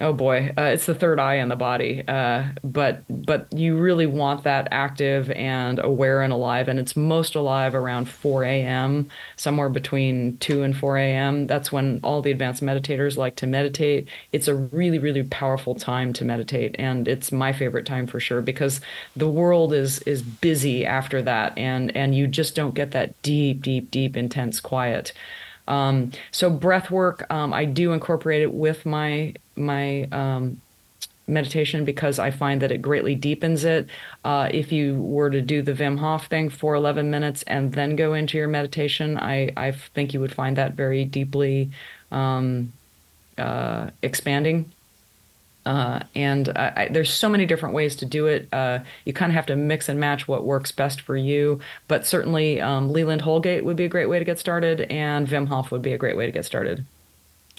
Oh 0.00 0.12
boy, 0.12 0.52
uh, 0.58 0.62
it's 0.62 0.86
the 0.86 0.94
third 0.94 1.20
eye 1.20 1.36
in 1.36 1.48
the 1.48 1.54
body. 1.54 2.02
Uh, 2.08 2.46
but 2.64 3.04
but 3.08 3.46
you 3.52 3.76
really 3.78 4.06
want 4.06 4.42
that 4.42 4.66
active 4.72 5.30
and 5.30 5.78
aware 5.78 6.20
and 6.20 6.32
alive, 6.32 6.66
and 6.66 6.80
it's 6.80 6.96
most 6.96 7.36
alive 7.36 7.76
around 7.76 8.08
4 8.08 8.42
a.m. 8.42 9.08
Somewhere 9.36 9.68
between 9.68 10.36
2 10.38 10.64
and 10.64 10.76
4 10.76 10.98
a.m. 10.98 11.46
That's 11.46 11.70
when 11.70 12.00
all 12.02 12.22
the 12.22 12.32
advanced 12.32 12.60
meditators 12.60 13.16
like 13.16 13.36
to 13.36 13.46
meditate. 13.46 14.08
It's 14.32 14.48
a 14.48 14.56
really 14.56 14.98
really 14.98 15.22
powerful 15.22 15.76
time 15.76 16.12
to 16.14 16.24
meditate, 16.24 16.74
and 16.76 17.06
it's 17.06 17.30
my 17.30 17.52
favorite 17.52 17.86
time 17.86 18.08
for 18.08 18.18
sure 18.18 18.42
because 18.42 18.80
the 19.14 19.28
world 19.28 19.72
is 19.72 20.00
is 20.00 20.22
busy 20.22 20.84
after 20.84 21.22
that, 21.22 21.56
and 21.56 21.96
and 21.96 22.16
you 22.16 22.26
just 22.26 22.56
don't 22.56 22.74
get 22.74 22.90
that 22.90 23.20
deep 23.22 23.62
deep 23.62 23.92
deep 23.92 24.16
intense 24.16 24.58
quiet. 24.58 25.12
Um, 25.66 26.10
so 26.30 26.50
breath 26.50 26.90
work, 26.90 27.26
um, 27.30 27.54
I 27.54 27.64
do 27.64 27.92
incorporate 27.92 28.42
it 28.42 28.52
with 28.52 28.84
my 28.84 29.34
my 29.56 30.04
um, 30.12 30.60
meditation 31.26 31.84
because 31.84 32.18
I 32.18 32.30
find 32.30 32.60
that 32.62 32.70
it 32.70 32.82
greatly 32.82 33.14
deepens 33.14 33.64
it. 33.64 33.88
Uh, 34.24 34.48
if 34.52 34.72
you 34.72 35.00
were 35.00 35.30
to 35.30 35.40
do 35.40 35.62
the 35.62 35.72
Wim 35.72 35.98
Hof 35.98 36.26
thing 36.26 36.50
for 36.50 36.74
11 36.74 37.10
minutes 37.10 37.42
and 37.46 37.72
then 37.72 37.96
go 37.96 38.14
into 38.14 38.36
your 38.36 38.48
meditation, 38.48 39.18
I, 39.18 39.52
I 39.56 39.72
think 39.72 40.12
you 40.12 40.20
would 40.20 40.34
find 40.34 40.56
that 40.56 40.74
very 40.74 41.04
deeply 41.04 41.70
um, 42.10 42.72
uh, 43.38 43.90
expanding. 44.02 44.72
Uh, 45.66 46.00
and 46.14 46.50
I, 46.50 46.88
there's 46.90 47.10
so 47.10 47.28
many 47.28 47.46
different 47.46 47.74
ways 47.74 47.96
to 47.96 48.04
do 48.04 48.26
it. 48.26 48.48
Uh, 48.52 48.80
you 49.06 49.14
kind 49.14 49.32
of 49.32 49.34
have 49.34 49.46
to 49.46 49.56
mix 49.56 49.88
and 49.88 49.98
match 49.98 50.28
what 50.28 50.44
works 50.44 50.70
best 50.70 51.00
for 51.00 51.16
you. 51.16 51.58
But 51.88 52.06
certainly, 52.06 52.60
um, 52.60 52.92
Leland 52.92 53.22
Holgate 53.22 53.64
would 53.64 53.76
be 53.76 53.86
a 53.86 53.88
great 53.88 54.10
way 54.10 54.18
to 54.18 54.26
get 54.26 54.38
started, 54.38 54.82
and 54.82 55.26
Wim 55.26 55.48
Hof 55.48 55.70
would 55.70 55.80
be 55.80 55.94
a 55.94 55.98
great 55.98 56.18
way 56.18 56.26
to 56.26 56.32
get 56.32 56.44
started. 56.44 56.84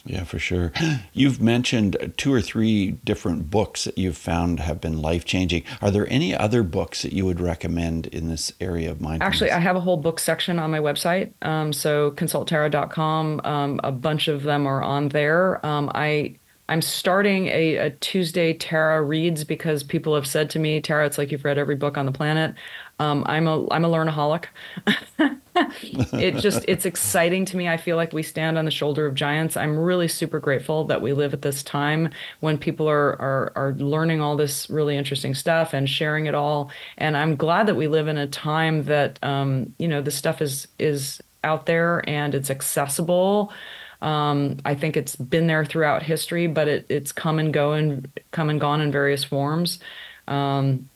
Yeah, 0.05 0.23
for 0.23 0.37
sure. 0.37 0.71
You've 1.13 1.41
mentioned 1.41 2.13
two 2.15 2.31
or 2.31 2.41
three 2.41 2.91
different 2.91 3.49
books 3.49 3.85
that 3.85 3.97
you've 3.97 4.17
found 4.17 4.59
have 4.59 4.79
been 4.79 5.01
life 5.01 5.25
changing. 5.25 5.63
Are 5.81 5.89
there 5.89 6.07
any 6.09 6.35
other 6.35 6.61
books 6.61 7.01
that 7.01 7.11
you 7.11 7.25
would 7.25 7.41
recommend 7.41 8.07
in 8.07 8.29
this 8.29 8.53
area 8.61 8.91
of 8.91 9.01
mindfulness? 9.01 9.27
Actually, 9.27 9.51
I 9.51 9.59
have 9.59 9.75
a 9.75 9.79
whole 9.79 9.97
book 9.97 10.19
section 10.19 10.59
on 10.59 10.69
my 10.69 10.79
website. 10.79 11.31
Um, 11.41 11.73
so 11.73 12.11
consulttara.com. 12.11 13.41
Um, 13.43 13.79
a 13.83 13.91
bunch 13.91 14.27
of 14.27 14.43
them 14.43 14.67
are 14.67 14.83
on 14.83 15.09
there. 15.09 15.65
Um, 15.65 15.91
I 15.95 16.35
I'm 16.67 16.81
starting 16.81 17.47
a, 17.47 17.75
a, 17.75 17.89
Tuesday 17.91 18.53
Tara 18.53 19.01
reads 19.01 19.43
because 19.43 19.83
people 19.83 20.15
have 20.15 20.25
said 20.25 20.49
to 20.51 20.59
me, 20.59 20.81
Tara, 20.81 21.05
it's 21.05 21.19
like 21.19 21.31
you've 21.31 21.45
read 21.45 21.59
every 21.59 21.75
book 21.75 21.95
on 21.95 22.07
the 22.07 22.11
planet. 22.11 22.55
Um, 22.99 23.23
I'm 23.27 23.47
a 23.47 23.67
I'm 23.71 23.85
a 23.85 23.89
learnaholic. 23.89 24.45
it 25.55 26.35
just 26.37 26.65
it's 26.67 26.85
exciting 26.85 27.45
to 27.45 27.57
me. 27.57 27.69
I 27.69 27.77
feel 27.77 27.95
like 27.95 28.13
we 28.13 28.23
stand 28.23 28.57
on 28.57 28.65
the 28.65 28.71
shoulder 28.71 29.05
of 29.05 29.15
giants. 29.15 29.55
I'm 29.55 29.77
really 29.77 30.07
super 30.07 30.39
grateful 30.39 30.85
that 30.85 31.01
we 31.01 31.13
live 31.13 31.33
at 31.33 31.41
this 31.41 31.63
time 31.63 32.09
when 32.41 32.57
people 32.57 32.89
are 32.89 33.19
are 33.21 33.53
are 33.55 33.73
learning 33.73 34.21
all 34.21 34.35
this 34.35 34.69
really 34.69 34.97
interesting 34.97 35.33
stuff 35.33 35.73
and 35.73 35.89
sharing 35.89 36.25
it 36.25 36.35
all. 36.35 36.71
And 36.97 37.15
I'm 37.15 37.35
glad 37.35 37.67
that 37.67 37.75
we 37.75 37.87
live 37.87 38.07
in 38.07 38.17
a 38.17 38.27
time 38.27 38.83
that 38.83 39.17
um, 39.23 39.73
you 39.77 39.87
know 39.87 40.01
the 40.01 40.11
stuff 40.11 40.41
is 40.41 40.67
is 40.79 41.21
out 41.43 41.65
there 41.65 42.07
and 42.09 42.35
it's 42.35 42.49
accessible. 42.49 43.53
Um, 44.01 44.57
I 44.65 44.75
think 44.75 44.97
it's 44.97 45.15
been 45.15 45.47
there 45.47 45.63
throughout 45.63 46.03
history, 46.03 46.47
but 46.47 46.67
it, 46.67 46.85
it's 46.89 47.11
come 47.11 47.39
and 47.39 47.53
go 47.53 47.73
and 47.73 48.07
come 48.31 48.49
and 48.49 48.59
gone 48.59 48.81
in 48.81 48.91
various 48.91 49.23
forms. 49.23 49.79
Um, 50.27 50.89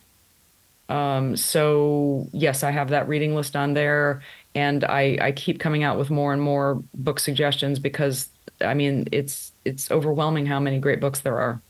um, 0.90 1.38
so 1.38 2.28
yes, 2.34 2.64
I 2.64 2.72
have 2.72 2.90
that 2.90 3.08
reading 3.08 3.36
list 3.36 3.56
on 3.56 3.74
there, 3.74 4.22
and 4.56 4.84
I, 4.84 5.18
I 5.22 5.32
keep 5.32 5.60
coming 5.60 5.84
out 5.84 5.98
with 5.98 6.10
more 6.10 6.34
and 6.34 6.42
more 6.42 6.82
book 6.94 7.20
suggestions 7.20 7.80
because 7.80 8.30
I 8.62 8.74
mean 8.74 9.08
it's 9.12 9.52
it's 9.66 9.92
overwhelming 9.92 10.46
how 10.46 10.60
many 10.60 10.80
great 10.80 11.00
books 11.00 11.20
there 11.22 11.40
are. 11.40 11.62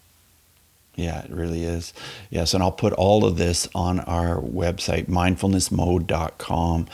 Yeah, 0.96 1.24
it 1.24 1.32
really 1.32 1.64
is. 1.64 1.94
Yes, 2.30 2.54
and 2.54 2.62
I'll 2.62 2.74
put 2.74 2.92
all 2.94 3.24
of 3.24 3.38
this 3.38 3.70
on 3.74 4.02
our 4.02 4.42
website, 4.42 5.06
mindfulnessmode.com. 5.06 6.88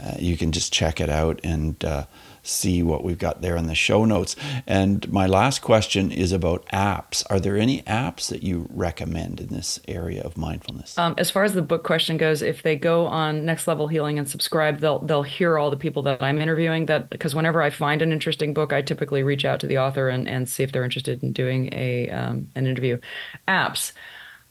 Uh, 0.00 0.14
you 0.16 0.36
can 0.36 0.52
just 0.52 0.72
check 0.72 1.00
it 1.00 1.10
out 1.10 1.40
and 1.42 1.84
uh, 1.84 2.04
see 2.48 2.82
what 2.82 3.04
we've 3.04 3.18
got 3.18 3.42
there 3.42 3.56
in 3.56 3.66
the 3.66 3.74
show 3.74 4.04
notes. 4.04 4.34
And 4.66 5.10
my 5.12 5.26
last 5.26 5.60
question 5.60 6.10
is 6.10 6.32
about 6.32 6.64
apps. 6.66 7.24
Are 7.30 7.38
there 7.40 7.56
any 7.56 7.82
apps 7.82 8.28
that 8.28 8.42
you 8.42 8.68
recommend 8.70 9.40
in 9.40 9.48
this 9.48 9.80
area 9.86 10.22
of 10.22 10.36
mindfulness? 10.36 10.96
Um, 10.98 11.14
as 11.18 11.30
far 11.30 11.44
as 11.44 11.54
the 11.54 11.62
book 11.62 11.84
question 11.84 12.16
goes, 12.16 12.42
if 12.42 12.62
they 12.62 12.76
go 12.76 13.06
on 13.06 13.44
Next 13.44 13.66
Level 13.66 13.88
Healing 13.88 14.18
and 14.18 14.28
subscribe, 14.28 14.80
they'll 14.80 15.00
they'll 15.00 15.22
hear 15.22 15.58
all 15.58 15.70
the 15.70 15.76
people 15.76 16.02
that 16.02 16.22
I'm 16.22 16.40
interviewing. 16.40 16.86
That 16.86 17.10
because 17.10 17.34
whenever 17.34 17.62
I 17.62 17.70
find 17.70 18.02
an 18.02 18.12
interesting 18.12 18.54
book, 18.54 18.72
I 18.72 18.82
typically 18.82 19.22
reach 19.22 19.44
out 19.44 19.60
to 19.60 19.66
the 19.66 19.78
author 19.78 20.08
and, 20.08 20.28
and 20.28 20.48
see 20.48 20.62
if 20.62 20.72
they're 20.72 20.84
interested 20.84 21.22
in 21.22 21.32
doing 21.32 21.72
a 21.72 22.08
um, 22.10 22.48
an 22.54 22.66
interview. 22.66 22.98
Apps. 23.46 23.92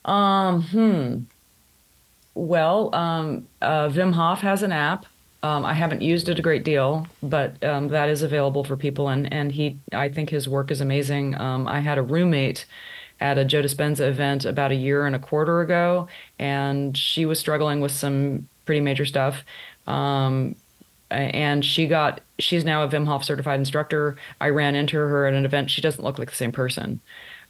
Um, 0.06 0.64
hmm. 0.64 1.18
Well, 2.34 2.94
um, 2.94 3.48
uh, 3.62 3.90
Wim 3.90 4.14
Hof 4.14 4.42
has 4.42 4.62
an 4.62 4.72
app. 4.72 5.06
Um, 5.48 5.66
I 5.66 5.74
haven't 5.74 6.02
used 6.02 6.28
it 6.28 6.38
a 6.40 6.42
great 6.42 6.66
deal, 6.66 7.08
but 7.24 7.64
um, 7.64 7.88
that 7.88 8.10
is 8.10 8.22
available 8.22 8.66
for 8.66 8.76
people, 8.76 9.08
and 9.08 9.32
and 9.32 9.50
he, 9.50 9.78
I 9.94 10.10
think 10.10 10.30
his 10.30 10.50
work 10.50 10.72
is 10.72 10.82
amazing. 10.82 11.40
Um, 11.40 11.68
I 11.70 11.80
had 11.80 11.98
a 11.98 12.02
roommate 12.02 12.66
at 13.22 13.38
a 13.38 13.46
Joe 13.46 13.62
Dispenza 13.62 14.10
event 14.10 14.44
about 14.44 14.72
a 14.72 14.76
year 14.76 15.06
and 15.06 15.16
a 15.16 15.20
quarter 15.20 15.62
ago, 15.62 16.10
and 16.38 16.98
she 16.98 17.26
was 17.26 17.40
struggling 17.40 17.80
with 17.80 17.94
some 17.94 18.50
pretty 18.66 18.82
major 18.82 19.06
stuff. 19.06 19.46
Um, 19.88 20.56
and 21.10 21.64
she 21.64 21.88
got 21.88 22.20
she's 22.40 22.66
now 22.66 22.84
a 22.84 22.90
Wim 22.90 23.06
Hof 23.06 23.24
certified 23.24 23.60
instructor. 23.60 24.18
I 24.42 24.50
ran 24.50 24.76
into 24.76 24.98
her 24.98 25.28
at 25.28 25.34
an 25.34 25.46
event. 25.46 25.72
She 25.72 25.82
doesn't 25.82 26.04
look 26.04 26.20
like 26.20 26.30
the 26.30 26.36
same 26.36 26.52
person. 26.52 27.00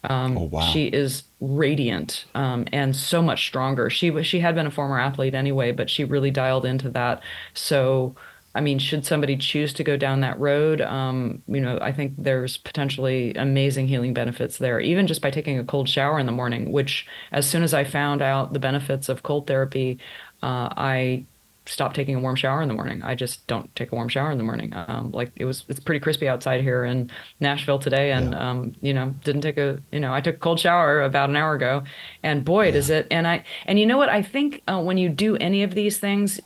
Um, 0.03 0.37
oh, 0.37 0.43
wow. 0.43 0.61
She 0.61 0.85
is 0.87 1.23
radiant 1.39 2.25
um, 2.35 2.65
and 2.71 2.95
so 2.95 3.21
much 3.21 3.45
stronger. 3.47 3.89
She 3.89 4.23
she 4.23 4.39
had 4.39 4.55
been 4.55 4.67
a 4.67 4.71
former 4.71 4.99
athlete 4.99 5.33
anyway, 5.35 5.71
but 5.71 5.89
she 5.89 6.03
really 6.03 6.31
dialed 6.31 6.65
into 6.65 6.89
that. 6.91 7.21
So, 7.53 8.15
I 8.55 8.61
mean, 8.61 8.79
should 8.79 9.05
somebody 9.05 9.37
choose 9.37 9.73
to 9.73 9.83
go 9.83 9.97
down 9.97 10.21
that 10.21 10.39
road, 10.39 10.81
um, 10.81 11.41
you 11.47 11.59
know, 11.61 11.77
I 11.81 11.91
think 11.91 12.13
there's 12.17 12.57
potentially 12.57 13.33
amazing 13.35 13.87
healing 13.87 14.13
benefits 14.13 14.57
there, 14.57 14.79
even 14.79 15.07
just 15.07 15.21
by 15.21 15.31
taking 15.31 15.59
a 15.59 15.63
cold 15.63 15.89
shower 15.89 16.19
in 16.19 16.25
the 16.25 16.31
morning. 16.31 16.71
Which, 16.71 17.05
as 17.31 17.49
soon 17.49 17.63
as 17.63 17.73
I 17.73 17.83
found 17.83 18.21
out 18.21 18.53
the 18.53 18.59
benefits 18.59 19.09
of 19.09 19.23
cold 19.23 19.47
therapy, 19.47 19.99
uh, 20.41 20.69
I 20.77 21.25
stop 21.67 21.93
taking 21.93 22.15
a 22.15 22.19
warm 22.19 22.35
shower 22.35 22.61
in 22.61 22.67
the 22.67 22.73
morning. 22.73 23.03
I 23.03 23.13
just 23.13 23.45
don't 23.47 23.73
take 23.75 23.91
a 23.91 23.95
warm 23.95 24.09
shower 24.09 24.31
in 24.31 24.37
the 24.37 24.43
morning. 24.43 24.73
Um, 24.73 25.11
like 25.11 25.31
it 25.35 25.45
was, 25.45 25.65
it's 25.67 25.79
pretty 25.79 25.99
crispy 25.99 26.27
outside 26.27 26.61
here 26.61 26.85
in 26.85 27.11
Nashville 27.39 27.77
today, 27.79 28.11
and 28.11 28.31
yeah. 28.31 28.49
um, 28.49 28.75
you 28.81 28.93
know, 28.93 29.13
didn't 29.23 29.41
take 29.41 29.57
a, 29.57 29.79
you 29.91 29.99
know, 29.99 30.13
I 30.13 30.21
took 30.21 30.35
a 30.35 30.39
cold 30.39 30.59
shower 30.59 31.01
about 31.03 31.29
an 31.29 31.35
hour 31.35 31.53
ago, 31.53 31.83
and 32.23 32.43
boy, 32.43 32.65
yeah. 32.65 32.71
does 32.71 32.89
it. 32.89 33.07
And 33.11 33.27
I, 33.27 33.43
and 33.65 33.79
you 33.79 33.85
know 33.85 33.97
what? 33.97 34.09
I 34.09 34.21
think 34.21 34.63
uh, 34.67 34.81
when 34.81 34.97
you 34.97 35.09
do 35.09 35.35
any 35.37 35.63
of 35.63 35.75
these 35.75 35.99
things, 35.99 36.39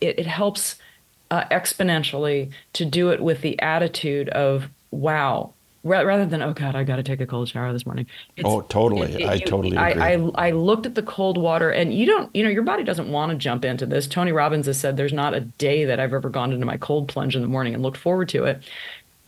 it, 0.00 0.18
it 0.18 0.26
helps 0.26 0.76
uh, 1.30 1.44
exponentially 1.50 2.50
to 2.74 2.84
do 2.84 3.10
it 3.10 3.20
with 3.20 3.40
the 3.40 3.60
attitude 3.60 4.28
of, 4.30 4.68
wow, 4.90 5.52
rather 5.86 6.26
than 6.26 6.42
oh 6.42 6.52
god 6.52 6.74
i 6.74 6.84
got 6.84 6.96
to 6.96 7.02
take 7.02 7.20
a 7.20 7.26
cold 7.26 7.48
shower 7.48 7.72
this 7.72 7.86
morning 7.86 8.06
oh 8.44 8.60
totally 8.62 9.12
it, 9.14 9.20
it, 9.20 9.24
i 9.24 9.34
you, 9.34 9.40
totally 9.40 9.76
agree. 9.76 10.02
I, 10.02 10.14
I, 10.14 10.48
I 10.48 10.50
looked 10.50 10.86
at 10.86 10.94
the 10.94 11.02
cold 11.02 11.38
water 11.38 11.70
and 11.70 11.94
you 11.94 12.06
don't 12.06 12.34
you 12.34 12.42
know 12.42 12.50
your 12.50 12.62
body 12.62 12.84
doesn't 12.84 13.10
want 13.10 13.30
to 13.32 13.38
jump 13.38 13.64
into 13.64 13.86
this 13.86 14.06
tony 14.06 14.32
robbins 14.32 14.66
has 14.66 14.78
said 14.78 14.96
there's 14.96 15.12
not 15.12 15.34
a 15.34 15.40
day 15.40 15.84
that 15.84 16.00
i've 16.00 16.12
ever 16.12 16.28
gone 16.28 16.52
into 16.52 16.66
my 16.66 16.76
cold 16.76 17.08
plunge 17.08 17.36
in 17.36 17.42
the 17.42 17.48
morning 17.48 17.74
and 17.74 17.82
looked 17.82 17.98
forward 17.98 18.28
to 18.28 18.44
it 18.44 18.62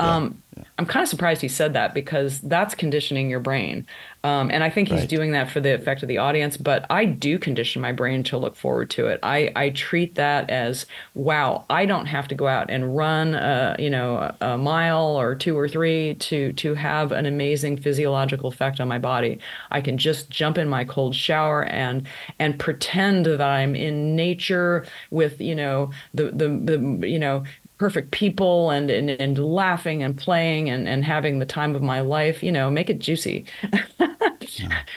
um, 0.01 0.43
yeah. 0.57 0.65
I'm 0.79 0.87
kind 0.87 1.03
of 1.03 1.09
surprised 1.09 1.41
he 1.41 1.49
said 1.49 1.73
that 1.73 1.95
because 1.95 2.41
that's 2.41 2.75
conditioning 2.75 3.31
your 3.31 3.41
brain. 3.41 3.87
Um, 4.29 4.51
and 4.51 4.63
I 4.63 4.69
think 4.69 4.89
he's 4.89 5.01
right. 5.01 5.09
doing 5.09 5.33
that 5.33 5.51
for 5.51 5.61
the 5.61 5.75
effect 5.75 6.03
of 6.03 6.09
the 6.09 6.19
audience, 6.19 6.59
but 6.59 6.85
I 6.91 7.07
do 7.07 7.39
condition 7.39 7.81
my 7.81 7.93
brain 7.93 8.23
to 8.25 8.37
look 8.37 8.57
forward 8.57 8.91
to 8.91 9.07
it. 9.07 9.19
I, 9.23 9.51
I 9.57 9.71
treat 9.71 10.17
that 10.17 10.51
as, 10.51 10.85
wow, 11.15 11.65
I 11.71 11.87
don't 11.87 12.07
have 12.07 12.29
to 12.29 12.35
go 12.35 12.47
out 12.47 12.71
and 12.71 12.95
run, 12.95 13.35
a, 13.35 13.75
you 13.79 13.89
know, 13.89 14.17
a, 14.17 14.37
a 14.41 14.59
mile 14.59 15.19
or 15.19 15.35
two 15.35 15.59
or 15.59 15.67
three 15.67 16.15
to, 16.17 16.53
to 16.53 16.75
have 16.75 17.11
an 17.13 17.25
amazing 17.25 17.79
physiological 17.79 18.51
effect 18.51 18.81
on 18.81 18.89
my 18.89 18.99
body. 18.99 19.39
I 19.71 19.81
can 19.81 19.97
just 19.97 20.29
jump 20.29 20.59
in 20.59 20.69
my 20.69 20.85
cold 20.85 21.15
shower 21.15 21.65
and, 21.65 22.07
and 22.39 22.59
pretend 22.59 23.25
that 23.27 23.41
I'm 23.41 23.75
in 23.75 24.15
nature 24.15 24.87
with, 25.11 25.41
you 25.41 25.55
know, 25.55 25.91
the, 26.13 26.25
the, 26.33 26.49
the, 26.49 27.09
you 27.09 27.19
know, 27.19 27.45
perfect 27.79 28.11
people 28.11 28.71
and, 28.71 28.91
and, 28.91 29.09
and 29.09 29.39
laughing 29.39 30.03
and 30.03 30.17
playing 30.19 30.69
and, 30.69 30.89
and 30.89 31.05
having 31.05 31.39
the 31.39 31.47
time 31.47 31.77
of 31.77 31.83
my 31.83 32.01
life, 32.01 32.43
you 32.43 32.51
know, 32.51 32.69
make 32.69 32.91
it 32.91 32.99
juicy. 32.99 33.45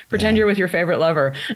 Pretend 0.09 0.35
yeah. 0.35 0.39
you're 0.39 0.47
with 0.47 0.57
your 0.57 0.67
favorite 0.67 0.97
lover. 0.97 1.35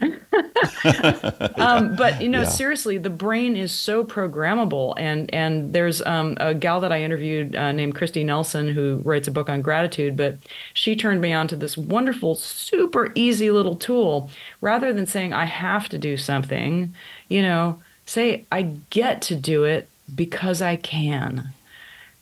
um, 1.56 1.96
but 1.96 2.20
you 2.20 2.28
know, 2.28 2.42
yeah. 2.42 2.48
seriously, 2.48 2.98
the 2.98 3.10
brain 3.10 3.56
is 3.56 3.72
so 3.72 4.04
programmable. 4.04 4.94
And 4.96 5.32
and 5.34 5.72
there's 5.72 6.00
um, 6.02 6.36
a 6.38 6.54
gal 6.54 6.80
that 6.80 6.92
I 6.92 7.02
interviewed 7.02 7.56
uh, 7.56 7.72
named 7.72 7.94
Christy 7.96 8.22
Nelson 8.22 8.68
who 8.68 9.00
writes 9.04 9.28
a 9.28 9.32
book 9.32 9.48
on 9.48 9.62
gratitude. 9.62 10.16
But 10.16 10.38
she 10.74 10.94
turned 10.94 11.20
me 11.20 11.32
on 11.32 11.48
to 11.48 11.56
this 11.56 11.76
wonderful, 11.76 12.36
super 12.36 13.10
easy 13.14 13.50
little 13.50 13.76
tool. 13.76 14.30
Rather 14.60 14.92
than 14.92 15.06
saying 15.06 15.32
I 15.32 15.46
have 15.46 15.88
to 15.88 15.98
do 15.98 16.16
something, 16.16 16.94
you 17.28 17.42
know, 17.42 17.80
say 18.04 18.44
I 18.52 18.62
get 18.90 19.22
to 19.22 19.34
do 19.34 19.64
it 19.64 19.88
because 20.14 20.62
I 20.62 20.76
can. 20.76 21.52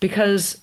Because 0.00 0.60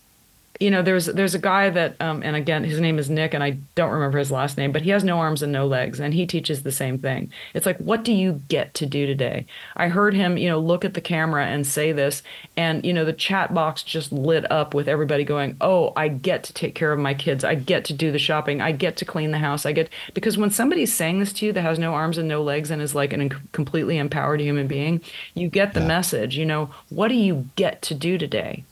you 0.62 0.70
know, 0.70 0.84
there's 0.84 1.08
there's 1.08 1.34
a 1.34 1.40
guy 1.40 1.72
that, 1.72 2.00
um, 2.00 2.22
and 2.22 2.36
again, 2.36 2.64
his 2.64 2.80
name 2.80 3.00
is 3.00 3.10
Nick, 3.10 3.34
and 3.34 3.44
I 3.44 3.58
don't 3.74 3.90
remember 3.90 4.20
his 4.20 4.32
last 4.32 4.58
name, 4.58 4.72
but 4.72 4.84
he 4.84 4.92
has 4.92 5.04
no 5.04 5.18
arms 5.18 5.42
and 5.42 5.52
no 5.52 5.66
legs, 5.66 6.00
and 6.00 6.14
he 6.14 6.28
teaches 6.28 6.62
the 6.62 6.72
same 6.72 7.00
thing. 7.00 7.32
It's 7.56 7.66
like, 7.66 7.80
what 7.80 8.04
do 8.04 8.14
you 8.14 8.44
get 8.48 8.76
to 8.76 8.86
do 8.86 9.08
today? 9.08 9.48
I 9.76 9.88
heard 9.88 10.14
him, 10.14 10.38
you 10.38 10.48
know, 10.48 10.60
look 10.60 10.86
at 10.86 10.94
the 10.94 11.02
camera 11.02 11.48
and 11.48 11.66
say 11.66 11.92
this, 11.92 12.22
and 12.56 12.86
you 12.86 12.94
know, 12.94 13.04
the 13.04 13.12
chat 13.12 13.56
box 13.56 13.82
just 13.82 14.12
lit 14.12 14.50
up 14.52 14.76
with 14.76 14.88
everybody 14.88 15.24
going, 15.24 15.58
"Oh, 15.62 15.94
I 15.96 16.10
get 16.10 16.44
to 16.44 16.54
take 16.54 16.76
care 16.76 16.94
of 16.94 17.00
my 17.00 17.16
kids. 17.16 17.44
I 17.44 17.56
get 17.56 17.84
to 17.86 17.94
do 17.94 18.12
the 18.12 18.20
shopping. 18.20 18.62
I 18.62 18.72
get 18.72 18.98
to 18.98 19.06
clean 19.06 19.32
the 19.32 19.40
house. 19.40 19.66
I 19.66 19.72
get 19.72 19.90
because 20.14 20.38
when 20.38 20.52
somebody's 20.52 20.94
saying 20.94 21.20
this 21.20 21.34
to 21.34 21.48
you 21.48 21.54
that 21.54 21.62
has 21.62 21.80
no 21.80 21.96
arms 21.96 22.20
and 22.20 22.28
no 22.28 22.44
legs 22.44 22.70
and 22.70 22.84
is 22.84 22.94
like 22.94 23.14
an 23.14 23.30
completely 23.52 23.98
empowered 23.98 24.40
human 24.40 24.68
being, 24.68 25.02
you 25.34 25.50
get 25.50 25.74
the 25.74 25.80
yeah. 25.80 25.88
message. 25.88 26.38
You 26.38 26.46
know, 26.46 26.70
what 26.90 27.08
do 27.08 27.16
you 27.16 27.50
get 27.56 27.82
to 27.84 27.96
do 27.96 28.20
today? 28.20 28.64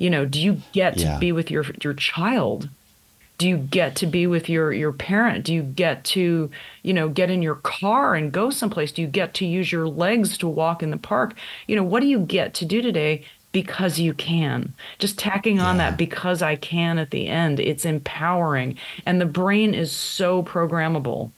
You 0.00 0.08
know, 0.08 0.24
do 0.24 0.40
you 0.40 0.62
get 0.72 0.96
to 0.98 1.18
be 1.20 1.30
with 1.30 1.50
your 1.50 1.64
your 1.82 1.94
child? 1.94 2.70
Do 3.36 3.48
you 3.48 3.58
get 3.58 3.96
to 3.96 4.06
be 4.06 4.26
with 4.26 4.48
your 4.48 4.72
your 4.72 4.92
parent? 4.92 5.44
Do 5.44 5.54
you 5.54 5.62
get 5.62 6.04
to, 6.04 6.50
you 6.82 6.92
know, 6.92 7.08
get 7.10 7.30
in 7.30 7.42
your 7.42 7.56
car 7.56 8.14
and 8.14 8.32
go 8.32 8.48
someplace? 8.48 8.92
Do 8.92 9.02
you 9.02 9.08
get 9.08 9.34
to 9.34 9.46
use 9.46 9.70
your 9.70 9.86
legs 9.86 10.38
to 10.38 10.48
walk 10.48 10.82
in 10.82 10.90
the 10.90 10.96
park? 10.96 11.34
You 11.66 11.76
know, 11.76 11.84
what 11.84 12.00
do 12.00 12.06
you 12.06 12.20
get 12.20 12.54
to 12.54 12.64
do 12.64 12.80
today 12.80 13.24
because 13.52 13.98
you 13.98 14.14
can. 14.14 14.74
Just 14.98 15.18
tacking 15.18 15.60
on 15.60 15.76
yeah. 15.76 15.90
that 15.90 15.98
because 15.98 16.42
I 16.42 16.56
can 16.56 16.98
at 16.98 17.10
the 17.10 17.26
end, 17.26 17.58
it's 17.58 17.84
empowering. 17.84 18.78
And 19.04 19.20
the 19.20 19.26
brain 19.26 19.74
is 19.74 19.92
so 19.92 20.42
programmable. 20.42 21.32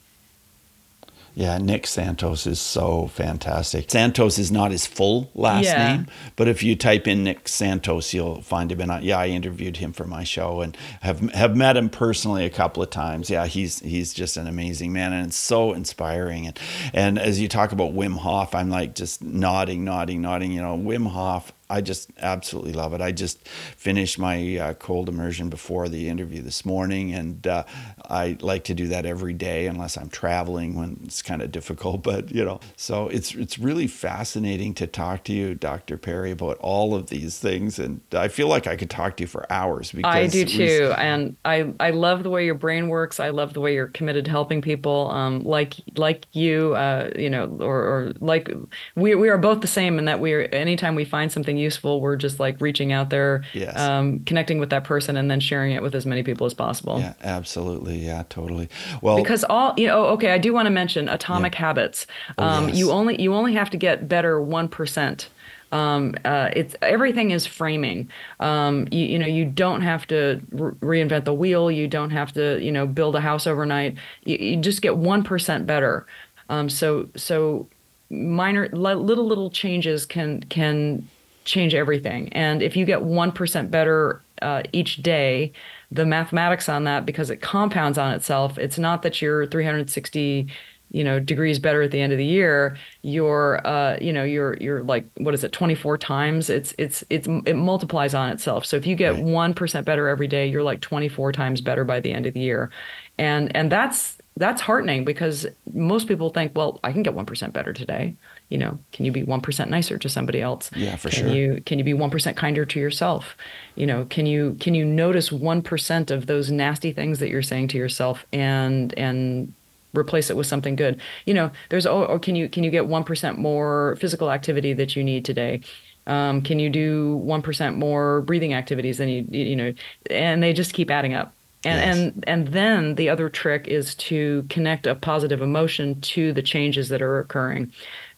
Yeah, 1.34 1.56
Nick 1.56 1.86
Santos 1.86 2.46
is 2.46 2.60
so 2.60 3.06
fantastic. 3.06 3.90
Santos 3.90 4.38
is 4.38 4.52
not 4.52 4.70
his 4.70 4.86
full 4.86 5.30
last 5.34 5.64
yeah. 5.64 5.96
name, 5.96 6.06
but 6.36 6.46
if 6.46 6.62
you 6.62 6.76
type 6.76 7.08
in 7.08 7.24
Nick 7.24 7.48
Santos, 7.48 8.12
you'll 8.12 8.42
find 8.42 8.70
him. 8.70 8.82
And 8.82 8.92
I, 8.92 9.00
yeah, 9.00 9.18
I 9.18 9.28
interviewed 9.28 9.78
him 9.78 9.94
for 9.94 10.04
my 10.04 10.24
show 10.24 10.60
and 10.60 10.76
have 11.00 11.20
have 11.30 11.56
met 11.56 11.78
him 11.78 11.88
personally 11.88 12.44
a 12.44 12.50
couple 12.50 12.82
of 12.82 12.90
times. 12.90 13.30
Yeah, 13.30 13.46
he's 13.46 13.78
he's 13.80 14.12
just 14.12 14.36
an 14.36 14.46
amazing 14.46 14.92
man 14.92 15.14
and 15.14 15.28
it's 15.28 15.36
so 15.36 15.72
inspiring. 15.72 16.46
And 16.48 16.60
and 16.92 17.18
as 17.18 17.40
you 17.40 17.48
talk 17.48 17.72
about 17.72 17.94
Wim 17.94 18.18
Hof, 18.18 18.54
I'm 18.54 18.68
like 18.68 18.94
just 18.94 19.22
nodding, 19.22 19.84
nodding, 19.84 20.20
nodding. 20.20 20.52
You 20.52 20.60
know, 20.60 20.76
Wim 20.76 21.06
Hof 21.08 21.50
I 21.72 21.80
just 21.80 22.10
absolutely 22.18 22.74
love 22.74 22.92
it. 22.92 23.00
I 23.00 23.12
just 23.12 23.48
finished 23.48 24.18
my 24.18 24.58
uh, 24.58 24.74
cold 24.74 25.08
immersion 25.08 25.48
before 25.48 25.88
the 25.88 26.10
interview 26.10 26.42
this 26.42 26.66
morning, 26.66 27.14
and 27.14 27.46
uh, 27.46 27.64
I 28.10 28.36
like 28.42 28.64
to 28.64 28.74
do 28.74 28.88
that 28.88 29.06
every 29.06 29.32
day 29.32 29.66
unless 29.66 29.96
I'm 29.96 30.10
traveling 30.10 30.74
when 30.74 31.00
it's 31.04 31.22
kind 31.22 31.40
of 31.40 31.50
difficult. 31.50 32.02
But 32.12 32.32
you 32.32 32.44
know, 32.44 32.60
so 32.76 33.08
it's 33.08 33.34
it's 33.34 33.58
really 33.58 33.86
fascinating 33.86 34.74
to 34.74 34.86
talk 34.86 35.24
to 35.24 35.32
you, 35.32 35.54
Dr. 35.54 35.96
Perry, 35.96 36.32
about 36.32 36.58
all 36.58 36.94
of 36.94 37.08
these 37.08 37.38
things, 37.38 37.78
and 37.78 38.00
I 38.12 38.28
feel 38.28 38.48
like 38.48 38.66
I 38.66 38.76
could 38.76 38.90
talk 38.90 39.16
to 39.16 39.22
you 39.22 39.28
for 39.28 39.50
hours. 39.50 39.92
Because 39.92 40.14
I 40.14 40.26
do 40.26 40.44
too, 40.44 40.88
was... 40.88 40.96
and 40.98 41.36
I 41.44 41.72
I 41.80 41.90
love 41.90 42.22
the 42.22 42.30
way 42.30 42.44
your 42.44 42.54
brain 42.54 42.88
works. 42.88 43.18
I 43.20 43.30
love 43.30 43.54
the 43.54 43.60
way 43.60 43.74
you're 43.74 43.86
committed 43.86 44.24
to 44.26 44.30
helping 44.30 44.60
people, 44.60 45.10
um, 45.10 45.40
like 45.44 45.74
like 45.96 46.26
you, 46.32 46.74
uh, 46.74 47.10
you 47.16 47.30
know, 47.30 47.46
or, 47.60 47.80
or 47.82 48.12
like 48.20 48.50
we 48.96 49.14
we 49.14 49.28
are 49.28 49.38
both 49.38 49.60
the 49.60 49.68
same 49.68 49.98
in 49.98 50.04
that 50.06 50.20
we 50.20 50.34
are 50.34 50.42
anytime 50.52 50.94
we 50.94 51.04
find 51.04 51.30
something 51.30 51.56
useful, 51.62 52.00
we're 52.00 52.16
just 52.16 52.38
like 52.40 52.60
reaching 52.60 52.92
out 52.92 53.10
there, 53.10 53.44
yes. 53.52 53.78
um, 53.78 54.20
connecting 54.20 54.58
with 54.58 54.70
that 54.70 54.84
person, 54.84 55.16
and 55.16 55.30
then 55.30 55.40
sharing 55.40 55.72
it 55.72 55.82
with 55.82 55.94
as 55.94 56.04
many 56.04 56.22
people 56.22 56.46
as 56.46 56.54
possible. 56.54 56.98
Yeah, 56.98 57.14
absolutely. 57.22 58.04
Yeah, 58.04 58.24
totally. 58.28 58.68
Well, 59.00 59.16
because 59.16 59.44
all 59.44 59.74
you 59.76 59.86
know, 59.86 60.06
okay, 60.06 60.32
I 60.32 60.38
do 60.38 60.52
want 60.52 60.66
to 60.66 60.70
mention 60.70 61.08
atomic 61.08 61.54
yeah. 61.54 61.60
habits. 61.60 62.06
Oh, 62.36 62.44
um, 62.44 62.68
yes. 62.68 62.78
You 62.78 62.90
only 62.90 63.20
you 63.22 63.34
only 63.34 63.54
have 63.54 63.70
to 63.70 63.76
get 63.76 64.08
better 64.08 64.40
one 64.40 64.68
percent. 64.68 65.28
Um, 65.72 66.14
uh, 66.26 66.50
it's 66.54 66.76
everything 66.82 67.30
is 67.30 67.46
framing. 67.46 68.10
Um, 68.40 68.86
you, 68.90 69.06
you, 69.06 69.18
know, 69.18 69.26
you 69.26 69.46
don't 69.46 69.80
have 69.80 70.06
to 70.08 70.40
re- 70.50 71.00
reinvent 71.00 71.24
the 71.24 71.32
wheel. 71.32 71.70
You 71.70 71.88
don't 71.88 72.10
have 72.10 72.32
to, 72.34 72.62
you 72.62 72.70
know, 72.70 72.86
build 72.86 73.16
a 73.16 73.22
house 73.22 73.46
overnight. 73.46 73.96
You, 74.24 74.36
you 74.36 74.56
just 74.58 74.82
get 74.82 74.98
one 74.98 75.24
percent 75.24 75.66
better. 75.66 76.06
Um, 76.50 76.68
so 76.68 77.08
so 77.16 77.68
minor 78.10 78.68
little 78.68 79.26
little 79.26 79.50
changes 79.50 80.04
can 80.04 80.42
can 80.44 81.08
change 81.44 81.74
everything. 81.74 82.32
And 82.32 82.62
if 82.62 82.76
you 82.76 82.84
get 82.84 83.00
1% 83.00 83.70
better 83.70 84.22
uh, 84.40 84.62
each 84.72 84.96
day, 85.02 85.52
the 85.90 86.06
mathematics 86.06 86.68
on 86.68 86.84
that, 86.84 87.06
because 87.06 87.30
it 87.30 87.40
compounds 87.40 87.98
on 87.98 88.12
itself, 88.14 88.58
it's 88.58 88.78
not 88.78 89.02
that 89.02 89.20
you're 89.22 89.46
360 89.46 90.48
you 90.92 91.02
know 91.02 91.18
degrees 91.18 91.58
better 91.58 91.80
at 91.82 91.90
the 91.90 92.00
end 92.00 92.12
of 92.12 92.18
the 92.18 92.24
year. 92.24 92.76
You're 93.00 93.66
uh 93.66 93.96
you 94.00 94.12
know 94.12 94.24
you're 94.24 94.56
you're 94.60 94.82
like 94.84 95.06
what 95.16 95.34
is 95.34 95.42
it 95.42 95.50
24 95.52 95.98
times? 95.98 96.50
It's 96.50 96.74
it's 96.78 97.02
it's 97.10 97.26
it 97.46 97.56
multiplies 97.56 98.14
on 98.14 98.28
itself. 98.30 98.66
So 98.66 98.76
if 98.76 98.86
you 98.86 98.94
get 98.94 99.14
right. 99.14 99.24
1% 99.24 99.84
better 99.84 100.08
every 100.08 100.28
day 100.28 100.46
you're 100.46 100.62
like 100.62 100.80
24 100.82 101.32
times 101.32 101.60
better 101.62 101.84
by 101.84 102.00
the 102.00 102.12
end 102.12 102.26
of 102.26 102.34
the 102.34 102.40
year. 102.40 102.70
And 103.18 103.54
and 103.56 103.72
that's 103.72 104.18
that's 104.36 104.60
heartening 104.60 105.04
because 105.04 105.46
most 105.72 106.08
people 106.08 106.30
think 106.30 106.52
well 106.56 106.80
i 106.84 106.92
can 106.92 107.02
get 107.02 107.14
1% 107.14 107.52
better 107.52 107.72
today 107.72 108.16
you 108.52 108.58
know, 108.58 108.78
can 108.92 109.06
you 109.06 109.12
be 109.12 109.22
1% 109.22 109.68
nicer 109.70 109.96
to 109.96 110.08
somebody 110.10 110.42
else? 110.42 110.70
Yeah, 110.76 110.96
for 110.96 111.08
can 111.08 111.20
sure. 111.20 111.34
You, 111.34 111.62
can 111.64 111.78
you 111.78 111.84
be 111.84 111.94
1% 111.94 112.36
kinder 112.36 112.66
to 112.66 112.78
yourself? 112.78 113.34
You 113.76 113.86
know, 113.86 114.04
can 114.04 114.26
you, 114.26 114.58
can 114.60 114.74
you 114.74 114.84
notice 114.84 115.30
1% 115.30 116.10
of 116.10 116.26
those 116.26 116.50
nasty 116.50 116.92
things 116.92 117.18
that 117.20 117.30
you're 117.30 117.40
saying 117.40 117.68
to 117.68 117.78
yourself 117.78 118.26
and, 118.30 118.92
and 118.98 119.54
replace 119.94 120.28
it 120.28 120.36
with 120.36 120.46
something 120.46 120.76
good? 120.76 121.00
You 121.24 121.32
know, 121.32 121.50
there's, 121.70 121.86
oh, 121.86 122.04
or 122.04 122.18
can 122.18 122.36
you, 122.36 122.46
can 122.46 122.62
you 122.62 122.70
get 122.70 122.84
1% 122.84 123.38
more 123.38 123.96
physical 123.98 124.30
activity 124.30 124.74
that 124.74 124.96
you 124.96 125.02
need 125.02 125.24
today? 125.24 125.62
Um, 126.06 126.42
can 126.42 126.58
you 126.58 126.68
do 126.68 127.22
1% 127.24 127.76
more 127.76 128.20
breathing 128.20 128.52
activities 128.52 128.98
than 128.98 129.08
you, 129.08 129.26
you 129.30 129.56
know, 129.56 129.72
and 130.10 130.42
they 130.42 130.52
just 130.52 130.74
keep 130.74 130.90
adding 130.90 131.14
up. 131.14 131.32
And, 131.64 131.80
yes. 131.80 131.96
and 131.96 132.24
and 132.26 132.48
then 132.48 132.94
the 132.96 133.08
other 133.08 133.28
trick 133.28 133.68
is 133.68 133.94
to 133.94 134.44
connect 134.48 134.86
a 134.86 134.96
positive 134.96 135.40
emotion 135.40 136.00
to 136.00 136.32
the 136.32 136.42
changes 136.42 136.88
that 136.88 137.00
are 137.00 137.20
occurring 137.20 137.72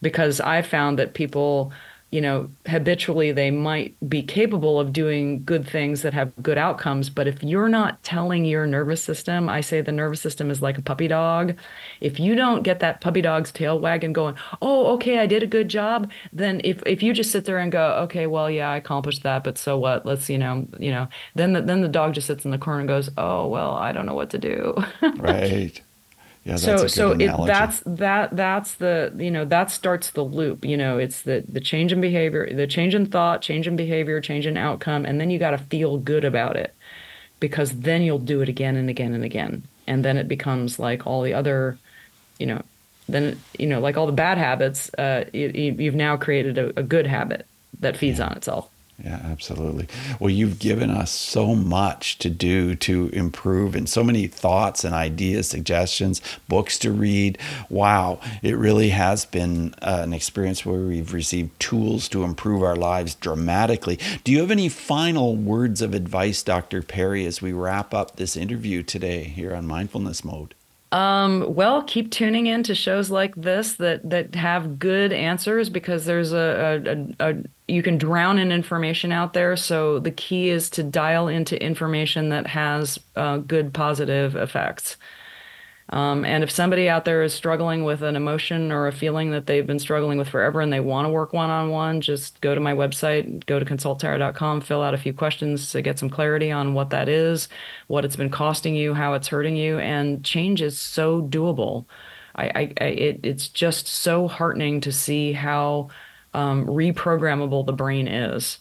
because 0.05 0.39
I 0.39 0.61
found 0.61 0.99
that 0.99 1.15
people, 1.15 1.73
you 2.11 2.21
know, 2.21 2.47
habitually 2.67 3.31
they 3.31 3.49
might 3.49 3.95
be 4.07 4.21
capable 4.21 4.79
of 4.79 4.93
doing 4.93 5.43
good 5.43 5.67
things 5.67 6.03
that 6.03 6.13
have 6.13 6.31
good 6.43 6.59
outcomes. 6.59 7.09
But 7.09 7.27
if 7.27 7.41
you're 7.41 7.69
not 7.69 8.03
telling 8.03 8.45
your 8.45 8.67
nervous 8.67 9.03
system, 9.03 9.49
I 9.49 9.61
say 9.61 9.81
the 9.81 9.91
nervous 9.91 10.21
system 10.21 10.51
is 10.51 10.61
like 10.61 10.77
a 10.77 10.83
puppy 10.83 11.07
dog. 11.07 11.57
If 12.01 12.19
you 12.19 12.35
don't 12.35 12.61
get 12.61 12.81
that 12.81 13.01
puppy 13.01 13.21
dog's 13.23 13.51
tail 13.51 13.79
wagging 13.79 14.13
going, 14.13 14.35
oh, 14.61 14.93
okay, 14.93 15.17
I 15.17 15.25
did 15.25 15.41
a 15.41 15.47
good 15.47 15.69
job, 15.69 16.11
then 16.31 16.61
if, 16.63 16.83
if 16.85 17.01
you 17.01 17.11
just 17.11 17.31
sit 17.31 17.45
there 17.45 17.57
and 17.57 17.71
go, 17.71 17.95
okay, 18.03 18.27
well, 18.27 18.47
yeah, 18.47 18.69
I 18.69 18.77
accomplished 18.77 19.23
that, 19.23 19.43
but 19.43 19.57
so 19.57 19.75
what? 19.79 20.05
Let's, 20.05 20.29
you 20.29 20.37
know, 20.37 20.67
you 20.79 20.91
know, 20.91 21.07
then 21.33 21.53
the, 21.53 21.63
then 21.63 21.81
the 21.81 21.89
dog 21.89 22.13
just 22.13 22.27
sits 22.27 22.45
in 22.45 22.51
the 22.51 22.59
corner 22.59 22.81
and 22.81 22.87
goes, 22.87 23.09
oh, 23.17 23.47
well, 23.47 23.71
I 23.71 23.91
don't 23.91 24.05
know 24.05 24.13
what 24.13 24.29
to 24.29 24.37
do. 24.37 24.75
right. 25.17 25.81
Yeah, 26.45 26.57
so 26.57 26.85
so 26.85 27.13
it, 27.13 27.31
that's 27.47 27.81
that 27.87 28.35
that's 28.35 28.75
the 28.75 29.11
you 29.17 29.31
know 29.31 29.45
that 29.45 29.71
starts 29.71 30.11
the 30.11 30.21
loop 30.21 30.63
you 30.63 30.77
know 30.77 30.99
it's 30.99 31.23
the 31.23 31.43
the 31.49 31.59
change 31.59 31.91
in 31.91 31.99
behavior 32.01 32.47
the 32.53 32.67
change 32.67 32.93
in 32.93 33.07
thought 33.07 33.41
change 33.41 33.67
in 33.67 33.75
behavior 33.75 34.21
change 34.21 34.45
in 34.45 34.55
outcome 34.55 35.05
and 35.05 35.19
then 35.19 35.31
you 35.31 35.39
got 35.39 35.51
to 35.51 35.57
feel 35.57 35.97
good 35.97 36.23
about 36.23 36.55
it 36.55 36.75
because 37.39 37.71
then 37.79 38.03
you'll 38.03 38.19
do 38.19 38.41
it 38.41 38.47
again 38.47 38.75
and 38.75 38.91
again 38.91 39.15
and 39.15 39.23
again 39.23 39.63
and 39.87 40.05
then 40.05 40.17
it 40.17 40.27
becomes 40.27 40.77
like 40.77 41.07
all 41.07 41.23
the 41.23 41.33
other 41.33 41.79
you 42.37 42.45
know 42.45 42.61
then 43.09 43.41
you 43.57 43.65
know 43.65 43.79
like 43.79 43.97
all 43.97 44.05
the 44.05 44.11
bad 44.11 44.37
habits 44.37 44.93
uh, 44.99 45.25
you, 45.33 45.47
you've 45.79 45.95
now 45.95 46.15
created 46.15 46.59
a, 46.59 46.79
a 46.79 46.83
good 46.83 47.07
habit 47.07 47.47
that 47.79 47.97
feeds 47.97 48.19
yeah. 48.19 48.27
on 48.27 48.37
itself 48.37 48.69
yeah, 49.03 49.19
absolutely. 49.25 49.87
Well, 50.19 50.29
you've 50.29 50.57
given 50.57 50.89
us 50.89 51.11
so 51.11 51.53
much 51.53 52.17
to 52.19 52.29
do 52.29 52.75
to 52.75 53.09
improve 53.09 53.75
and 53.75 53.89
so 53.89 54.03
many 54.05 54.25
thoughts 54.27 54.85
and 54.85 54.95
ideas, 54.95 55.49
suggestions, 55.49 56.21
books 56.47 56.79
to 56.79 56.91
read. 56.91 57.37
Wow, 57.69 58.21
it 58.41 58.55
really 58.55 58.89
has 58.89 59.25
been 59.25 59.75
uh, 59.81 59.99
an 60.03 60.13
experience 60.13 60.65
where 60.65 60.79
we've 60.79 61.13
received 61.13 61.59
tools 61.59 62.07
to 62.09 62.23
improve 62.23 62.63
our 62.63 62.77
lives 62.77 63.15
dramatically. 63.15 63.99
Do 64.23 64.31
you 64.31 64.39
have 64.39 64.51
any 64.51 64.69
final 64.69 65.35
words 65.35 65.81
of 65.81 65.93
advice, 65.93 66.41
Dr. 66.41 66.81
Perry, 66.81 67.25
as 67.25 67.41
we 67.41 67.51
wrap 67.51 67.93
up 67.93 68.15
this 68.15 68.37
interview 68.37 68.81
today 68.81 69.25
here 69.25 69.53
on 69.53 69.67
Mindfulness 69.67 70.23
Mode? 70.23 70.55
Um, 70.95 71.53
well, 71.53 71.83
keep 71.83 72.09
tuning 72.09 72.47
in 72.47 72.63
to 72.63 72.73
shows 72.73 73.11
like 73.11 73.35
this 73.35 73.73
that 73.73 74.09
that 74.09 74.33
have 74.33 74.79
good 74.79 75.11
answers 75.11 75.69
because 75.69 76.05
there's 76.05 76.31
a, 76.31 77.13
a, 77.19 77.31
a, 77.31 77.43
you 77.67 77.83
can 77.83 77.97
drown 77.97 78.39
in 78.39 78.49
information 78.49 79.11
out 79.11 79.33
there. 79.33 79.57
So 79.57 79.99
the 79.99 80.11
key 80.11 80.47
is 80.47 80.69
to 80.69 80.83
dial 80.83 81.27
into 81.27 81.61
information 81.61 82.29
that 82.29 82.47
has 82.47 82.97
uh, 83.17 83.39
good 83.39 83.73
positive 83.73 84.37
effects. 84.37 84.95
Um, 85.89 86.25
and 86.25 86.43
if 86.43 86.49
somebody 86.49 86.89
out 86.89 87.05
there 87.05 87.21
is 87.21 87.33
struggling 87.33 87.83
with 87.83 88.01
an 88.01 88.15
emotion 88.15 88.71
or 88.71 88.87
a 88.87 88.91
feeling 88.91 89.31
that 89.31 89.45
they've 89.45 89.67
been 89.67 89.77
struggling 89.77 90.17
with 90.17 90.27
forever 90.27 90.59
and 90.59 90.73
they 90.73 90.79
want 90.79 91.05
to 91.05 91.09
work 91.09 91.31
one 91.31 91.51
on 91.51 91.69
one, 91.69 92.01
just 92.01 92.41
go 92.41 92.55
to 92.55 92.61
my 92.61 92.73
website, 92.73 93.45
go 93.45 93.59
to 93.59 93.65
consulttara.com, 93.65 94.61
fill 94.61 94.81
out 94.81 94.95
a 94.95 94.97
few 94.97 95.13
questions 95.13 95.71
to 95.71 95.83
get 95.83 95.99
some 95.99 96.09
clarity 96.09 96.51
on 96.51 96.73
what 96.73 96.89
that 96.89 97.07
is, 97.07 97.49
what 97.85 98.03
it's 98.03 98.15
been 98.15 98.31
costing 98.31 98.75
you, 98.75 98.95
how 98.95 99.13
it's 99.13 99.27
hurting 99.27 99.55
you. 99.55 99.77
And 99.77 100.25
change 100.25 100.59
is 100.61 100.79
so 100.79 101.21
doable. 101.21 101.85
I, 102.35 102.45
I, 102.45 102.73
I 102.81 102.85
it, 102.85 103.19
it's 103.21 103.47
just 103.47 103.87
so 103.87 104.27
heartening 104.27 104.81
to 104.81 104.91
see 104.91 105.33
how 105.33 105.89
um, 106.33 106.65
reprogrammable 106.65 107.63
the 107.63 107.73
brain 107.73 108.07
is. 108.07 108.57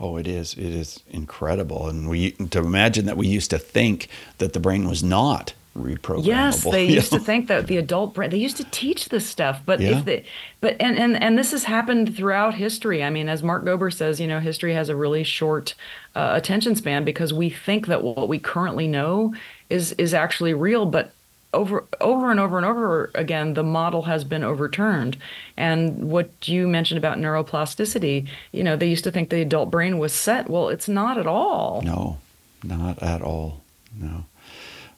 Oh, 0.00 0.16
it 0.16 0.26
is. 0.26 0.54
It 0.54 0.72
is 0.72 1.00
incredible. 1.10 1.88
And 1.88 2.08
we 2.08 2.32
to 2.32 2.58
imagine 2.60 3.04
that 3.04 3.18
we 3.18 3.28
used 3.28 3.50
to 3.50 3.58
think 3.58 4.08
that 4.38 4.54
the 4.54 4.60
brain 4.60 4.88
was 4.88 5.04
not 5.04 5.52
reprogrammable. 5.78 6.24
Yes, 6.26 6.64
they 6.64 6.84
used 7.00 7.12
to 7.12 7.18
think 7.20 7.48
that 7.48 7.66
the 7.66 7.76
adult 7.76 8.14
brain. 8.14 8.30
They 8.30 8.38
used 8.38 8.56
to 8.58 8.64
teach 8.64 9.08
this 9.08 9.26
stuff, 9.26 9.60
but 9.64 9.80
Yeah. 9.80 9.98
if 9.98 10.04
they, 10.04 10.24
but 10.60 10.76
and 10.80 10.98
and 10.98 11.22
and 11.22 11.38
this 11.38 11.52
has 11.52 11.64
happened 11.64 12.16
throughout 12.16 12.54
history. 12.54 13.02
I 13.04 13.10
mean, 13.10 13.28
as 13.28 13.42
Mark 13.42 13.64
Gober 13.64 13.92
says, 13.92 14.20
you 14.20 14.26
know, 14.26 14.40
history 14.40 14.74
has 14.74 14.88
a 14.88 14.96
really 14.96 15.24
short 15.24 15.74
uh, 16.14 16.32
attention 16.34 16.74
span 16.76 17.04
because 17.04 17.32
we 17.32 17.50
think 17.50 17.86
that 17.86 18.02
what 18.02 18.28
we 18.28 18.38
currently 18.38 18.88
know 18.88 19.34
is 19.70 19.92
is 19.92 20.12
actually 20.14 20.54
real, 20.54 20.86
but 20.86 21.12
over 21.54 21.84
over 22.02 22.30
and 22.30 22.38
over 22.38 22.58
and 22.58 22.66
over 22.66 23.10
again 23.14 23.54
the 23.54 23.62
model 23.62 24.02
has 24.02 24.22
been 24.22 24.44
overturned 24.44 25.16
and 25.56 26.10
what 26.10 26.28
you 26.46 26.68
mentioned 26.68 26.98
about 26.98 27.16
neuroplasticity 27.16 28.28
you 28.52 28.62
know 28.62 28.76
they 28.76 28.86
used 28.86 29.02
to 29.02 29.10
think 29.10 29.30
the 29.30 29.40
adult 29.40 29.70
brain 29.70 29.98
was 29.98 30.12
set 30.12 30.50
well 30.50 30.68
it's 30.68 30.90
not 30.90 31.16
at 31.16 31.26
all 31.26 31.80
No, 31.82 32.18
not 32.62 33.02
at 33.02 33.22
all. 33.22 33.62
No. 33.98 34.26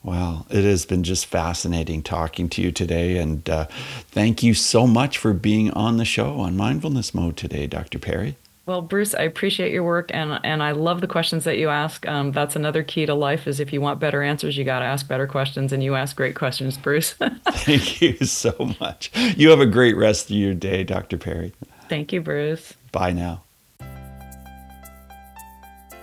Well, 0.03 0.47
it 0.51 0.65
has 0.65 0.87
been 0.87 1.03
just 1.03 1.27
fascinating 1.27 2.03
talking 2.03 2.49
to 2.51 2.63
you 2.63 2.73
today. 2.73 3.19
And 3.19 3.49
uh, 3.49 3.67
thank 4.11 4.43
you 4.43 4.55
so 4.55 4.87
much 4.87 5.19
for 5.19 5.33
being 5.33 5.71
on 5.73 5.99
the 5.99 6.05
show 6.05 6.41
on 6.41 6.57
Mindfulness 6.57 7.15
Mode 7.15 7.37
today, 7.37 7.67
Dr. 7.67 7.99
Perry. 7.99 8.37
Well, 8.67 8.83
Bruce, 8.83 9.15
I 9.15 9.23
appreciate 9.23 9.73
your 9.73 9.83
work, 9.83 10.13
and 10.15 10.39
and 10.45 10.63
I 10.63 10.71
love 10.73 11.01
the 11.01 11.09
questions 11.09 11.43
that 11.43 11.59
you 11.59 11.71
ask. 11.71 12.07
Um, 12.07 12.31
that's 12.31 12.55
another 12.55 12.85
key 12.85 13.05
to 13.05 13.15
life: 13.15 13.49
is 13.49 13.59
if 13.59 13.73
you 13.73 13.81
want 13.81 13.99
better 13.99 14.23
answers, 14.23 14.57
you 14.57 14.65
got 14.65 14.79
to 14.79 14.85
ask 14.85 15.09
better 15.09 15.27
questions, 15.27 15.73
and 15.73 15.83
you 15.83 15.97
ask 15.97 16.15
great 16.15 16.37
questions, 16.37 16.77
Bruce. 16.77 17.15
Thank 17.49 18.01
you 18.01 18.17
so 18.19 18.73
much. 18.79 19.11
You 19.37 19.51
have 19.51 19.59
a 19.59 19.67
great 19.67 19.97
rest 19.97 20.31
of 20.31 20.37
your 20.37 20.55
day, 20.55 20.85
Dr. 20.85 21.19
Perry. 21.19 21.53
Thank 21.89 22.13
you, 22.13 22.21
Bruce. 22.21 22.75
Bye 22.93 23.13
now. 23.13 23.43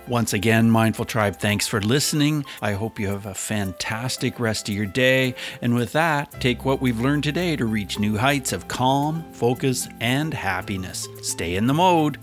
Once 0.08 0.32
again, 0.32 0.70
Mindful 0.70 1.04
Tribe, 1.04 1.36
thanks 1.36 1.68
for 1.68 1.82
listening. 1.82 2.42
I 2.62 2.72
hope 2.72 2.98
you 2.98 3.08
have 3.08 3.26
a 3.26 3.34
fantastic 3.34 4.40
rest 4.40 4.70
of 4.70 4.74
your 4.74 4.86
day. 4.86 5.34
And 5.60 5.74
with 5.74 5.92
that, 5.92 6.40
take 6.40 6.64
what 6.64 6.80
we've 6.80 6.98
learned 6.98 7.24
today 7.24 7.56
to 7.56 7.66
reach 7.66 7.98
new 7.98 8.16
heights 8.16 8.54
of 8.54 8.68
calm, 8.68 9.22
focus, 9.32 9.86
and 10.00 10.32
happiness. 10.32 11.06
Stay 11.20 11.56
in 11.56 11.66
the 11.66 11.74
mode. 11.74 12.18